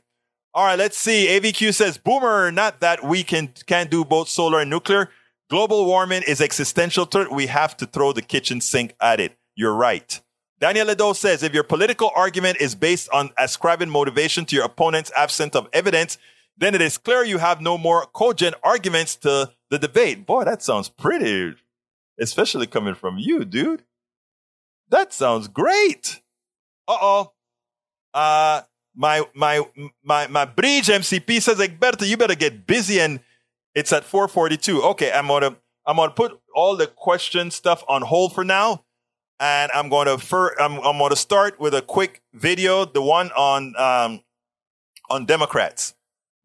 All 0.54 0.66
right, 0.66 0.78
let's 0.78 0.98
see. 0.98 1.28
AVQ 1.28 1.74
says, 1.74 1.98
Boomer, 1.98 2.52
not 2.52 2.80
that 2.82 3.04
we 3.04 3.24
can, 3.24 3.54
can't 3.66 3.90
do 3.90 4.06
both 4.06 4.30
solar 4.30 4.60
and 4.60 4.70
nuclear. 4.70 5.10
Global 5.50 5.86
warming 5.86 6.24
is 6.28 6.42
existential 6.42 7.06
threat. 7.06 7.32
We 7.32 7.48
have 7.48 7.76
to 7.78 7.86
throw 7.86 8.14
the 8.14 8.22
kitchen 8.22 8.62
sink 8.62 8.94
at 9.02 9.20
it. 9.20 9.38
You're 9.56 9.74
right. 9.74 10.20
Daniel 10.60 10.88
Ledo 10.88 11.16
says, 11.16 11.44
if 11.44 11.54
your 11.54 11.64
political 11.64 12.12
argument 12.16 12.58
is 12.62 12.76
based 12.76 13.10
on 13.12 13.32
ascribing 13.38 13.90
motivation 13.90 14.46
to 14.46 14.56
your 14.56 14.66
opponent's 14.66 15.12
absence 15.16 15.56
of 15.56 15.68
evidence, 15.74 16.18
then 16.58 16.76
it 16.76 16.82
is 16.82 16.98
clear 16.98 17.24
you 17.24 17.40
have 17.40 17.60
no 17.62 17.78
more 17.78 18.06
cogent 18.14 18.56
arguments 18.64 19.16
to 19.18 19.52
the 19.70 19.80
debate. 19.80 20.26
Boy, 20.26 20.44
that 20.44 20.62
sounds 20.62 20.88
pretty, 20.88 21.56
especially 22.20 22.68
coming 22.68 22.96
from 22.96 23.18
you, 23.18 23.44
dude. 23.44 23.84
That 24.90 25.12
sounds 25.12 25.48
great. 25.48 26.22
Uh-oh. 26.88 27.34
Uh, 28.14 28.62
my 28.96 29.24
my 29.34 29.66
my 30.04 30.28
my 30.28 30.46
bridge 30.46 30.88
MCP 30.88 31.42
says 31.42 31.58
Egberto, 31.58 32.08
you 32.08 32.18
better 32.18 32.36
get 32.36 32.68
busy 32.68 33.00
and 33.00 33.20
it's 33.76 33.92
at 33.92 34.04
442. 34.04 34.84
Okay, 34.84 35.12
I'm 35.12 35.28
gonna 35.28 35.56
I'm 35.86 35.98
gonna 35.98 36.12
put 36.12 36.40
all 36.56 36.76
the 36.76 36.88
question 36.88 37.52
stuff 37.52 37.84
on 37.88 38.04
hold 38.04 38.34
for 38.34 38.44
now. 38.44 38.86
And 39.40 39.72
I'm 39.74 39.90
to 39.90 40.18
fir- 40.20 40.56
I'm, 40.60 40.78
I'm 40.80 41.10
to 41.10 41.16
start 41.16 41.60
with 41.60 41.74
a 41.74 41.82
quick 41.82 42.22
video, 42.34 42.86
the 42.86 43.02
one 43.02 43.30
on 43.32 43.74
um, 43.78 44.22
on 45.10 45.26
Democrats, 45.26 45.96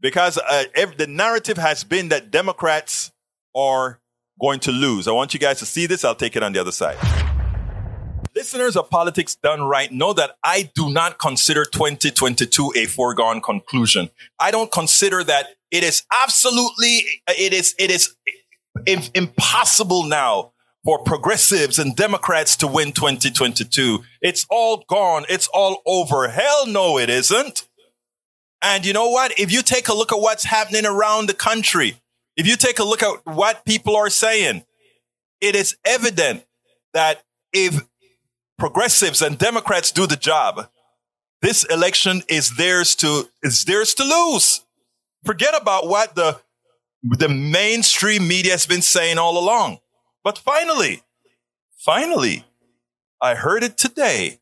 because 0.00 0.38
uh, 0.38 0.64
every, 0.74 0.96
the 0.96 1.06
narrative 1.06 1.58
has 1.58 1.84
been 1.84 2.08
that 2.08 2.30
Democrats 2.30 3.12
are 3.54 4.00
going 4.40 4.58
to 4.60 4.72
lose. 4.72 5.06
I 5.06 5.12
want 5.12 5.34
you 5.34 5.38
guys 5.38 5.58
to 5.60 5.66
see 5.66 5.86
this. 5.86 6.04
I'll 6.04 6.14
take 6.14 6.34
it 6.34 6.42
on 6.42 6.52
the 6.52 6.60
other 6.60 6.72
side. 6.72 6.96
Listeners 8.38 8.76
of 8.76 8.88
Politics 8.88 9.34
Done 9.34 9.62
Right 9.62 9.90
know 9.90 10.12
that 10.12 10.36
I 10.44 10.70
do 10.72 10.92
not 10.92 11.18
consider 11.18 11.64
2022 11.64 12.72
a 12.76 12.86
foregone 12.86 13.40
conclusion. 13.40 14.10
I 14.38 14.52
don't 14.52 14.70
consider 14.70 15.24
that 15.24 15.48
it 15.72 15.82
is 15.82 16.04
absolutely, 16.22 17.02
it 17.26 17.52
is, 17.52 17.74
it 17.80 17.90
is 17.90 18.14
impossible 18.86 20.04
now 20.04 20.52
for 20.84 21.02
progressives 21.02 21.80
and 21.80 21.96
Democrats 21.96 22.54
to 22.58 22.68
win 22.68 22.92
2022. 22.92 24.04
It's 24.22 24.46
all 24.48 24.84
gone. 24.88 25.24
It's 25.28 25.48
all 25.48 25.82
over. 25.84 26.28
Hell 26.28 26.68
no, 26.68 26.96
it 26.96 27.10
isn't. 27.10 27.66
And 28.62 28.86
you 28.86 28.92
know 28.92 29.10
what? 29.10 29.36
If 29.36 29.50
you 29.50 29.62
take 29.62 29.88
a 29.88 29.94
look 29.94 30.12
at 30.12 30.20
what's 30.20 30.44
happening 30.44 30.86
around 30.86 31.28
the 31.28 31.34
country, 31.34 32.00
if 32.36 32.46
you 32.46 32.54
take 32.54 32.78
a 32.78 32.84
look 32.84 33.02
at 33.02 33.18
what 33.24 33.64
people 33.64 33.96
are 33.96 34.10
saying, 34.10 34.62
it 35.40 35.56
is 35.56 35.76
evident 35.84 36.44
that 36.94 37.24
if 37.52 37.82
progressives 38.58 39.22
and 39.22 39.38
Democrats 39.38 39.90
do 39.92 40.06
the 40.06 40.16
job. 40.16 40.68
This 41.40 41.64
election 41.64 42.22
is 42.28 42.56
theirs 42.56 42.94
to 42.96 43.28
is 43.42 43.64
theirs 43.64 43.94
to 43.94 44.04
lose. 44.04 44.64
Forget 45.24 45.54
about 45.60 45.88
what 45.88 46.14
the 46.14 46.40
the 47.02 47.28
mainstream 47.28 48.26
media 48.26 48.52
has 48.52 48.66
been 48.66 48.82
saying 48.82 49.18
all 49.18 49.38
along. 49.38 49.78
But 50.24 50.36
finally, 50.36 51.02
finally, 51.76 52.44
I 53.20 53.34
heard 53.34 53.62
it 53.62 53.78
today 53.78 54.40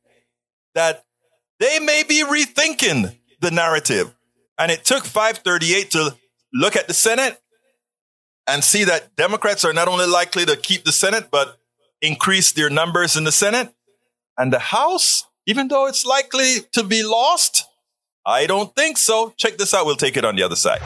that 0.75 1.05
they 1.61 1.79
may 1.79 2.03
be 2.03 2.25
rethinking 2.25 3.17
the 3.41 3.51
narrative. 3.51 4.14
And 4.59 4.71
it 4.73 4.85
took 4.85 5.05
538 5.05 5.91
to 5.93 6.17
look 6.55 6.77
at 6.77 6.89
the 6.89 6.95
Senate 6.95 7.41
and 8.47 8.64
see 8.64 8.85
that 8.85 9.17
Democrats 9.17 9.64
are 9.64 9.73
not 9.73 9.89
only 9.89 10.07
likely 10.07 10.47
to 10.47 10.57
keep 10.57 10.85
the 10.85 10.93
Senate, 10.93 11.29
but 11.31 11.59
increase 12.01 12.53
their 12.53 12.71
numbers 12.71 13.17
in 13.17 13.25
the 13.25 13.33
Senate. 13.33 13.73
And 14.39 14.53
the 14.53 14.59
House, 14.59 15.24
even 15.47 15.68
though 15.68 15.87
it's 15.87 16.05
likely 16.05 16.57
to 16.72 16.82
be 16.82 17.03
lost, 17.03 17.64
I 18.26 18.47
don't 18.47 18.74
think 18.74 18.99
so. 18.99 19.32
Check 19.37 19.57
this 19.57 19.72
out. 19.72 19.87
We'll 19.87 19.97
take 19.97 20.16
it 20.16 20.24
on 20.24 20.37
the 20.37 20.43
other 20.43 20.57
side. 20.57 20.82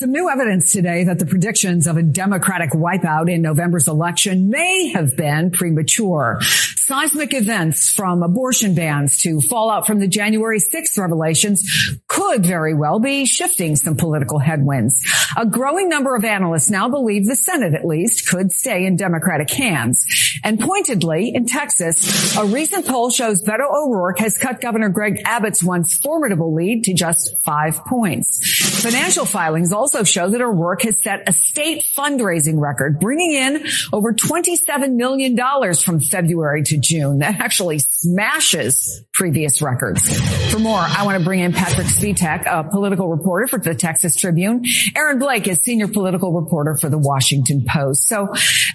Some 0.00 0.12
new 0.12 0.30
evidence 0.30 0.72
today 0.72 1.04
that 1.04 1.18
the 1.18 1.26
predictions 1.26 1.86
of 1.86 1.98
a 1.98 2.02
Democratic 2.02 2.70
wipeout 2.70 3.30
in 3.30 3.42
November's 3.42 3.86
election 3.86 4.48
may 4.48 4.88
have 4.94 5.14
been 5.14 5.50
premature. 5.50 6.38
Seismic 6.40 7.34
events 7.34 7.92
from 7.92 8.22
abortion 8.22 8.74
bans 8.74 9.20
to 9.20 9.42
fallout 9.42 9.86
from 9.86 9.98
the 9.98 10.08
January 10.08 10.58
6th 10.58 10.98
revelations 10.98 11.98
could 12.08 12.46
very 12.46 12.72
well 12.72 12.98
be 12.98 13.26
shifting 13.26 13.76
some 13.76 13.94
political 13.94 14.38
headwinds. 14.38 15.04
A 15.36 15.44
growing 15.44 15.90
number 15.90 16.16
of 16.16 16.24
analysts 16.24 16.70
now 16.70 16.88
believe 16.88 17.26
the 17.26 17.36
Senate, 17.36 17.74
at 17.74 17.84
least, 17.84 18.26
could 18.26 18.52
stay 18.52 18.86
in 18.86 18.96
Democratic 18.96 19.50
hands. 19.50 20.06
And 20.42 20.58
pointedly, 20.58 21.32
in 21.34 21.44
Texas, 21.44 22.36
a 22.38 22.46
recent 22.46 22.86
poll 22.86 23.10
shows 23.10 23.42
Beto 23.42 23.70
O'Rourke 23.70 24.20
has 24.20 24.38
cut 24.38 24.62
Governor 24.62 24.88
Greg 24.88 25.20
Abbott's 25.26 25.62
once 25.62 25.98
formidable 25.98 26.54
lead 26.54 26.84
to 26.84 26.94
just 26.94 27.36
five 27.44 27.84
points. 27.84 28.80
Financial 28.82 29.26
filings 29.26 29.72
also 29.72 29.89
also 29.94 30.04
show 30.04 30.30
that 30.30 30.40
O'Rourke 30.40 30.82
has 30.82 31.02
set 31.02 31.28
a 31.28 31.32
state 31.32 31.82
fundraising 31.82 32.60
record, 32.60 33.00
bringing 33.00 33.32
in 33.32 33.66
over 33.92 34.12
$27 34.12 34.94
million 34.94 35.36
from 35.74 36.00
February 36.00 36.62
to 36.62 36.78
June. 36.78 37.18
That 37.18 37.40
actually 37.40 37.80
smashes 37.80 39.04
previous 39.12 39.60
records. 39.60 40.08
For 40.52 40.60
more, 40.60 40.78
I 40.78 41.04
want 41.04 41.18
to 41.18 41.24
bring 41.24 41.40
in 41.40 41.52
Patrick 41.52 41.88
Svitek, 41.88 42.46
a 42.46 42.70
political 42.70 43.08
reporter 43.08 43.48
for 43.48 43.58
the 43.58 43.74
Texas 43.74 44.14
Tribune. 44.14 44.64
Aaron 44.94 45.18
Blake 45.18 45.48
is 45.48 45.58
senior 45.58 45.88
political 45.88 46.32
reporter 46.32 46.76
for 46.76 46.88
the 46.88 46.98
Washington 46.98 47.64
Post. 47.68 48.06
So, 48.06 48.32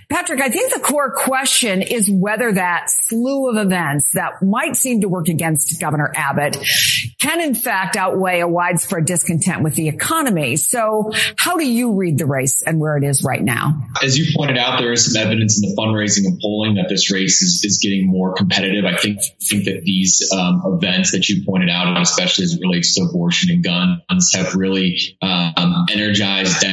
Patrick, 0.10 0.42
I 0.42 0.50
think 0.50 0.74
the 0.74 0.82
core 0.82 1.14
question 1.14 1.82
is 1.82 2.12
whether 2.12 2.52
that 2.52 2.90
slew 2.90 3.50
of 3.50 3.58
events 3.58 4.12
that 4.12 4.44
might 4.44 4.76
seem 4.76 5.02
to 5.02 5.08
work 5.08 5.30
against 5.30 5.80
Governor 5.80 6.12
Abbott 6.14 6.58
can 7.20 7.40
in 7.40 7.56
fact 7.56 7.96
outweigh 7.96 8.42
a 8.42 8.48
widespread 8.48 9.06
discontent 9.06 9.64
with 9.64 9.76
the 9.76 9.88
economy. 9.88 10.58
So 10.58 11.05
how 11.38 11.58
do 11.58 11.68
you 11.68 11.94
read 11.94 12.18
the 12.18 12.26
race 12.26 12.62
and 12.62 12.80
where 12.80 12.98
it 12.98 13.04
is 13.04 13.24
right 13.24 13.42
now? 13.42 13.82
As 14.04 14.18
you 14.18 14.34
pointed 14.36 14.58
out, 14.58 14.80
there 14.80 14.92
is 14.92 15.12
some 15.12 15.22
evidence 15.22 15.62
in 15.62 15.70
the 15.70 15.76
fundraising 15.76 16.26
and 16.26 16.40
polling 16.40 16.76
that 16.76 16.90
this 16.90 17.12
race 17.12 17.42
is, 17.42 17.64
is 17.64 17.80
getting 17.82 18.08
more 18.08 18.34
competitive. 18.34 18.86
I 18.86 18.98
think 18.98 19.20
think 19.42 19.66
that 19.66 19.82
these 19.84 20.32
um, 20.32 20.62
events 20.66 21.12
that 21.12 21.28
you 21.30 21.44
pointed 21.46 21.70
out, 21.70 22.00
especially 22.02 22.46
as 22.46 22.54
it 22.54 22.62
relates 22.62 22.96
to 22.96 23.04
abortion 23.04 23.52
and 23.52 23.64
guns, 23.64 24.34
have 24.34 24.56
really 24.56 25.18
um, 25.22 25.86
energized 25.92 26.64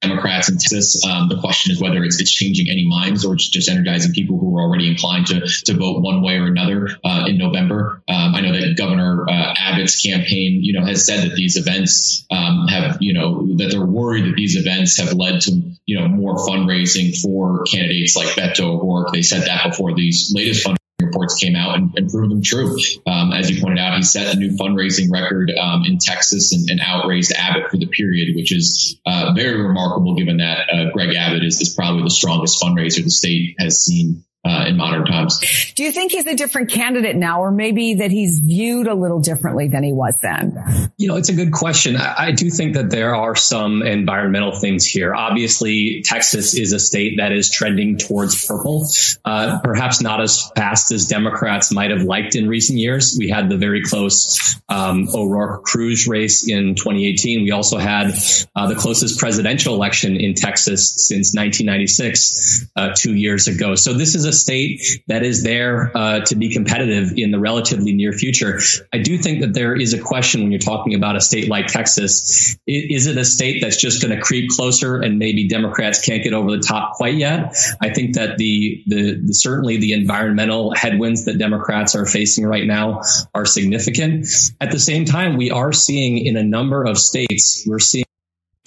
Democrats 0.00 0.48
in 0.48 0.56
Texas. 0.56 1.04
Um, 1.04 1.28
the 1.28 1.40
question 1.40 1.72
is 1.72 1.80
whether 1.80 2.02
it's, 2.04 2.20
it's 2.20 2.32
changing 2.32 2.68
any 2.70 2.86
minds 2.86 3.24
or 3.24 3.36
just 3.36 3.68
energizing 3.68 4.12
people 4.12 4.38
who 4.38 4.56
are 4.58 4.62
already 4.62 4.90
inclined 4.90 5.26
to, 5.28 5.40
to 5.64 5.74
vote 5.74 6.02
one 6.02 6.22
way 6.22 6.36
or 6.36 6.46
another 6.46 6.88
uh, 7.04 7.24
in 7.26 7.38
November. 7.38 8.02
Um, 8.08 8.34
I 8.34 8.40
know 8.40 8.52
that 8.52 8.76
Governor 8.76 9.26
uh, 9.28 9.54
Abbott's 9.58 10.00
campaign, 10.00 10.60
you 10.62 10.78
know, 10.78 10.84
has 10.84 11.06
said 11.06 11.28
that 11.28 11.34
these 11.36 11.56
events 11.56 12.26
um, 12.30 12.66
have, 12.68 12.98
you 13.00 13.14
know, 13.14 13.56
that 13.56 13.70
they're 13.70 13.84
worried 13.84 14.26
that 14.26 14.34
these 14.36 14.56
events 14.56 14.98
have 14.98 15.12
led 15.14 15.40
to, 15.42 15.62
you 15.86 16.00
know, 16.00 16.08
more 16.08 16.36
fundraising 16.36 17.16
for 17.20 17.64
candidates 17.64 18.16
like 18.16 18.28
Beto 18.28 18.80
O'Rourke. 18.80 19.12
They 19.12 19.22
said 19.22 19.46
that 19.46 19.70
before 19.70 19.94
these 19.94 20.32
latest 20.34 20.66
fundraising 20.66 20.76
reports 21.14 21.36
came 21.36 21.54
out 21.56 21.76
and, 21.76 21.96
and 21.96 22.10
proved 22.10 22.30
them 22.30 22.42
true. 22.42 22.76
Um, 23.06 23.32
as 23.32 23.50
you 23.50 23.62
pointed 23.62 23.78
out, 23.78 23.96
he 23.96 24.02
set 24.02 24.34
a 24.34 24.38
new 24.38 24.56
fundraising 24.56 25.10
record 25.10 25.52
um, 25.52 25.84
in 25.86 25.98
Texas 25.98 26.52
and, 26.52 26.68
and, 26.70 26.80
outraised 26.84 27.32
Abbott 27.32 27.70
for 27.70 27.76
the 27.76 27.86
period, 27.86 28.36
which 28.36 28.54
is 28.54 29.00
uh, 29.06 29.32
very 29.34 29.62
remarkable 29.62 30.14
given 30.16 30.38
that 30.38 30.68
uh, 30.72 30.90
Greg 30.92 31.14
Abbott 31.14 31.44
is, 31.44 31.60
is 31.60 31.74
probably 31.74 32.02
the 32.02 32.10
strongest 32.10 32.62
fundraiser 32.62 33.02
the 33.02 33.10
state 33.10 33.56
has 33.58 33.82
seen 33.82 34.24
uh, 34.44 34.66
in 34.68 34.76
modern 34.76 35.04
times. 35.04 35.72
Do 35.74 35.82
you 35.82 35.92
think 35.92 36.12
he's 36.12 36.26
a 36.26 36.36
different 36.36 36.70
candidate 36.70 37.16
now, 37.16 37.40
or 37.40 37.50
maybe 37.50 37.94
that 37.94 38.10
he's 38.10 38.40
viewed 38.40 38.86
a 38.86 38.94
little 38.94 39.20
differently 39.20 39.68
than 39.68 39.82
he 39.82 39.92
was 39.92 40.16
then? 40.20 40.90
You 40.98 41.08
know, 41.08 41.16
it's 41.16 41.30
a 41.30 41.34
good 41.34 41.52
question. 41.52 41.96
I, 41.96 42.26
I 42.26 42.30
do 42.32 42.50
think 42.50 42.74
that 42.74 42.90
there 42.90 43.14
are 43.14 43.34
some 43.34 43.82
environmental 43.82 44.58
things 44.58 44.84
here. 44.84 45.14
Obviously, 45.14 46.02
Texas 46.04 46.54
is 46.54 46.72
a 46.72 46.78
state 46.78 47.16
that 47.18 47.32
is 47.32 47.50
trending 47.50 47.96
towards 47.96 48.46
purple, 48.46 48.86
uh, 49.24 49.60
perhaps 49.62 50.02
not 50.02 50.20
as 50.20 50.50
fast 50.54 50.92
as 50.92 51.06
Democrats 51.06 51.72
might 51.72 51.90
have 51.90 52.02
liked 52.02 52.36
in 52.36 52.48
recent 52.48 52.78
years. 52.78 53.16
We 53.18 53.28
had 53.28 53.48
the 53.48 53.56
very 53.56 53.82
close 53.82 54.58
um, 54.68 55.08
O'Rourke 55.14 55.64
Cruz 55.64 56.06
race 56.06 56.48
in 56.48 56.74
2018. 56.74 57.44
We 57.44 57.50
also 57.50 57.78
had 57.78 58.14
uh, 58.54 58.66
the 58.66 58.74
closest 58.74 59.18
presidential 59.18 59.74
election 59.74 60.16
in 60.16 60.34
Texas 60.34 61.08
since 61.08 61.34
1996, 61.34 62.66
uh, 62.76 62.92
two 62.94 63.14
years 63.14 63.48
ago. 63.48 63.74
So 63.74 63.94
this 63.94 64.14
is 64.14 64.24
a 64.24 64.33
state 64.34 64.82
that 65.08 65.22
is 65.22 65.42
there 65.42 65.90
uh, 65.96 66.20
to 66.20 66.36
be 66.36 66.52
competitive 66.52 67.14
in 67.16 67.30
the 67.30 67.38
relatively 67.38 67.92
near 67.92 68.12
future. 68.12 68.60
I 68.92 68.98
do 68.98 69.18
think 69.18 69.40
that 69.40 69.54
there 69.54 69.74
is 69.74 69.94
a 69.94 70.00
question 70.00 70.42
when 70.42 70.52
you're 70.52 70.60
talking 70.60 70.94
about 70.94 71.16
a 71.16 71.20
state 71.20 71.48
like 71.48 71.68
Texas. 71.68 72.56
Is 72.66 73.06
it 73.06 73.16
a 73.16 73.24
state 73.24 73.62
that's 73.62 73.80
just 73.80 74.02
going 74.02 74.16
to 74.16 74.22
creep 74.22 74.50
closer 74.50 75.00
and 75.00 75.18
maybe 75.18 75.48
Democrats 75.48 76.04
can't 76.04 76.22
get 76.22 76.32
over 76.32 76.50
the 76.50 76.62
top 76.62 76.94
quite 76.94 77.14
yet? 77.14 77.56
I 77.80 77.90
think 77.90 78.16
that 78.16 78.38
the, 78.38 78.82
the, 78.86 79.20
the 79.26 79.32
certainly 79.34 79.78
the 79.78 79.92
environmental 79.92 80.74
headwinds 80.74 81.24
that 81.26 81.38
Democrats 81.38 81.94
are 81.94 82.06
facing 82.06 82.46
right 82.46 82.66
now 82.66 83.02
are 83.34 83.46
significant. 83.46 84.26
At 84.60 84.70
the 84.70 84.78
same 84.78 85.04
time, 85.04 85.36
we 85.36 85.50
are 85.50 85.72
seeing 85.72 86.18
in 86.18 86.36
a 86.36 86.44
number 86.44 86.84
of 86.84 86.98
states, 86.98 87.64
we're 87.66 87.78
seeing 87.78 88.04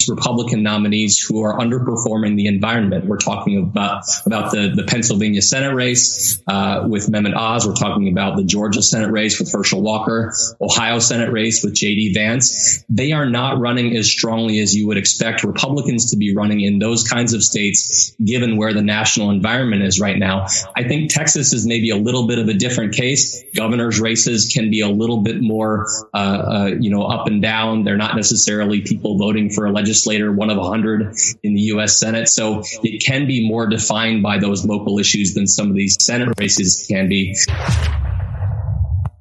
Republican 0.08 0.62
nominees 0.62 1.18
who 1.18 1.42
are 1.42 1.58
underperforming 1.58 2.36
the 2.36 2.46
environment. 2.46 3.06
We're 3.06 3.18
talking 3.18 3.58
about 3.58 4.04
about 4.26 4.52
the, 4.52 4.72
the 4.74 4.84
Pennsylvania 4.84 5.42
Senate 5.42 5.74
race 5.74 6.42
uh, 6.46 6.86
with 6.88 7.08
Mehmet 7.08 7.34
Oz. 7.34 7.66
We're 7.66 7.74
talking 7.74 8.08
about 8.08 8.36
the 8.36 8.44
Georgia 8.44 8.82
Senate 8.82 9.10
race 9.10 9.38
with 9.38 9.52
Herschel 9.52 9.82
Walker, 9.82 10.34
Ohio 10.60 10.98
Senate 10.98 11.32
race 11.32 11.62
with 11.62 11.74
J.D. 11.74 12.14
Vance. 12.14 12.84
They 12.88 13.12
are 13.12 13.26
not 13.26 13.58
running 13.58 13.96
as 13.96 14.10
strongly 14.10 14.60
as 14.60 14.74
you 14.74 14.86
would 14.88 14.98
expect 14.98 15.44
Republicans 15.44 16.10
to 16.10 16.16
be 16.16 16.34
running 16.34 16.60
in 16.60 16.78
those 16.78 17.04
kinds 17.04 17.34
of 17.34 17.42
states, 17.42 18.14
given 18.24 18.56
where 18.56 18.72
the 18.72 18.82
national 18.82 19.30
environment 19.30 19.82
is 19.82 20.00
right 20.00 20.16
now. 20.16 20.46
I 20.76 20.86
think 20.86 21.12
Texas 21.12 21.52
is 21.52 21.66
maybe 21.66 21.90
a 21.90 21.96
little 21.96 22.26
bit 22.26 22.38
of 22.38 22.48
a 22.48 22.54
different 22.54 22.94
case. 22.94 23.44
Governor's 23.54 24.00
races 24.00 24.50
can 24.52 24.70
be 24.70 24.80
a 24.80 24.88
little 24.88 25.22
bit 25.22 25.40
more, 25.40 25.86
uh, 26.14 26.16
uh, 26.16 26.70
you 26.78 26.90
know, 26.90 27.02
up 27.02 27.26
and 27.26 27.42
down. 27.42 27.84
They're 27.84 27.96
not 27.96 28.16
necessarily 28.16 28.82
people 28.82 29.18
voting 29.18 29.50
for 29.50 29.66
a 29.66 29.72
legislature 29.72 29.97
legislator, 29.98 30.32
one 30.32 30.50
of 30.50 30.56
100 30.56 31.16
in 31.42 31.54
the 31.54 31.60
U.S. 31.72 31.98
Senate. 31.98 32.28
So 32.28 32.62
it 32.82 33.04
can 33.04 33.26
be 33.26 33.48
more 33.48 33.66
defined 33.66 34.22
by 34.22 34.38
those 34.38 34.64
local 34.64 34.98
issues 34.98 35.34
than 35.34 35.46
some 35.46 35.70
of 35.70 35.76
these 35.76 35.96
Senate 36.00 36.38
races 36.38 36.86
can 36.88 37.08
be. 37.08 37.36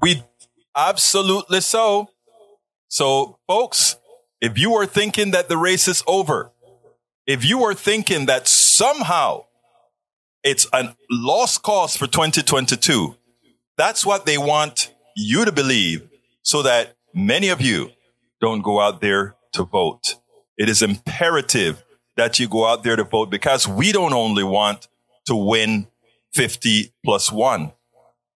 We 0.01 0.23
absolutely 0.75 1.61
so. 1.61 2.09
So, 2.89 3.39
folks, 3.47 3.97
if 4.39 4.57
you 4.57 4.73
are 4.75 4.85
thinking 4.85 5.31
that 5.31 5.49
the 5.49 5.57
race 5.57 5.87
is 5.87 6.03
over, 6.07 6.51
if 7.25 7.43
you 7.43 7.63
are 7.63 7.73
thinking 7.73 8.27
that 8.27 8.47
somehow 8.47 9.45
it's 10.43 10.67
a 10.71 10.95
lost 11.09 11.63
cause 11.63 11.97
for 11.97 12.07
2022, 12.07 13.15
that's 13.77 14.05
what 14.05 14.25
they 14.25 14.37
want 14.37 14.93
you 15.15 15.43
to 15.43 15.51
believe 15.51 16.07
so 16.43 16.61
that 16.61 16.95
many 17.13 17.49
of 17.49 17.59
you 17.59 17.89
don't 18.39 18.61
go 18.61 18.79
out 18.79 19.01
there 19.01 19.35
to 19.53 19.63
vote. 19.63 20.15
It 20.57 20.69
is 20.69 20.81
imperative 20.81 21.83
that 22.15 22.39
you 22.39 22.47
go 22.47 22.65
out 22.65 22.83
there 22.83 22.95
to 22.95 23.03
vote 23.03 23.29
because 23.29 23.67
we 23.67 23.91
don't 23.91 24.13
only 24.13 24.43
want 24.43 24.87
to 25.25 25.35
win 25.35 25.87
50 26.33 26.93
plus 27.05 27.31
one. 27.31 27.73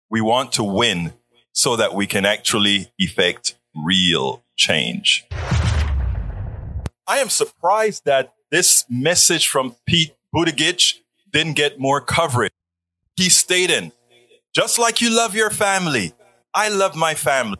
We 0.08 0.20
want 0.20 0.52
to 0.52 0.62
win 0.62 1.14
so 1.52 1.74
that 1.76 1.94
we 1.94 2.06
can 2.06 2.24
actually 2.24 2.92
effect 2.96 3.56
real 3.74 4.44
change. 4.56 5.26
I 7.08 7.18
am 7.18 7.28
surprised 7.28 8.04
that 8.04 8.32
this 8.52 8.84
message 8.88 9.48
from 9.48 9.74
Pete 9.86 10.14
Buttigieg 10.32 11.00
didn't 11.32 11.54
get 11.54 11.80
more 11.80 12.00
coverage. 12.00 12.52
He's 13.16 13.36
stating, 13.36 13.90
just 14.54 14.78
like 14.78 15.00
you 15.00 15.10
love 15.10 15.34
your 15.34 15.50
family, 15.50 16.12
I 16.54 16.68
love 16.68 16.94
my 16.94 17.14
family. 17.14 17.58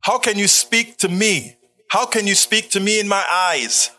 How 0.00 0.18
can 0.18 0.36
you 0.36 0.48
speak 0.48 0.96
to 0.98 1.08
me 1.08 1.56
how 1.94 2.04
can 2.04 2.26
you 2.26 2.34
speak 2.34 2.70
to 2.70 2.80
me 2.80 2.98
in 2.98 3.06
my 3.06 3.24
eyes 3.30 3.92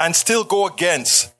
and 0.00 0.16
still 0.16 0.42
go 0.42 0.66
against 0.66 1.32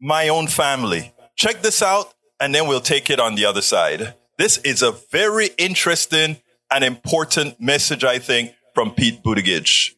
my 0.00 0.28
own 0.28 0.48
family? 0.48 1.14
Check 1.36 1.62
this 1.62 1.80
out 1.80 2.12
and 2.40 2.52
then 2.52 2.66
we'll 2.66 2.80
take 2.80 3.08
it 3.08 3.20
on 3.20 3.36
the 3.36 3.44
other 3.44 3.62
side. 3.62 4.14
This 4.36 4.58
is 4.58 4.82
a 4.82 4.90
very 5.12 5.50
interesting 5.58 6.38
and 6.72 6.82
important 6.82 7.60
message, 7.60 8.02
I 8.02 8.18
think, 8.18 8.54
from 8.74 8.90
Pete 8.90 9.22
Buttigieg. 9.22 9.94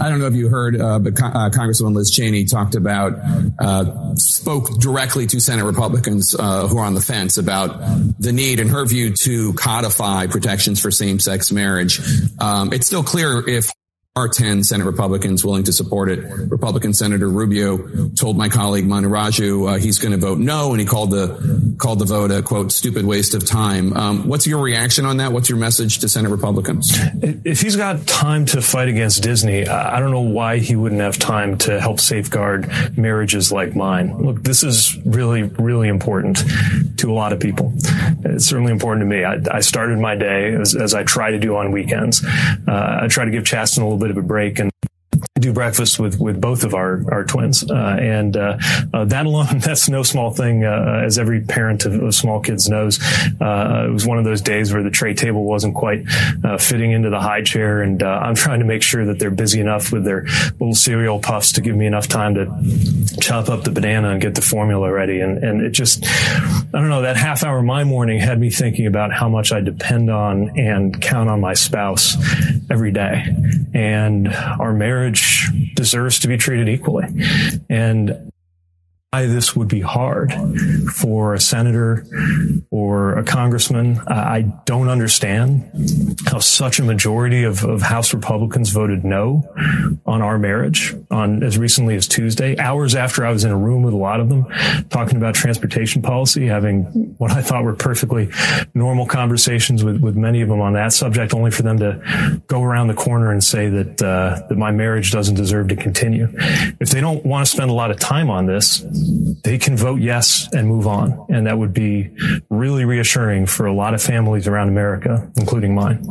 I 0.00 0.08
don't 0.08 0.18
know 0.18 0.26
if 0.26 0.34
you 0.34 0.48
heard, 0.48 0.80
uh, 0.80 0.98
but 0.98 1.12
uh, 1.20 1.50
Congresswoman 1.50 1.94
Liz 1.94 2.10
Cheney 2.10 2.44
talked 2.44 2.74
about, 2.74 3.12
uh, 3.58 4.14
spoke 4.16 4.78
directly 4.80 5.26
to 5.28 5.40
Senate 5.40 5.64
Republicans 5.64 6.34
uh, 6.34 6.66
who 6.66 6.78
are 6.78 6.84
on 6.84 6.94
the 6.94 7.00
fence 7.00 7.38
about 7.38 7.80
the 8.18 8.32
need, 8.32 8.60
in 8.60 8.68
her 8.68 8.84
view, 8.84 9.12
to 9.12 9.52
codify 9.54 10.26
protections 10.26 10.80
for 10.80 10.90
same-sex 10.90 11.52
marriage. 11.52 12.00
Um, 12.40 12.72
it's 12.72 12.86
still 12.86 13.04
clear 13.04 13.48
if 13.48 13.70
are 14.16 14.28
10 14.28 14.62
Senate 14.62 14.84
Republicans 14.84 15.44
willing 15.44 15.64
to 15.64 15.72
support 15.72 16.08
it. 16.08 16.20
Republican 16.48 16.94
Senator 16.94 17.28
Rubio 17.28 18.10
told 18.10 18.36
my 18.36 18.48
colleague 18.48 18.86
Manu 18.86 19.08
Raju 19.08 19.72
uh, 19.72 19.76
he's 19.76 19.98
going 19.98 20.12
to 20.12 20.18
vote 20.18 20.38
no, 20.38 20.70
and 20.70 20.78
he 20.78 20.86
called 20.86 21.10
the 21.10 21.74
called 21.80 21.98
the 21.98 22.04
vote 22.04 22.30
a 22.30 22.40
quote 22.40 22.70
stupid 22.70 23.04
waste 23.04 23.34
of 23.34 23.44
time. 23.44 23.92
Um, 23.92 24.28
what's 24.28 24.46
your 24.46 24.62
reaction 24.62 25.04
on 25.04 25.16
that? 25.16 25.32
What's 25.32 25.48
your 25.48 25.58
message 25.58 25.98
to 25.98 26.08
Senate 26.08 26.28
Republicans? 26.28 26.96
If 27.44 27.60
he's 27.60 27.74
got 27.74 28.06
time 28.06 28.44
to 28.46 28.62
fight 28.62 28.86
against 28.86 29.20
Disney, 29.20 29.66
I 29.66 29.98
don't 29.98 30.12
know 30.12 30.20
why 30.20 30.58
he 30.58 30.76
wouldn't 30.76 31.00
have 31.00 31.18
time 31.18 31.58
to 31.58 31.80
help 31.80 31.98
safeguard 31.98 32.70
marriages 32.96 33.50
like 33.50 33.74
mine. 33.74 34.16
Look, 34.18 34.44
this 34.44 34.62
is 34.62 34.96
really 35.04 35.42
really 35.42 35.88
important 35.88 36.44
to 36.98 37.10
a 37.10 37.14
lot 37.14 37.32
of 37.32 37.40
people. 37.40 37.72
It's 38.24 38.46
certainly 38.46 38.70
important 38.70 39.02
to 39.02 39.06
me. 39.06 39.24
I, 39.24 39.40
I 39.50 39.58
started 39.58 39.98
my 39.98 40.14
day 40.14 40.54
as, 40.54 40.76
as, 40.76 40.94
I 40.94 41.02
try 41.02 41.32
to 41.32 41.38
do 41.38 41.56
on 41.56 41.72
weekends. 41.72 42.24
Uh, 42.24 43.00
I 43.02 43.08
try 43.08 43.24
to 43.24 43.30
give 43.32 43.44
Chasten 43.44 43.82
a 43.82 43.86
little 43.86 44.03
bit 44.04 44.10
of 44.10 44.18
a 44.18 44.22
break 44.22 44.58
and 44.58 44.70
do 45.44 45.52
breakfast 45.52 45.98
with 45.98 46.18
with 46.18 46.40
both 46.40 46.64
of 46.64 46.74
our 46.74 47.04
our 47.12 47.24
twins, 47.24 47.68
uh, 47.70 47.96
and 48.00 48.36
uh, 48.36 48.56
uh, 48.92 49.04
that 49.04 49.26
alone 49.26 49.46
that's 49.58 49.88
no 49.88 50.02
small 50.02 50.30
thing. 50.30 50.64
As 50.64 51.18
every 51.18 51.42
parent 51.42 51.84
of, 51.84 51.94
of 52.02 52.14
small 52.14 52.40
kids 52.40 52.68
knows, 52.68 52.98
it 53.00 53.92
was 53.92 54.06
one 54.06 54.18
of 54.18 54.24
those 54.24 54.40
days 54.40 54.72
where 54.72 54.82
the 54.82 54.90
tray 54.90 55.14
table 55.14 55.44
wasn't 55.44 55.74
quite 55.74 56.06
fitting 56.58 56.92
into 56.92 57.10
the 57.10 57.20
high 57.20 57.42
chair, 57.42 57.82
and 57.82 58.02
I'm 58.02 58.34
trying 58.44 58.60
to 58.60 58.64
make 58.64 58.82
sure 58.82 59.04
that 59.06 59.18
they're 59.18 59.30
busy 59.30 59.60
enough 59.60 59.92
with 59.92 60.04
their 60.04 60.24
little 60.58 60.74
cereal 60.74 61.18
puffs 61.18 61.52
to 61.52 61.60
give 61.60 61.76
me 61.76 61.86
enough 61.86 62.08
time 62.08 62.34
to 62.34 63.16
chop 63.20 63.48
up 63.48 63.64
the 63.64 63.70
banana 63.70 64.10
and 64.10 64.20
get 64.20 64.34
the 64.34 64.42
formula 64.42 64.90
ready, 64.90 65.20
and 65.20 65.44
and 65.44 65.60
it 65.60 65.70
just 65.70 66.04
I 66.06 66.78
don't 66.80 66.88
know 66.88 67.02
that 67.02 67.16
half 67.16 67.44
hour 67.44 67.62
my 67.62 67.84
morning 67.84 68.18
had 68.18 68.40
me 68.40 68.50
thinking 68.50 68.86
about 68.86 69.12
how 69.12 69.28
much 69.28 69.52
I 69.52 69.60
depend 69.60 70.10
on 70.10 70.58
and 70.58 71.00
count 71.00 71.28
on 71.28 71.40
my 71.40 71.54
spouse 71.54 72.16
every 72.70 72.92
day. 72.92 73.24
And 73.74 74.28
our 74.28 74.72
marriage 74.72 75.33
deserves 75.74 76.18
to 76.20 76.28
be 76.28 76.36
treated 76.36 76.68
equally. 76.68 77.06
And 77.68 78.32
why 79.14 79.26
this 79.26 79.54
would 79.54 79.68
be 79.68 79.80
hard 79.80 80.34
for 80.92 81.34
a 81.34 81.40
senator 81.40 82.04
or 82.70 83.16
a 83.16 83.22
congressman. 83.22 84.00
I 84.08 84.42
don't 84.64 84.88
understand 84.88 85.70
how 86.26 86.40
such 86.40 86.80
a 86.80 86.82
majority 86.82 87.44
of, 87.44 87.62
of 87.62 87.80
House 87.80 88.12
Republicans 88.12 88.70
voted 88.70 89.04
no 89.04 89.44
on 90.04 90.20
our 90.20 90.36
marriage 90.36 90.96
on 91.12 91.44
as 91.44 91.56
recently 91.56 91.94
as 91.94 92.08
Tuesday, 92.08 92.58
hours 92.58 92.96
after 92.96 93.24
I 93.24 93.30
was 93.30 93.44
in 93.44 93.52
a 93.52 93.56
room 93.56 93.84
with 93.84 93.94
a 93.94 93.96
lot 93.96 94.18
of 94.18 94.28
them 94.28 94.46
talking 94.90 95.16
about 95.16 95.36
transportation 95.36 96.02
policy, 96.02 96.46
having 96.48 96.82
what 97.18 97.30
I 97.30 97.40
thought 97.40 97.62
were 97.62 97.76
perfectly 97.76 98.30
normal 98.74 99.06
conversations 99.06 99.84
with, 99.84 100.00
with 100.00 100.16
many 100.16 100.40
of 100.40 100.48
them 100.48 100.60
on 100.60 100.72
that 100.72 100.92
subject, 100.92 101.34
only 101.34 101.52
for 101.52 101.62
them 101.62 101.78
to 101.78 102.42
go 102.48 102.64
around 102.64 102.88
the 102.88 102.94
corner 102.94 103.30
and 103.30 103.44
say 103.44 103.68
that, 103.68 104.02
uh, 104.02 104.42
that 104.48 104.58
my 104.58 104.72
marriage 104.72 105.12
doesn't 105.12 105.36
deserve 105.36 105.68
to 105.68 105.76
continue. 105.76 106.26
If 106.80 106.90
they 106.90 107.00
don't 107.00 107.24
want 107.24 107.46
to 107.46 107.50
spend 107.50 107.70
a 107.70 107.74
lot 107.74 107.92
of 107.92 108.00
time 108.00 108.28
on 108.28 108.46
this, 108.46 108.84
they 109.42 109.58
can 109.58 109.76
vote 109.76 110.00
yes 110.00 110.48
and 110.52 110.68
move 110.68 110.86
on. 110.86 111.26
And 111.28 111.46
that 111.46 111.58
would 111.58 111.72
be 111.72 112.10
really 112.50 112.84
reassuring 112.84 113.46
for 113.46 113.66
a 113.66 113.72
lot 113.72 113.94
of 113.94 114.02
families 114.02 114.46
around 114.48 114.68
America, 114.68 115.30
including 115.36 115.74
mine. 115.74 116.04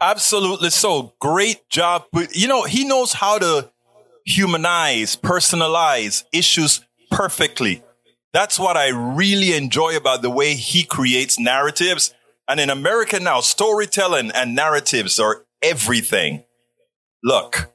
Absolutely 0.00 0.70
so. 0.70 1.14
Great 1.20 1.68
job. 1.68 2.04
But 2.12 2.34
you 2.36 2.48
know, 2.48 2.62
he 2.64 2.84
knows 2.84 3.12
how 3.12 3.38
to 3.38 3.70
humanize, 4.24 5.16
personalize 5.16 6.24
issues 6.32 6.84
perfectly. 7.10 7.82
That's 8.32 8.58
what 8.58 8.76
I 8.76 8.88
really 8.88 9.54
enjoy 9.54 9.96
about 9.96 10.22
the 10.22 10.30
way 10.30 10.54
he 10.54 10.84
creates 10.84 11.38
narratives. 11.38 12.14
And 12.46 12.60
in 12.60 12.70
America 12.70 13.18
now, 13.18 13.40
storytelling 13.40 14.30
and 14.32 14.54
narratives 14.54 15.18
are 15.18 15.44
everything. 15.62 16.44
Look, 17.24 17.72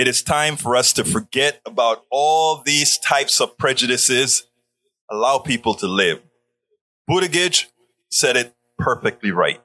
it 0.00 0.08
is 0.08 0.22
time 0.22 0.56
for 0.56 0.76
us 0.76 0.94
to 0.94 1.04
forget 1.04 1.60
about 1.66 2.06
all 2.10 2.62
these 2.64 2.96
types 2.96 3.38
of 3.38 3.58
prejudices, 3.58 4.46
allow 5.10 5.36
people 5.36 5.74
to 5.74 5.86
live. 5.86 6.22
Buttigieg 7.06 7.66
said 8.08 8.34
it 8.34 8.54
perfectly 8.78 9.30
right. 9.30 9.60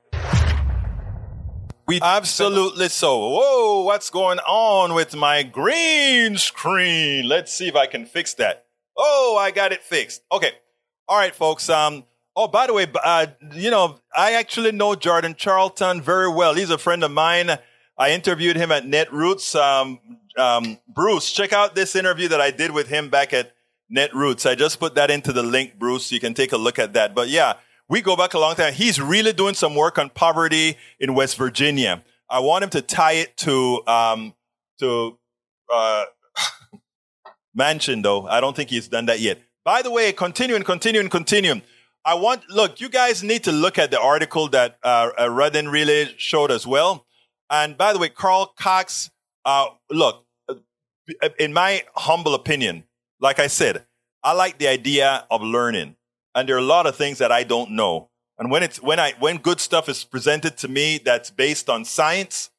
We 1.87 2.01
absolutely 2.01 2.89
so. 2.89 3.29
Whoa, 3.29 3.83
what's 3.83 4.09
going 4.09 4.39
on 4.39 4.93
with 4.93 5.15
my 5.15 5.41
green 5.41 6.35
screen? 6.35 7.29
Let's 7.29 7.53
see 7.53 7.69
if 7.69 7.75
I 7.77 7.85
can 7.85 8.05
fix 8.05 8.33
that. 8.33 8.65
Oh, 8.97 9.37
I 9.39 9.51
got 9.51 9.71
it 9.71 9.83
fixed. 9.83 10.21
Okay. 10.33 10.51
All 11.07 11.17
right, 11.17 11.33
folks. 11.33 11.69
Um, 11.69 12.03
oh, 12.35 12.49
by 12.49 12.67
the 12.67 12.73
way, 12.73 12.87
uh, 13.01 13.27
you 13.53 13.71
know, 13.71 13.99
I 14.13 14.33
actually 14.33 14.73
know 14.73 14.95
Jordan 14.95 15.35
Charlton 15.37 16.01
very 16.01 16.29
well. 16.29 16.55
He's 16.55 16.71
a 16.71 16.77
friend 16.77 17.05
of 17.05 17.11
mine. 17.11 17.51
I 17.97 18.11
interviewed 18.11 18.57
him 18.57 18.73
at 18.73 18.83
Netroots. 18.83 19.55
Um, 19.55 19.99
um, 20.37 20.79
Bruce, 20.87 21.31
check 21.31 21.53
out 21.53 21.75
this 21.75 21.95
interview 21.95 22.27
that 22.29 22.41
I 22.41 22.51
did 22.51 22.71
with 22.71 22.87
him 22.87 23.09
back 23.09 23.33
at 23.33 23.53
Netroots. 23.93 24.49
I 24.49 24.55
just 24.55 24.79
put 24.79 24.95
that 24.95 25.11
into 25.11 25.31
the 25.31 25.43
link, 25.43 25.77
Bruce. 25.77 26.07
So 26.07 26.15
you 26.15 26.19
can 26.19 26.33
take 26.33 26.51
a 26.51 26.57
look 26.57 26.79
at 26.79 26.93
that. 26.93 27.15
But 27.15 27.29
yeah, 27.29 27.53
we 27.87 28.01
go 28.01 28.15
back 28.15 28.33
a 28.33 28.39
long 28.39 28.55
time. 28.55 28.73
He's 28.73 28.99
really 28.99 29.33
doing 29.33 29.53
some 29.53 29.75
work 29.75 29.97
on 29.97 30.09
poverty 30.09 30.77
in 30.99 31.13
West 31.13 31.37
Virginia. 31.37 32.03
I 32.29 32.39
want 32.39 32.63
him 32.63 32.69
to 32.71 32.81
tie 32.81 33.13
it 33.13 33.37
to 33.37 33.85
um, 33.87 34.33
to 34.79 35.17
uh, 35.71 36.05
Manchin, 37.57 38.01
though. 38.01 38.27
I 38.27 38.41
don't 38.41 38.55
think 38.55 38.69
he's 38.69 38.87
done 38.87 39.05
that 39.05 39.19
yet. 39.19 39.39
By 39.63 39.81
the 39.81 39.91
way, 39.91 40.11
continuing, 40.11 40.63
continuing, 40.63 41.09
continuing. 41.09 41.61
I 42.03 42.15
want 42.15 42.47
look. 42.49 42.81
You 42.81 42.89
guys 42.89 43.23
need 43.23 43.43
to 43.45 43.51
look 43.51 43.77
at 43.77 43.91
the 43.91 43.99
article 43.99 44.47
that 44.49 44.77
uh, 44.83 45.09
uh 45.19 45.29
Rudden 45.29 45.71
showed 46.17 46.51
as 46.51 46.65
well. 46.65 47.05
And 47.49 47.77
by 47.77 47.93
the 47.93 47.99
way, 47.99 48.09
Carl 48.09 48.53
Cox. 48.57 49.11
Uh, 49.43 49.67
look, 49.91 50.24
in 51.39 51.53
my 51.53 51.83
humble 51.95 52.35
opinion, 52.35 52.83
like 53.19 53.39
I 53.39 53.47
said, 53.47 53.85
I 54.23 54.33
like 54.33 54.57
the 54.57 54.67
idea 54.67 55.25
of 55.29 55.41
learning. 55.41 55.95
And 56.33 56.49
there 56.49 56.55
are 56.55 56.59
a 56.59 56.63
lot 56.63 56.87
of 56.87 56.95
things 56.95 57.19
that 57.19 57.31
I 57.31 57.43
don't 57.43 57.71
know. 57.71 58.09
And 58.37 58.51
when 58.51 58.63
it's, 58.63 58.81
when 58.81 58.99
I, 58.99 59.13
when 59.19 59.37
good 59.37 59.59
stuff 59.59 59.87
is 59.87 60.03
presented 60.03 60.57
to 60.57 60.67
me 60.67 60.97
that's 60.97 61.29
based 61.29 61.69
on 61.69 61.85
science, 61.85 62.49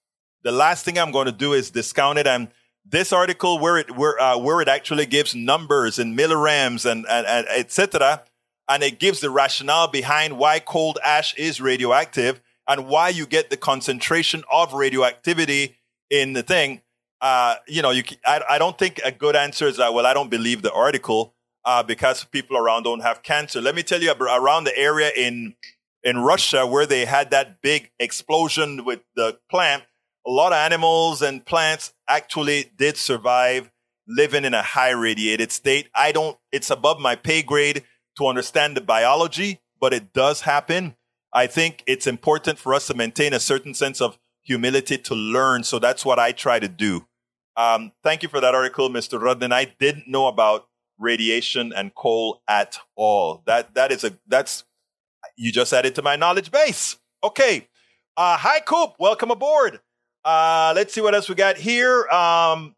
the 0.43 0.53
last 0.53 0.85
thing 0.85 0.99
I'm 0.99 1.11
going 1.11 1.27
to 1.27 1.33
do 1.33 1.53
is 1.53 1.71
discount 1.71 2.19
it. 2.19 2.27
And 2.27 2.49
this 2.85 3.13
article 3.13 3.59
where 3.59 3.79
it, 3.79 3.97
where, 3.97 4.19
uh, 4.21 4.39
where 4.39 4.61
it 4.61 4.69
actually 4.69 5.07
gives 5.07 5.35
numbers 5.35 5.99
and 5.99 6.17
millirems 6.17 6.91
and, 6.91 7.05
and, 7.11 7.27
and 7.27 7.47
etc. 7.51 8.23
And 8.69 8.83
it 8.83 8.99
gives 8.99 9.21
the 9.21 9.31
rationale 9.31 9.89
behind 9.89 10.39
why 10.39 10.61
coal 10.61 10.97
ash 11.05 11.35
is 11.35 11.61
radioactive 11.61 12.41
and 12.67 12.87
why 12.87 13.11
you 13.11 13.27
get 13.27 13.51
the 13.51 13.57
concentration 13.57 14.45
of 14.51 14.73
radioactivity 14.73 15.77
in 16.11 16.33
the 16.33 16.43
thing 16.43 16.81
uh, 17.21 17.57
you 17.67 17.83
know, 17.83 17.91
you, 17.91 18.03
I, 18.25 18.43
I 18.51 18.59
don't 18.59 18.79
think 18.79 19.01
a 19.05 19.13
good 19.13 19.37
answer 19.37 19.67
is 19.67 19.79
that, 19.79 19.95
well, 19.95 20.07
I 20.07 20.15
don't 20.15 20.31
believe 20.31 20.63
the 20.63 20.73
article 20.73 21.35
uh, 21.65 21.83
because 21.83 22.25
people 22.25 22.57
around 22.57 22.85
don't 22.85 23.01
have 23.01 23.23
cancer. 23.23 23.61
Let 23.61 23.75
me 23.75 23.83
tell 23.83 24.03
you 24.03 24.13
around 24.13 24.65
the 24.65 24.77
area 24.77 25.11
in, 25.17 25.55
in 26.03 26.19
Russia 26.19 26.67
where 26.67 26.87
they 26.87 27.05
had 27.05 27.31
that 27.31 27.61
big 27.63 27.91
explosion 27.99 28.85
with 28.85 29.01
the 29.17 29.39
plant, 29.51 29.85
a 30.27 30.31
lot 30.31 30.53
of 30.53 30.59
animals 30.59 31.23
and 31.23 31.45
plants 31.45 31.95
actually 32.09 32.71
did 32.77 32.97
survive 32.97 33.71
living 34.07 34.45
in 34.45 34.55
a 34.55 34.63
high 34.63 34.91
radiated 34.91 35.51
state. 35.51 35.89
I 35.95 36.13
don't, 36.13 36.39
it's 36.53 36.71
above 36.71 37.01
my 37.01 37.17
pay 37.17 37.43
grade 37.43 37.85
to 38.19 38.27
understand 38.27 38.77
the 38.77 38.81
biology, 38.81 39.61
but 39.81 39.93
it 39.93 40.13
does 40.13 40.43
happen. 40.43 40.97
I 41.33 41.47
think 41.47 41.83
it's 41.87 42.07
important 42.07 42.59
for 42.59 42.73
us 42.73 42.87
to 42.87 42.95
maintain 42.95 43.33
a 43.35 43.41
certain 43.41 43.75
sense 43.75 44.01
of 44.01 44.19
humility 44.47 44.97
to 44.97 45.15
learn. 45.15 45.65
So 45.65 45.79
that's 45.79 46.05
what 46.05 46.19
I 46.19 46.33
try 46.33 46.59
to 46.59 46.69
do. 46.69 47.07
Um, 47.57 47.93
thank 48.03 48.23
you 48.23 48.29
for 48.29 48.41
that 48.41 48.55
article, 48.55 48.89
Mr. 48.89 49.21
Rudden. 49.21 49.53
I 49.53 49.65
didn't 49.79 50.09
know 50.09 50.27
about 50.27 50.69
radiation 50.99 51.73
and 51.75 51.95
coal 51.95 52.43
at 52.49 52.79
all. 52.95 53.43
That 53.47 53.75
that 53.75 53.93
is 53.93 54.05
a 54.05 54.17
that's 54.27 54.65
you 55.37 55.53
just 55.53 55.73
added 55.73 55.95
to 55.97 56.03
my 56.03 56.17
knowledge 56.17 56.51
base. 56.51 56.97
Okay. 57.25 57.69
Uh, 58.17 58.37
hi, 58.37 58.61
Coop. 58.61 58.95
Welcome 58.99 59.31
aboard. 59.31 59.81
Uh, 60.25 60.73
let's 60.75 60.95
see 60.95 61.01
what 61.01 61.15
else 61.15 61.29
we 61.29 61.35
got 61.35 61.57
here. 61.57 62.07
Um, 62.09 62.75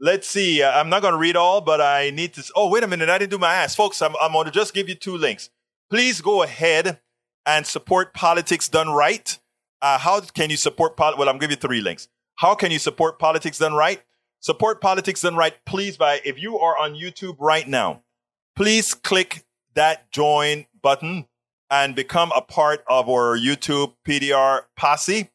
let's 0.00 0.26
see. 0.26 0.62
Uh, 0.62 0.72
I'm 0.72 0.88
not 0.88 1.02
going 1.02 1.12
to 1.12 1.18
read 1.18 1.36
all, 1.36 1.60
but 1.60 1.80
I 1.80 2.10
need 2.10 2.34
to. 2.34 2.52
Oh, 2.56 2.68
wait 2.68 2.82
a 2.82 2.88
minute. 2.88 3.08
I 3.08 3.18
didn't 3.18 3.30
do 3.30 3.38
my 3.38 3.54
ass. 3.54 3.74
Folks, 3.74 4.02
I'm, 4.02 4.14
I'm 4.20 4.32
going 4.32 4.46
to 4.46 4.50
just 4.50 4.74
give 4.74 4.88
you 4.88 4.94
two 4.94 5.16
links. 5.16 5.50
Please 5.90 6.20
go 6.20 6.42
ahead 6.42 7.00
and 7.46 7.66
support 7.66 8.14
Politics 8.14 8.68
Done 8.68 8.90
Right. 8.90 9.38
Uh, 9.82 9.98
how 9.98 10.20
can 10.20 10.48
you 10.48 10.56
support? 10.56 10.96
Pol- 10.96 11.16
well, 11.18 11.28
I'm 11.28 11.38
give 11.38 11.50
you 11.50 11.56
three 11.56 11.80
links. 11.80 12.08
How 12.36 12.54
can 12.54 12.70
you 12.70 12.78
support 12.78 13.18
Politics 13.18 13.58
Done 13.58 13.74
Right? 13.74 14.00
Support 14.40 14.80
Politics 14.80 15.20
Done 15.20 15.36
Right, 15.36 15.54
please, 15.66 15.96
by 15.96 16.20
if 16.24 16.40
you 16.40 16.58
are 16.58 16.78
on 16.78 16.94
YouTube 16.94 17.36
right 17.38 17.68
now, 17.68 18.02
please 18.56 18.94
click 18.94 19.44
that 19.74 20.10
join 20.10 20.66
button 20.80 21.26
and 21.70 21.94
become 21.94 22.32
a 22.34 22.42
part 22.42 22.84
of 22.86 23.08
our 23.08 23.36
YouTube 23.36 23.94
PDR 24.06 24.62
posse. 24.76 25.30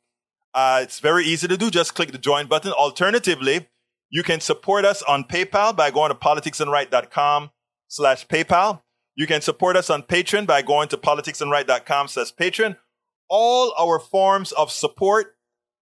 Uh, 0.53 0.79
it's 0.81 0.99
very 0.99 1.25
easy 1.25 1.47
to 1.47 1.57
do. 1.57 1.69
Just 1.69 1.93
click 1.93 2.11
the 2.11 2.17
join 2.17 2.47
button. 2.47 2.71
Alternatively, 2.71 3.67
you 4.09 4.23
can 4.23 4.39
support 4.39 4.85
us 4.85 5.01
on 5.03 5.23
PayPal 5.23 5.75
by 5.75 5.91
going 5.91 6.09
to 6.09 6.15
politicsdoneright.com 6.15 7.51
slash 7.87 8.25
PayPal. 8.27 8.81
You 9.15 9.27
can 9.27 9.41
support 9.41 9.75
us 9.75 9.89
on 9.89 10.03
Patreon 10.03 10.45
by 10.47 10.61
going 10.61 10.89
to 10.89 10.97
politicsdoneright.com 10.97 12.07
slash 12.07 12.33
Patreon. 12.35 12.77
All 13.29 13.73
our 13.77 13.99
forms 13.99 14.53
of 14.53 14.71
support, 14.71 15.35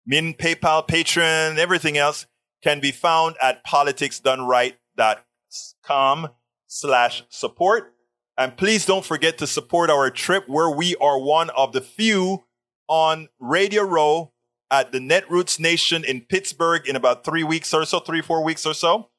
meaning 0.07 0.33
PayPal, 0.35 0.87
Patreon, 0.87 1.59
everything 1.59 1.99
else, 1.99 2.27
can 2.63 2.81
be 2.81 2.93
found 2.93 3.37
at 3.43 3.67
politicsdoneright.com 3.67 6.29
slash 6.67 7.25
support. 7.29 7.93
And 8.37 8.57
please 8.57 8.85
don't 8.87 9.05
forget 9.05 9.39
to 9.39 9.47
support 9.47 9.91
our 9.91 10.11
trip 10.11 10.49
where 10.49 10.71
we 10.71 10.97
are 10.97 11.21
one 11.21 11.51
of 11.51 11.73
the 11.73 11.81
few 11.81 12.43
on 12.89 13.29
Radio 13.39 13.85
Row 13.85 14.33
at 14.71 14.91
the 14.91 14.99
Netroots 14.99 15.61
Nation 15.61 16.03
in 16.05 16.23
Pittsburgh 16.23 16.89
in 16.89 16.97
about 16.97 17.25
three 17.25 17.45
weeks 17.45 17.73
or 17.73 17.85
so, 17.85 18.01
three, 18.01 18.23
four 18.23 18.43
weeks 18.43 18.67
or 18.67 18.75
so. 18.75 19.11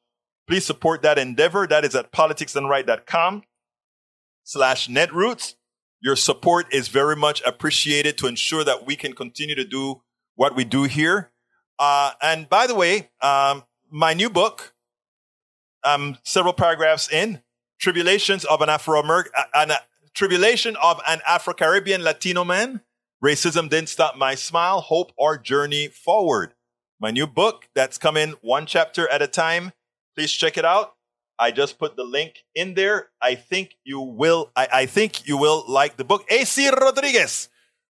Please 0.46 0.66
support 0.66 1.00
that 1.02 1.18
endeavor. 1.18 1.66
That 1.66 1.84
is 1.84 1.94
at 1.94 2.12
politicsdoneright.com 2.12 3.42
slash 4.44 4.88
netroots. 4.88 5.54
Your 6.00 6.16
support 6.16 6.72
is 6.72 6.88
very 6.88 7.16
much 7.16 7.42
appreciated 7.44 8.18
to 8.18 8.26
ensure 8.26 8.64
that 8.64 8.86
we 8.86 8.96
can 8.96 9.12
continue 9.12 9.54
to 9.54 9.64
do 9.64 10.02
what 10.34 10.54
we 10.54 10.64
do 10.64 10.84
here. 10.84 11.30
Uh, 11.78 12.12
and 12.22 12.48
by 12.48 12.66
the 12.66 12.74
way, 12.74 13.10
um, 13.20 13.64
my 13.90 14.14
new 14.14 14.30
book, 14.30 14.74
um, 15.84 16.18
several 16.24 16.54
paragraphs 16.54 17.10
in, 17.10 17.42
Tribulations 17.78 18.44
of 18.46 18.62
an 18.62 18.70
Afro 18.70 18.98
American, 19.00 19.32
an 19.54 19.72
Tribulation 20.14 20.76
of 20.82 20.98
an 21.06 21.20
Afro 21.28 21.52
Caribbean 21.52 22.02
Latino 22.02 22.42
Man. 22.42 22.80
Racism 23.22 23.68
didn't 23.68 23.90
stop 23.90 24.16
my 24.16 24.34
smile, 24.34 24.80
hope, 24.80 25.12
or 25.18 25.36
journey 25.36 25.88
forward. 25.88 26.54
My 26.98 27.10
new 27.10 27.26
book 27.26 27.68
that's 27.74 27.98
coming 27.98 28.34
one 28.40 28.64
chapter 28.64 29.06
at 29.10 29.20
a 29.20 29.26
time. 29.26 29.72
Please 30.14 30.32
check 30.32 30.56
it 30.56 30.64
out. 30.64 30.95
I 31.38 31.50
just 31.50 31.78
put 31.78 31.96
the 31.96 32.04
link 32.04 32.44
in 32.54 32.74
there. 32.74 33.08
I 33.20 33.34
think 33.34 33.76
you 33.84 34.00
will. 34.00 34.50
I, 34.56 34.68
I 34.72 34.86
think 34.86 35.28
you 35.28 35.36
will 35.36 35.64
like 35.68 35.96
the 35.96 36.04
book. 36.04 36.24
AC 36.30 36.68
Rodriguez, 36.70 37.48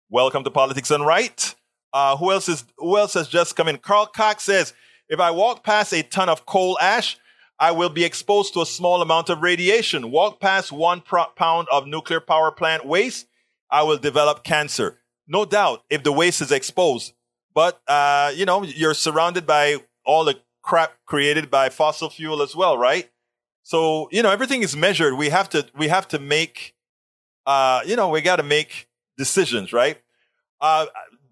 welcome 0.09 0.43
to 0.45 0.51
Politics 0.51 0.89
Done 0.89 1.01
Right. 1.01 1.53
Uh, 1.91 2.15
who 2.17 2.31
else 2.31 2.47
is? 2.47 2.63
Who 2.77 2.97
else 2.97 3.13
has 3.15 3.27
just 3.27 3.55
come 3.55 3.67
in? 3.67 3.77
Carl 3.77 4.05
Cox 4.05 4.43
says, 4.43 4.73
if 5.09 5.19
I 5.19 5.31
walk 5.31 5.63
past 5.63 5.93
a 5.93 6.03
ton 6.03 6.29
of 6.29 6.45
coal 6.45 6.77
ash, 6.79 7.17
I 7.59 7.71
will 7.71 7.89
be 7.89 8.05
exposed 8.05 8.53
to 8.53 8.61
a 8.61 8.65
small 8.65 9.01
amount 9.01 9.29
of 9.29 9.41
radiation. 9.41 10.09
Walk 10.09 10.39
past 10.39 10.71
one 10.71 11.01
pro- 11.01 11.25
pound 11.35 11.67
of 11.71 11.85
nuclear 11.85 12.21
power 12.21 12.51
plant 12.51 12.85
waste, 12.85 13.27
I 13.69 13.83
will 13.83 13.97
develop 13.97 14.43
cancer. 14.43 14.99
No 15.27 15.45
doubt, 15.45 15.83
if 15.89 16.03
the 16.03 16.11
waste 16.13 16.41
is 16.41 16.51
exposed. 16.51 17.13
But 17.53 17.81
uh, 17.89 18.31
you 18.33 18.45
know, 18.45 18.63
you're 18.63 18.93
surrounded 18.93 19.45
by 19.45 19.77
all 20.05 20.23
the 20.23 20.39
crap 20.61 20.93
created 21.05 21.51
by 21.51 21.67
fossil 21.67 22.09
fuel 22.09 22.41
as 22.41 22.55
well, 22.55 22.77
right? 22.77 23.09
So, 23.63 24.09
you 24.11 24.21
know, 24.21 24.29
everything 24.29 24.61
is 24.61 24.75
measured. 24.75 25.15
We 25.15 25.29
have 25.29 25.49
to, 25.49 25.65
we 25.75 25.87
have 25.87 26.07
to 26.09 26.19
make, 26.19 26.75
uh, 27.45 27.81
you 27.85 27.95
know, 27.95 28.09
we 28.09 28.21
got 28.21 28.35
to 28.35 28.43
make 28.43 28.89
decisions, 29.17 29.71
right? 29.71 29.97
Uh, 30.59 30.85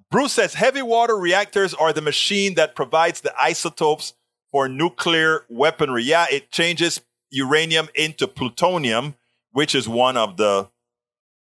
Bruce 0.09 0.33
says 0.33 0.53
heavy 0.53 0.81
water 0.81 1.17
reactors 1.17 1.73
are 1.73 1.93
the 1.93 2.01
machine 2.01 2.55
that 2.55 2.75
provides 2.75 3.21
the 3.21 3.33
isotopes 3.39 4.13
for 4.51 4.67
nuclear 4.67 5.45
weaponry. 5.49 6.03
Yeah, 6.03 6.25
it 6.31 6.51
changes 6.51 7.01
uranium 7.29 7.87
into 7.95 8.27
plutonium, 8.27 9.15
which 9.51 9.75
is 9.75 9.87
one 9.87 10.17
of 10.17 10.37
the 10.37 10.69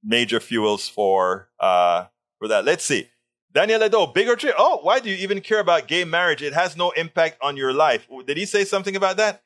major 0.03 0.39
fuels 0.39 0.88
for, 0.88 1.49
uh, 1.59 2.05
for 2.38 2.47
that. 2.47 2.65
Let's 2.65 2.83
see. 2.83 3.09
Daniel 3.53 3.79
Ledo, 3.79 4.07
bigotry. 4.07 4.51
Oh, 4.57 4.79
why 4.81 4.99
do 4.99 5.09
you 5.09 5.15
even 5.15 5.41
care 5.41 5.59
about 5.59 5.88
gay 5.88 6.03
marriage? 6.03 6.41
It 6.41 6.53
has 6.53 6.75
no 6.75 6.91
impact 6.91 7.38
on 7.41 7.55
your 7.55 7.71
life. 7.71 8.07
Did 8.27 8.38
he 8.38 8.45
say 8.45 8.65
something 8.65 8.95
about 8.95 9.17
that? 9.17 9.44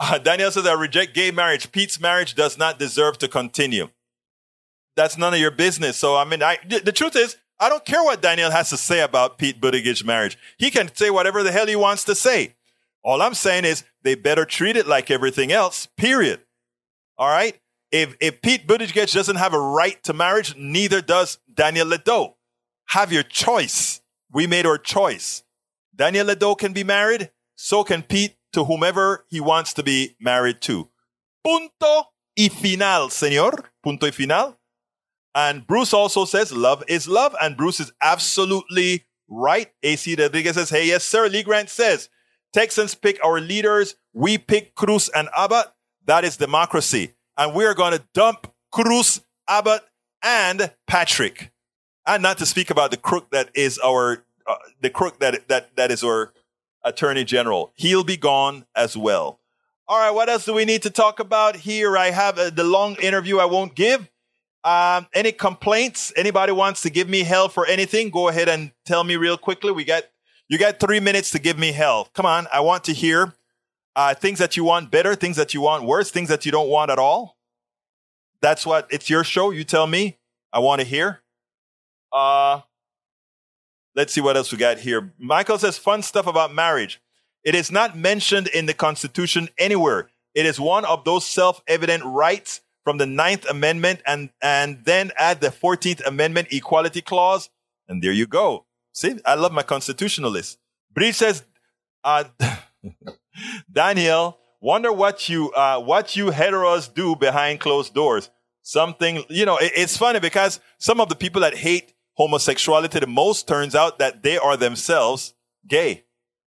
Uh, 0.00 0.18
Daniel 0.18 0.50
says, 0.50 0.66
I 0.66 0.72
reject 0.72 1.14
gay 1.14 1.30
marriage. 1.30 1.70
Pete's 1.72 2.00
marriage 2.00 2.34
does 2.34 2.58
not 2.58 2.78
deserve 2.78 3.18
to 3.18 3.28
continue. 3.28 3.88
That's 4.96 5.16
none 5.16 5.34
of 5.34 5.40
your 5.40 5.50
business. 5.50 5.96
So, 5.96 6.16
I 6.16 6.24
mean, 6.24 6.42
I, 6.42 6.58
the 6.66 6.92
truth 6.92 7.16
is, 7.16 7.36
I 7.60 7.68
don't 7.68 7.84
care 7.84 8.02
what 8.02 8.20
Daniel 8.20 8.50
has 8.50 8.70
to 8.70 8.76
say 8.76 9.00
about 9.00 9.38
Pete 9.38 9.60
Buttigieg's 9.60 10.04
marriage. 10.04 10.36
He 10.58 10.70
can 10.70 10.94
say 10.94 11.10
whatever 11.10 11.42
the 11.42 11.52
hell 11.52 11.66
he 11.66 11.76
wants 11.76 12.04
to 12.04 12.14
say. 12.14 12.54
All 13.02 13.22
I'm 13.22 13.34
saying 13.34 13.64
is 13.64 13.84
they 14.02 14.14
better 14.14 14.44
treat 14.44 14.76
it 14.76 14.86
like 14.86 15.10
everything 15.10 15.52
else, 15.52 15.86
period. 15.96 16.40
All 17.16 17.28
right? 17.28 17.60
If, 17.92 18.16
if 18.18 18.42
Pete 18.42 18.66
Buttigieg 18.66 19.12
doesn't 19.12 19.36
have 19.36 19.54
a 19.54 19.60
right 19.60 20.02
to 20.04 20.12
marriage, 20.12 20.56
neither 20.56 21.00
does 21.00 21.38
Daniel 21.52 21.86
Ledo. 21.86 22.34
Have 22.86 23.12
your 23.12 23.22
choice. 23.22 24.00
We 24.32 24.46
made 24.46 24.66
our 24.66 24.78
choice. 24.78 25.44
Daniel 25.94 26.26
Ledo 26.26 26.58
can 26.58 26.72
be 26.72 26.82
married. 26.82 27.30
So 27.56 27.84
can 27.84 28.02
Pete 28.02 28.36
to 28.54 28.64
whomever 28.64 29.24
he 29.28 29.40
wants 29.40 29.74
to 29.74 29.82
be 29.82 30.16
married 30.20 30.60
to. 30.62 30.88
Punto 31.44 32.04
y 32.36 32.48
final, 32.48 33.08
señor. 33.08 33.64
Punto 33.82 34.06
y 34.06 34.10
final. 34.10 34.56
And 35.34 35.66
Bruce 35.66 35.92
also 35.92 36.24
says 36.24 36.52
love 36.52 36.82
is 36.88 37.08
love. 37.08 37.34
And 37.40 37.56
Bruce 37.56 37.80
is 37.80 37.92
absolutely 38.00 39.04
right. 39.28 39.70
AC 39.82 40.14
Rodriguez 40.16 40.54
says, 40.54 40.70
hey, 40.70 40.86
yes, 40.86 41.04
sir. 41.04 41.28
Lee 41.28 41.42
Grant 41.42 41.68
says, 41.68 42.08
Texans 42.52 42.94
pick 42.94 43.22
our 43.24 43.40
leaders. 43.40 43.96
We 44.12 44.38
pick 44.38 44.74
Cruz 44.74 45.10
and 45.14 45.28
Abbott. 45.36 45.66
That 46.06 46.24
is 46.24 46.36
democracy. 46.36 47.14
And 47.36 47.54
we 47.54 47.64
are 47.64 47.74
going 47.74 47.98
to 47.98 48.04
dump 48.14 48.52
Cruz, 48.70 49.20
Abbott, 49.48 49.82
and 50.22 50.72
Patrick. 50.86 51.52
And 52.06 52.22
not 52.22 52.38
to 52.38 52.46
speak 52.46 52.70
about 52.70 52.92
the 52.92 52.96
crook 52.96 53.30
that 53.30 53.50
is 53.54 53.78
our, 53.78 54.24
uh, 54.46 54.54
the 54.80 54.90
crook 54.90 55.18
that, 55.18 55.48
that, 55.48 55.74
that 55.76 55.90
is 55.90 56.04
our 56.04 56.32
Attorney 56.84 57.24
General. 57.24 57.72
He'll 57.74 58.04
be 58.04 58.16
gone 58.16 58.66
as 58.76 58.96
well. 58.96 59.40
All 59.86 59.98
right, 59.98 60.10
what 60.10 60.28
else 60.28 60.44
do 60.44 60.54
we 60.54 60.64
need 60.64 60.82
to 60.82 60.90
talk 60.90 61.20
about 61.20 61.56
here? 61.56 61.96
I 61.96 62.10
have 62.10 62.38
uh, 62.38 62.50
the 62.50 62.64
long 62.64 62.96
interview 62.96 63.38
I 63.38 63.44
won't 63.44 63.74
give. 63.74 64.08
Um, 64.64 65.06
any 65.12 65.30
complaints? 65.32 66.12
Anybody 66.16 66.52
wants 66.52 66.82
to 66.82 66.90
give 66.90 67.08
me 67.08 67.22
hell 67.22 67.48
for 67.48 67.66
anything? 67.66 68.08
Go 68.08 68.28
ahead 68.28 68.48
and 68.48 68.72
tell 68.86 69.04
me 69.04 69.16
real 69.16 69.36
quickly. 69.36 69.72
We 69.72 69.84
got 69.84 70.04
you 70.48 70.58
got 70.58 70.80
three 70.80 71.00
minutes 71.00 71.30
to 71.32 71.38
give 71.38 71.58
me 71.58 71.72
hell. 71.72 72.08
Come 72.14 72.26
on, 72.26 72.46
I 72.52 72.60
want 72.60 72.84
to 72.84 72.92
hear 72.92 73.34
uh, 73.96 74.14
things 74.14 74.38
that 74.38 74.56
you 74.56 74.64
want 74.64 74.90
better, 74.90 75.14
things 75.14 75.36
that 75.36 75.52
you 75.52 75.60
want 75.60 75.84
worse, 75.84 76.10
things 76.10 76.28
that 76.28 76.46
you 76.46 76.52
don't 76.52 76.68
want 76.68 76.90
at 76.90 76.98
all. 76.98 77.36
That's 78.40 78.66
what 78.66 78.86
it's 78.90 79.08
your 79.08 79.24
show. 79.24 79.50
You 79.50 79.64
tell 79.64 79.86
me. 79.86 80.18
I 80.52 80.60
want 80.60 80.80
to 80.80 80.86
hear. 80.86 81.20
Uh, 82.12 82.60
Let's 83.94 84.12
see 84.12 84.20
what 84.20 84.36
else 84.36 84.50
we 84.50 84.58
got 84.58 84.78
here. 84.78 85.12
Michael 85.18 85.58
says 85.58 85.78
fun 85.78 86.02
stuff 86.02 86.26
about 86.26 86.52
marriage. 86.52 87.00
It 87.44 87.54
is 87.54 87.70
not 87.70 87.96
mentioned 87.96 88.48
in 88.48 88.66
the 88.66 88.74
Constitution 88.74 89.48
anywhere. 89.56 90.08
It 90.34 90.46
is 90.46 90.58
one 90.58 90.84
of 90.84 91.04
those 91.04 91.24
self-evident 91.24 92.04
rights 92.04 92.60
from 92.82 92.98
the 92.98 93.06
Ninth 93.06 93.46
Amendment 93.48 94.00
and, 94.06 94.30
and 94.42 94.84
then 94.84 95.12
add 95.16 95.40
the 95.40 95.48
14th 95.48 96.04
Amendment 96.06 96.48
equality 96.50 97.00
clause. 97.00 97.50
And 97.88 98.02
there 98.02 98.12
you 98.12 98.26
go. 98.26 98.66
See, 98.92 99.18
I 99.24 99.34
love 99.34 99.52
my 99.52 99.62
constitutionalists. 99.62 100.58
Breach 100.92 101.16
says, 101.16 101.44
uh, 102.02 102.24
Daniel, 103.72 104.38
wonder 104.60 104.92
what 104.92 105.28
you, 105.28 105.50
uh, 105.52 105.80
what 105.80 106.16
you 106.16 106.26
heteros 106.26 106.92
do 106.92 107.16
behind 107.16 107.60
closed 107.60 107.94
doors. 107.94 108.30
Something, 108.62 109.24
you 109.28 109.46
know, 109.46 109.58
it, 109.58 109.72
it's 109.76 109.96
funny 109.96 110.20
because 110.20 110.60
some 110.78 111.00
of 111.00 111.08
the 111.08 111.16
people 111.16 111.42
that 111.42 111.54
hate 111.54 111.93
homosexuality 112.14 113.00
the 113.00 113.06
most 113.06 113.46
turns 113.46 113.74
out 113.74 113.98
that 113.98 114.22
they 114.22 114.38
are 114.38 114.56
themselves 114.56 115.34
gay. 115.68 116.04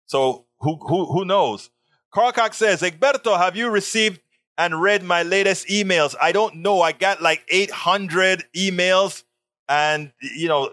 So 0.06 0.46
who, 0.60 0.78
who, 0.88 1.06
who 1.06 1.26
knows? 1.26 1.70
Carl 2.12 2.32
Cox 2.32 2.58
says, 2.58 2.82
Egberto, 2.82 3.38
have 3.38 3.56
you 3.56 3.70
received 3.70 4.22
and 4.58 4.82
read 4.82 5.04
my 5.04 5.24
latest 5.24 5.68
emails? 5.68 6.16
I 6.22 6.32
don't 6.32 6.58
know. 6.58 6.82
I 6.82 6.92
got 6.92 7.22
like 7.22 7.44
800 7.50 8.46
emails 8.56 9.24
and, 9.68 10.12
you 10.22 10.48
know, 10.48 10.72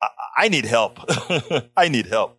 I, 0.00 0.08
I 0.36 0.48
need 0.48 0.66
help. 0.66 1.00
I 1.76 1.88
need 1.88 2.06
help. 2.06 2.38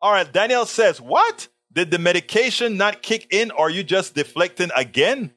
All 0.00 0.12
right. 0.12 0.30
Daniel 0.30 0.66
says, 0.66 1.00
what? 1.00 1.48
Did 1.72 1.90
the 1.90 1.98
medication 1.98 2.76
not 2.76 3.02
kick 3.02 3.26
in? 3.30 3.50
Or 3.50 3.66
are 3.66 3.70
you 3.70 3.82
just 3.82 4.14
deflecting 4.14 4.70
again? 4.74 5.32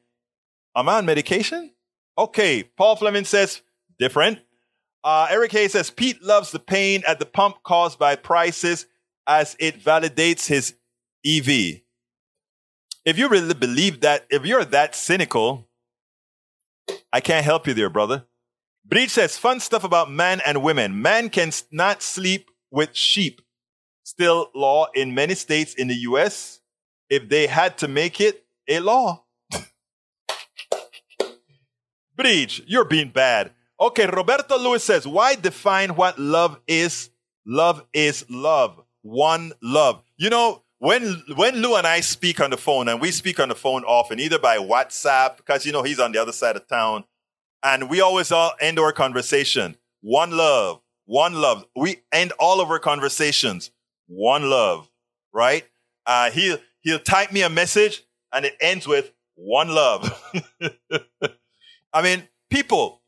Am 0.76 0.88
I 0.88 0.96
on 0.96 1.06
medication? 1.06 1.72
Okay. 2.18 2.64
Paul 2.64 2.96
Fleming 2.96 3.26
says, 3.26 3.62
different. 4.00 4.40
Uh, 5.08 5.26
Eric 5.30 5.54
Hayes 5.54 5.72
says 5.72 5.90
Pete 5.90 6.22
loves 6.22 6.52
the 6.52 6.60
pain 6.60 7.02
at 7.08 7.18
the 7.18 7.26
pump 7.26 7.64
caused 7.64 7.98
by 7.98 8.18
prices 8.18 8.88
as 9.26 9.56
it 9.58 9.82
validates 9.82 10.48
his 10.48 10.76
EV. 11.26 11.80
If 13.06 13.18
you 13.18 13.30
really 13.30 13.54
believe 13.54 14.02
that, 14.02 14.26
if 14.30 14.46
you're 14.46 14.66
that 14.66 14.96
cynical, 14.96 15.70
I 17.14 17.22
can't 17.22 17.46
help 17.46 17.68
you 17.68 17.74
there, 17.74 17.90
brother. 17.90 18.26
Breach 18.84 19.12
says 19.12 19.38
fun 19.38 19.62
stuff 19.62 19.86
about 19.86 20.12
man 20.12 20.42
and 20.46 20.62
women. 20.62 21.02
Man 21.02 21.30
can 21.30 21.54
not 21.72 22.04
sleep 22.04 22.52
with 22.70 22.94
sheep. 22.94 23.42
Still 24.04 24.50
law 24.54 24.88
in 24.94 25.16
many 25.16 25.36
states 25.36 25.74
in 25.74 25.88
the 25.88 25.96
US 25.96 26.60
if 27.10 27.30
they 27.30 27.48
had 27.48 27.78
to 27.78 27.88
make 27.88 28.20
it 28.20 28.44
a 28.68 28.82
law. 28.82 29.24
Breach, 32.18 32.62
you're 32.68 32.84
being 32.84 33.08
bad. 33.08 33.54
Okay, 33.80 34.08
Roberto 34.08 34.58
Lewis 34.58 34.84
says, 34.84 35.08
why 35.08 35.36
define 35.36 35.96
what 35.96 36.18
love 36.18 36.60
is? 36.68 37.10
Love 37.46 37.86
is 37.94 38.26
love. 38.30 38.82
One 39.04 39.54
love. 39.62 40.04
You 40.18 40.30
know, 40.30 40.64
when 40.80 41.24
when 41.36 41.56
Lou 41.58 41.76
and 41.76 41.88
I 41.88 42.02
speak 42.02 42.40
on 42.40 42.50
the 42.50 42.58
phone, 42.58 42.88
and 42.88 43.00
we 43.02 43.12
speak 43.12 43.40
on 43.40 43.50
the 43.50 43.56
phone 43.56 43.84
often, 43.84 44.20
either 44.20 44.40
by 44.40 44.58
WhatsApp, 44.58 45.38
because 45.38 45.66
you 45.66 45.72
know 45.72 45.84
he's 45.84 46.00
on 46.00 46.12
the 46.12 46.22
other 46.22 46.32
side 46.32 46.56
of 46.56 46.68
town, 46.68 47.04
and 47.64 47.90
we 47.90 48.02
always 48.02 48.32
all 48.32 48.52
end 48.60 48.80
our 48.80 48.92
conversation. 48.92 49.78
One 50.02 50.32
love, 50.32 50.82
one 51.06 51.34
love. 51.34 51.66
We 51.76 52.02
end 52.12 52.34
all 52.40 52.62
of 52.62 52.70
our 52.70 52.80
conversations. 52.80 53.72
One 54.08 54.50
love, 54.50 54.90
right? 55.34 55.66
Uh, 56.06 56.32
he'll 56.32 56.58
he'll 56.82 57.00
type 57.00 57.32
me 57.32 57.42
a 57.42 57.50
message, 57.50 58.04
and 58.34 58.46
it 58.46 58.56
ends 58.60 58.88
with 58.88 59.12
one 59.36 59.70
love. 59.70 60.32
I 61.94 62.02
mean, 62.04 62.28
people, 62.50 63.02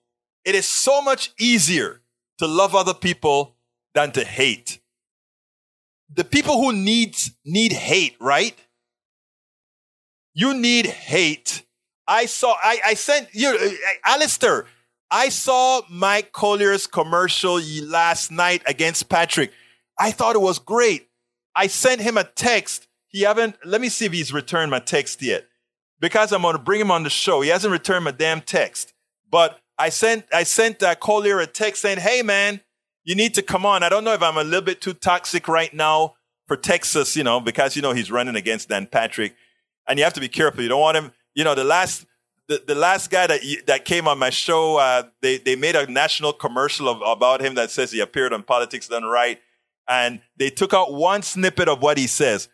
it 0.45 0.55
is 0.55 0.67
so 0.67 1.01
much 1.01 1.31
easier 1.39 2.01
to 2.37 2.47
love 2.47 2.75
other 2.75 2.93
people 2.93 3.55
than 3.93 4.11
to 4.11 4.23
hate. 4.23 4.79
The 6.13 6.23
people 6.23 6.59
who 6.61 6.73
need, 6.73 7.17
need 7.45 7.73
hate, 7.73 8.15
right? 8.19 8.57
You 10.33 10.53
need 10.53 10.85
hate. 10.87 11.63
I 12.07 12.25
saw, 12.25 12.55
I, 12.63 12.79
I 12.87 12.93
sent 12.95 13.29
you, 13.33 13.49
uh, 13.49 13.69
Alistair, 14.05 14.65
I 15.11 15.29
saw 15.29 15.81
Mike 15.89 16.31
Collier's 16.31 16.87
commercial 16.87 17.59
last 17.83 18.31
night 18.31 18.63
against 18.65 19.09
Patrick. 19.09 19.51
I 19.99 20.11
thought 20.11 20.35
it 20.35 20.41
was 20.41 20.59
great. 20.59 21.09
I 21.55 21.67
sent 21.67 22.01
him 22.01 22.17
a 22.17 22.23
text. 22.23 22.87
He 23.07 23.21
haven't, 23.21 23.57
let 23.65 23.81
me 23.81 23.89
see 23.89 24.05
if 24.05 24.13
he's 24.13 24.31
returned 24.31 24.71
my 24.71 24.79
text 24.79 25.21
yet. 25.21 25.45
Because 25.99 26.31
I'm 26.31 26.43
going 26.43 26.55
to 26.55 26.61
bring 26.61 26.79
him 26.79 26.91
on 26.91 27.03
the 27.03 27.09
show. 27.09 27.41
He 27.41 27.49
hasn't 27.49 27.71
returned 27.71 28.05
my 28.05 28.11
damn 28.11 28.41
text. 28.41 28.93
But 29.29 29.59
I 29.79 29.89
sent, 29.89 30.25
I 30.33 30.43
sent 30.43 30.83
uh, 30.83 30.95
Collier 30.95 31.39
a 31.39 31.47
text 31.47 31.81
saying, 31.81 31.99
Hey 31.99 32.21
man, 32.21 32.61
you 33.03 33.15
need 33.15 33.33
to 33.35 33.41
come 33.41 33.65
on. 33.65 33.81
I 33.81 33.89
don't 33.89 34.03
know 34.03 34.13
if 34.13 34.21
I'm 34.21 34.37
a 34.37 34.43
little 34.43 34.61
bit 34.61 34.81
too 34.81 34.93
toxic 34.93 35.47
right 35.47 35.73
now 35.73 36.15
for 36.47 36.57
Texas, 36.57 37.15
you 37.15 37.23
know, 37.23 37.39
because, 37.39 37.75
you 37.75 37.81
know, 37.81 37.93
he's 37.93 38.11
running 38.11 38.35
against 38.35 38.69
Dan 38.69 38.85
Patrick 38.85 39.35
and 39.87 39.97
you 39.97 40.03
have 40.03 40.13
to 40.13 40.19
be 40.19 40.27
careful. 40.27 40.61
You 40.61 40.69
don't 40.69 40.81
want 40.81 40.97
him, 40.97 41.11
you 41.33 41.43
know, 41.43 41.55
the 41.55 41.63
last, 41.63 42.05
the, 42.49 42.61
the 42.65 42.75
last 42.75 43.09
guy 43.09 43.27
that 43.27 43.41
that 43.67 43.85
came 43.85 44.07
on 44.07 44.17
my 44.17 44.31
show, 44.31 44.77
uh, 44.77 45.03
they 45.21 45.37
they 45.37 45.55
made 45.55 45.75
a 45.75 45.89
national 45.89 46.33
commercial 46.33 46.89
of, 46.89 47.01
about 47.05 47.41
him 47.41 47.53
that 47.55 47.69
says 47.69 47.91
he 47.91 47.99
appeared 47.99 48.33
on 48.33 48.41
Politics 48.41 48.87
Done 48.87 49.03
Right, 49.03 49.39
and 49.87 50.19
they 50.35 50.49
took 50.49 50.73
out 50.73 50.91
one 50.91 51.21
snippet 51.21 51.69
of 51.69 51.81
what 51.81 51.99
he 51.99 52.07
says. 52.07 52.49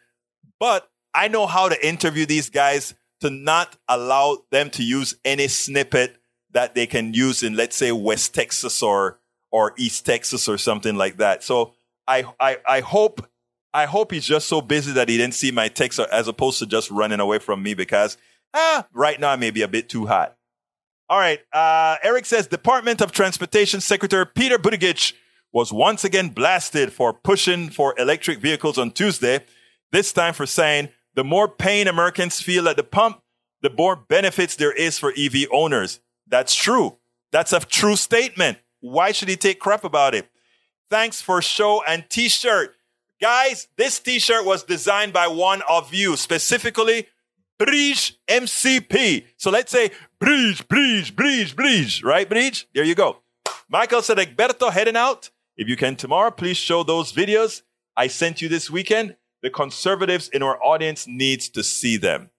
But 0.60 0.90
I 1.14 1.30
know 1.30 1.48
how 1.48 1.70
to 1.70 1.88
interview 1.88 2.26
these 2.26 2.50
guys 2.50 2.94
to 3.22 3.30
not 3.30 3.78
allow 3.88 4.40
them 4.52 4.70
to 4.72 4.84
use 4.84 5.16
any 5.24 5.48
snippet 5.48 6.18
that 6.56 6.74
they 6.74 6.88
can 6.88 7.14
use 7.14 7.44
in, 7.44 7.54
let's 7.56 7.76
say, 7.76 7.92
West 7.92 8.34
Texas 8.34 8.82
or 8.82 9.20
or 9.52 9.74
East 9.78 10.06
Texas 10.06 10.50
or 10.50 10.58
something 10.58 10.96
like 10.96 11.18
that. 11.18 11.44
So 11.44 11.74
I 12.08 12.26
I, 12.40 12.58
I 12.68 12.80
hope 12.80 13.30
I 13.74 13.86
hope 13.86 14.12
he's 14.12 14.26
just 14.26 14.48
so 14.48 14.62
busy 14.62 14.94
that 14.94 15.10
he 15.10 15.18
didn't 15.18 15.36
see 15.36 15.52
my 15.52 15.68
text 15.68 16.00
as 16.00 16.28
opposed 16.28 16.60
to 16.60 16.66
just 16.66 16.90
running 16.90 17.20
away 17.20 17.40
from 17.40 17.62
me 17.62 17.74
because 17.74 18.18
ah, 18.54 18.88
right 18.94 19.20
now 19.20 19.32
I 19.32 19.36
may 19.36 19.52
be 19.52 19.62
a 19.62 19.68
bit 19.68 19.90
too 19.90 20.08
hot. 20.08 20.38
All 21.10 21.20
right. 21.20 21.42
Uh, 21.54 21.98
Eric 22.02 22.26
says 22.26 22.48
Department 22.48 23.02
of 23.02 23.12
Transportation 23.12 23.82
Secretary 23.82 24.26
Peter 24.26 24.58
Buttigieg 24.58 25.14
was 25.52 25.74
once 25.74 26.06
again 26.06 26.30
blasted 26.30 26.92
for 26.92 27.14
pushing 27.14 27.70
for 27.70 27.94
electric 28.00 28.40
vehicles 28.40 28.78
on 28.78 28.92
Tuesday, 28.92 29.42
this 29.92 30.14
time 30.14 30.34
for 30.34 30.46
saying 30.46 30.90
the 31.16 31.24
more 31.24 31.48
pain 31.50 31.88
Americans 31.88 32.42
feel 32.42 32.68
at 32.70 32.78
the 32.78 32.84
pump, 32.84 33.22
the 33.62 33.70
more 33.70 33.96
benefits 33.96 34.56
there 34.56 34.74
is 34.74 34.98
for 34.98 35.14
EV 35.18 35.48
owners. 35.52 36.00
That's 36.36 36.54
true. 36.54 36.98
That's 37.32 37.54
a 37.54 37.62
true 37.62 37.96
statement. 37.96 38.58
Why 38.82 39.14
should 39.14 39.30
he 39.30 39.38
take 39.38 39.58
crap 39.58 39.86
about 39.86 40.14
it? 40.14 40.30
Thanks 40.90 41.22
for 41.22 41.42
show 41.42 41.82
and 41.88 42.04
t-shirt. 42.10 42.76
Guys, 43.22 43.70
this 43.78 44.02
t-shirt 44.02 44.44
was 44.44 44.64
designed 44.64 45.14
by 45.14 45.28
one 45.28 45.62
of 45.70 45.94
you, 45.94 46.18
specifically 46.18 47.08
Bridge 47.58 48.20
MCP. 48.28 49.28
So 49.38 49.50
let's 49.50 49.72
say 49.72 49.92
Bridge, 50.20 50.68
Bridge, 50.68 51.16
Bridge, 51.16 51.56
Bridge, 51.56 52.04
right, 52.04 52.28
Bridge? 52.28 52.68
There 52.76 52.84
you 52.84 52.96
go. 52.96 53.22
Michael 53.70 54.02
said, 54.02 54.18
Egberto 54.18 54.70
heading 54.70 54.98
out. 54.98 55.30
If 55.56 55.70
you 55.70 55.78
can 55.78 55.96
tomorrow, 55.96 56.32
please 56.32 56.58
show 56.58 56.84
those 56.84 57.14
videos 57.14 57.62
I 57.96 58.08
sent 58.08 58.42
you 58.42 58.50
this 58.50 58.70
weekend. 58.70 59.16
The 59.42 59.50
conservatives 59.50 60.28
in 60.28 60.44
our 60.44 60.62
audience 60.62 61.08
needs 61.08 61.48
to 61.52 61.64
see 61.64 61.96
them. 61.96 62.30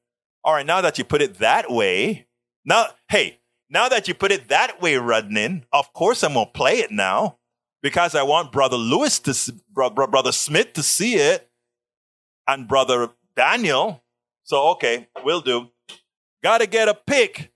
All 0.45 0.53
right, 0.53 0.67
now 0.67 0.83
that 0.83 0.99
you 0.99 1.05
put 1.05 1.23
it 1.23 1.39
that 1.39 1.71
way, 1.71 2.27
now, 2.63 2.89
hey, 3.09 3.39
now 3.69 3.89
that 3.89 4.09
you 4.09 4.15
put 4.15 4.33
it 4.33 4.49
that 4.49 4.81
way, 4.81 4.95
Rudnin, 4.95 5.65
of 5.73 5.93
course 5.93 6.23
I'm 6.23 6.35
gonna 6.35 6.47
play 6.47 6.79
it 6.79 6.91
now 6.91 7.39
because 7.83 8.15
I 8.15 8.23
want 8.23 8.53
Brother 8.53 8.77
Lewis 8.77 9.19
to, 9.21 9.55
Brother 9.73 10.33
Smith 10.33 10.73
to 10.75 10.83
see 10.83 11.15
it 11.15 11.49
and 12.47 12.69
Brother 12.69 13.11
Daniel 13.37 14.03
so, 14.47 14.69
okay, 14.71 15.09
we'll 15.25 15.41
do. 15.41 15.71
Got 16.41 16.59
to 16.59 16.69
get 16.69 16.89
a 16.89 16.95
pic 16.95 17.53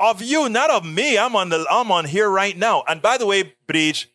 of 0.00 0.20
you, 0.20 0.48
not 0.48 0.68
of 0.68 0.84
me. 0.84 1.16
I'm 1.16 1.36
on 1.36 1.50
the, 1.50 1.64
I'm 1.70 1.92
on 1.92 2.04
here 2.04 2.28
right 2.28 2.56
now. 2.56 2.82
And 2.88 3.00
by 3.00 3.16
the 3.16 3.26
way, 3.26 3.54
Bridge, 3.68 4.10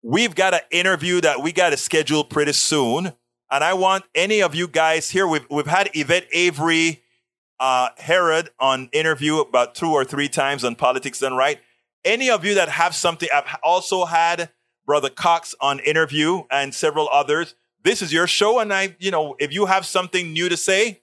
we've 0.00 0.36
got 0.36 0.54
an 0.54 0.60
interview 0.70 1.20
that 1.22 1.42
we 1.42 1.50
got 1.50 1.70
to 1.70 1.76
schedule 1.76 2.22
pretty 2.22 2.52
soon. 2.52 3.12
And 3.50 3.64
I 3.64 3.74
want 3.74 4.04
any 4.14 4.42
of 4.42 4.54
you 4.54 4.68
guys 4.68 5.10
here. 5.10 5.26
We've, 5.26 5.44
we've 5.50 5.66
had 5.66 5.90
Yvette 5.92 6.28
Avery, 6.32 7.02
uh, 7.62 7.88
Herod 7.96 8.50
on 8.60 8.90
interview 8.92 9.38
about 9.38 9.74
two 9.74 9.90
or 9.90 10.04
three 10.04 10.28
times 10.28 10.64
on 10.64 10.74
Politics 10.74 11.20
Done 11.20 11.34
Right. 11.34 11.60
Any 12.04 12.28
of 12.28 12.44
you 12.44 12.54
that 12.56 12.68
have 12.68 12.94
something, 12.94 13.30
I've 13.34 13.56
also 13.62 14.04
had 14.04 14.50
Brother 14.84 15.08
Cox 15.08 15.54
on 15.60 15.78
interview 15.80 16.42
and 16.50 16.74
several 16.74 17.08
others 17.10 17.54
this 17.84 18.02
is 18.02 18.12
your 18.12 18.26
show. 18.26 18.58
And 18.58 18.72
I, 18.72 18.96
you 18.98 19.10
know, 19.10 19.34
if 19.38 19.52
you 19.52 19.66
have 19.66 19.86
something 19.86 20.32
new 20.32 20.48
to 20.48 20.56
say, 20.56 21.02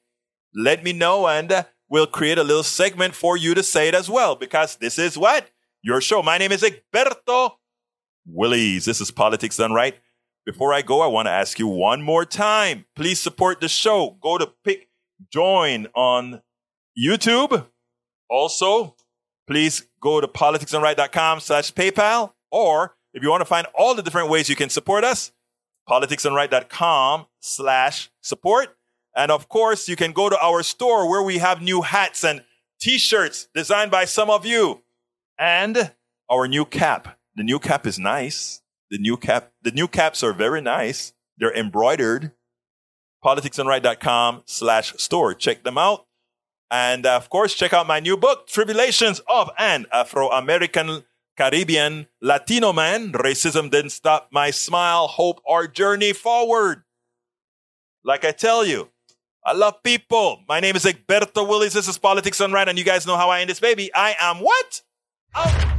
let 0.54 0.84
me 0.84 0.94
know 0.94 1.28
and 1.28 1.52
uh, 1.52 1.64
we'll 1.90 2.08
create 2.08 2.38
a 2.38 2.44
little 2.44 2.64
segment 2.64 3.16
for 3.16 3.38
you 3.38 3.54
to 3.54 3.64
say 3.64 3.88
it 3.88 3.96
as 3.96 4.10
well, 4.10 4.36
because 4.36 4.78
this 4.78 4.98
is 4.98 5.18
what? 5.18 5.50
Your 5.82 6.02
show. 6.02 6.22
My 6.22 6.38
name 6.38 6.52
is 6.52 6.64
Egberto 6.64 7.52
Willies. 8.26 8.86
This 8.86 9.02
is 9.02 9.12
Politics 9.12 9.58
Done 9.58 9.74
Right. 9.74 9.96
Before 10.46 10.74
I 10.74 10.82
go, 10.82 11.02
I 11.02 11.08
want 11.08 11.28
to 11.28 11.32
ask 11.32 11.60
you 11.60 11.68
one 11.68 12.02
more 12.02 12.26
time. 12.26 12.86
Please 12.96 13.20
support 13.20 13.62
the 13.62 13.70
show. 13.70 14.18
Go 14.22 14.38
to 14.38 14.52
pick 14.64 14.88
join 15.32 15.88
on 15.94 16.42
YouTube. 17.00 17.66
Also, 18.30 18.96
please 19.48 19.88
go 20.02 20.22
to 20.22 20.28
politicsdoneright.com 20.28 21.40
slash 21.40 21.74
PayPal. 21.74 22.34
Or 22.52 22.96
if 23.14 23.24
you 23.24 23.30
want 23.30 23.42
to 23.42 23.46
find 23.46 23.68
all 23.74 23.96
the 23.96 24.04
different 24.04 24.30
ways 24.30 24.50
you 24.50 24.56
can 24.56 24.70
support 24.70 25.04
us, 25.04 25.32
politicsdoneright.com 25.88 27.26
slash 27.40 28.12
support. 28.22 28.76
And 29.16 29.32
of 29.32 29.50
course, 29.50 29.88
you 29.88 29.96
can 29.96 30.12
go 30.12 30.30
to 30.30 30.40
our 30.40 30.62
store 30.64 31.10
where 31.10 31.24
we 31.24 31.40
have 31.40 31.62
new 31.62 31.82
hats 31.82 32.24
and 32.24 32.44
t-shirts 32.80 33.48
designed 33.56 33.92
by 33.92 34.06
some 34.06 34.30
of 34.30 34.46
you 34.46 34.84
and 35.38 35.94
our 36.30 36.48
new 36.48 36.66
cap. 36.66 37.18
The 37.36 37.44
new 37.44 37.60
cap 37.60 37.88
is 37.88 37.98
nice. 37.98 38.62
The 38.92 38.98
new 38.98 39.18
cap, 39.18 39.52
the 39.62 39.72
new 39.72 39.88
caps 39.88 40.24
are 40.24 40.34
very 40.34 40.62
nice. 40.62 41.14
They're 41.38 41.56
embroidered. 41.56 42.32
politicsdoneright.com 43.24 44.44
slash 44.46 44.94
store. 44.98 45.34
Check 45.34 45.64
them 45.64 45.78
out. 45.78 46.06
And 46.72 47.06
uh, 47.06 47.16
of 47.16 47.30
course, 47.30 47.54
check 47.54 47.74
out 47.74 47.88
my 47.88 48.00
new 48.00 48.16
book, 48.16 48.48
Tribulations 48.48 49.22
of 49.28 49.50
an 49.58 49.86
Afro-American 49.92 51.04
Caribbean, 51.40 52.08
Latino 52.22 52.74
man, 52.74 53.14
racism 53.14 53.72
didn't 53.72 53.92
stop 53.92 54.28
my 54.30 54.52
smile, 54.52 55.08
hope, 55.08 55.42
our 55.48 55.68
journey 55.68 56.12
forward. 56.12 56.84
Like 58.04 58.26
I 58.26 58.32
tell 58.32 58.66
you, 58.66 58.90
I 59.46 59.54
love 59.54 59.82
people. 59.82 60.44
My 60.50 60.60
name 60.60 60.76
is 60.76 60.84
Egberto 60.84 61.48
Willies. 61.48 61.74
This 61.74 61.88
is 61.88 61.98
Politics 61.98 62.40
Done 62.40 62.52
Right, 62.52 62.68
and 62.68 62.78
you 62.78 62.84
guys 62.84 63.08
know 63.08 63.16
how 63.16 63.30
I 63.30 63.40
end 63.40 63.50
this 63.50 63.62
baby. 63.62 63.90
I 63.96 64.16
am 64.20 64.40
what? 64.40 64.82
Out 65.34 65.79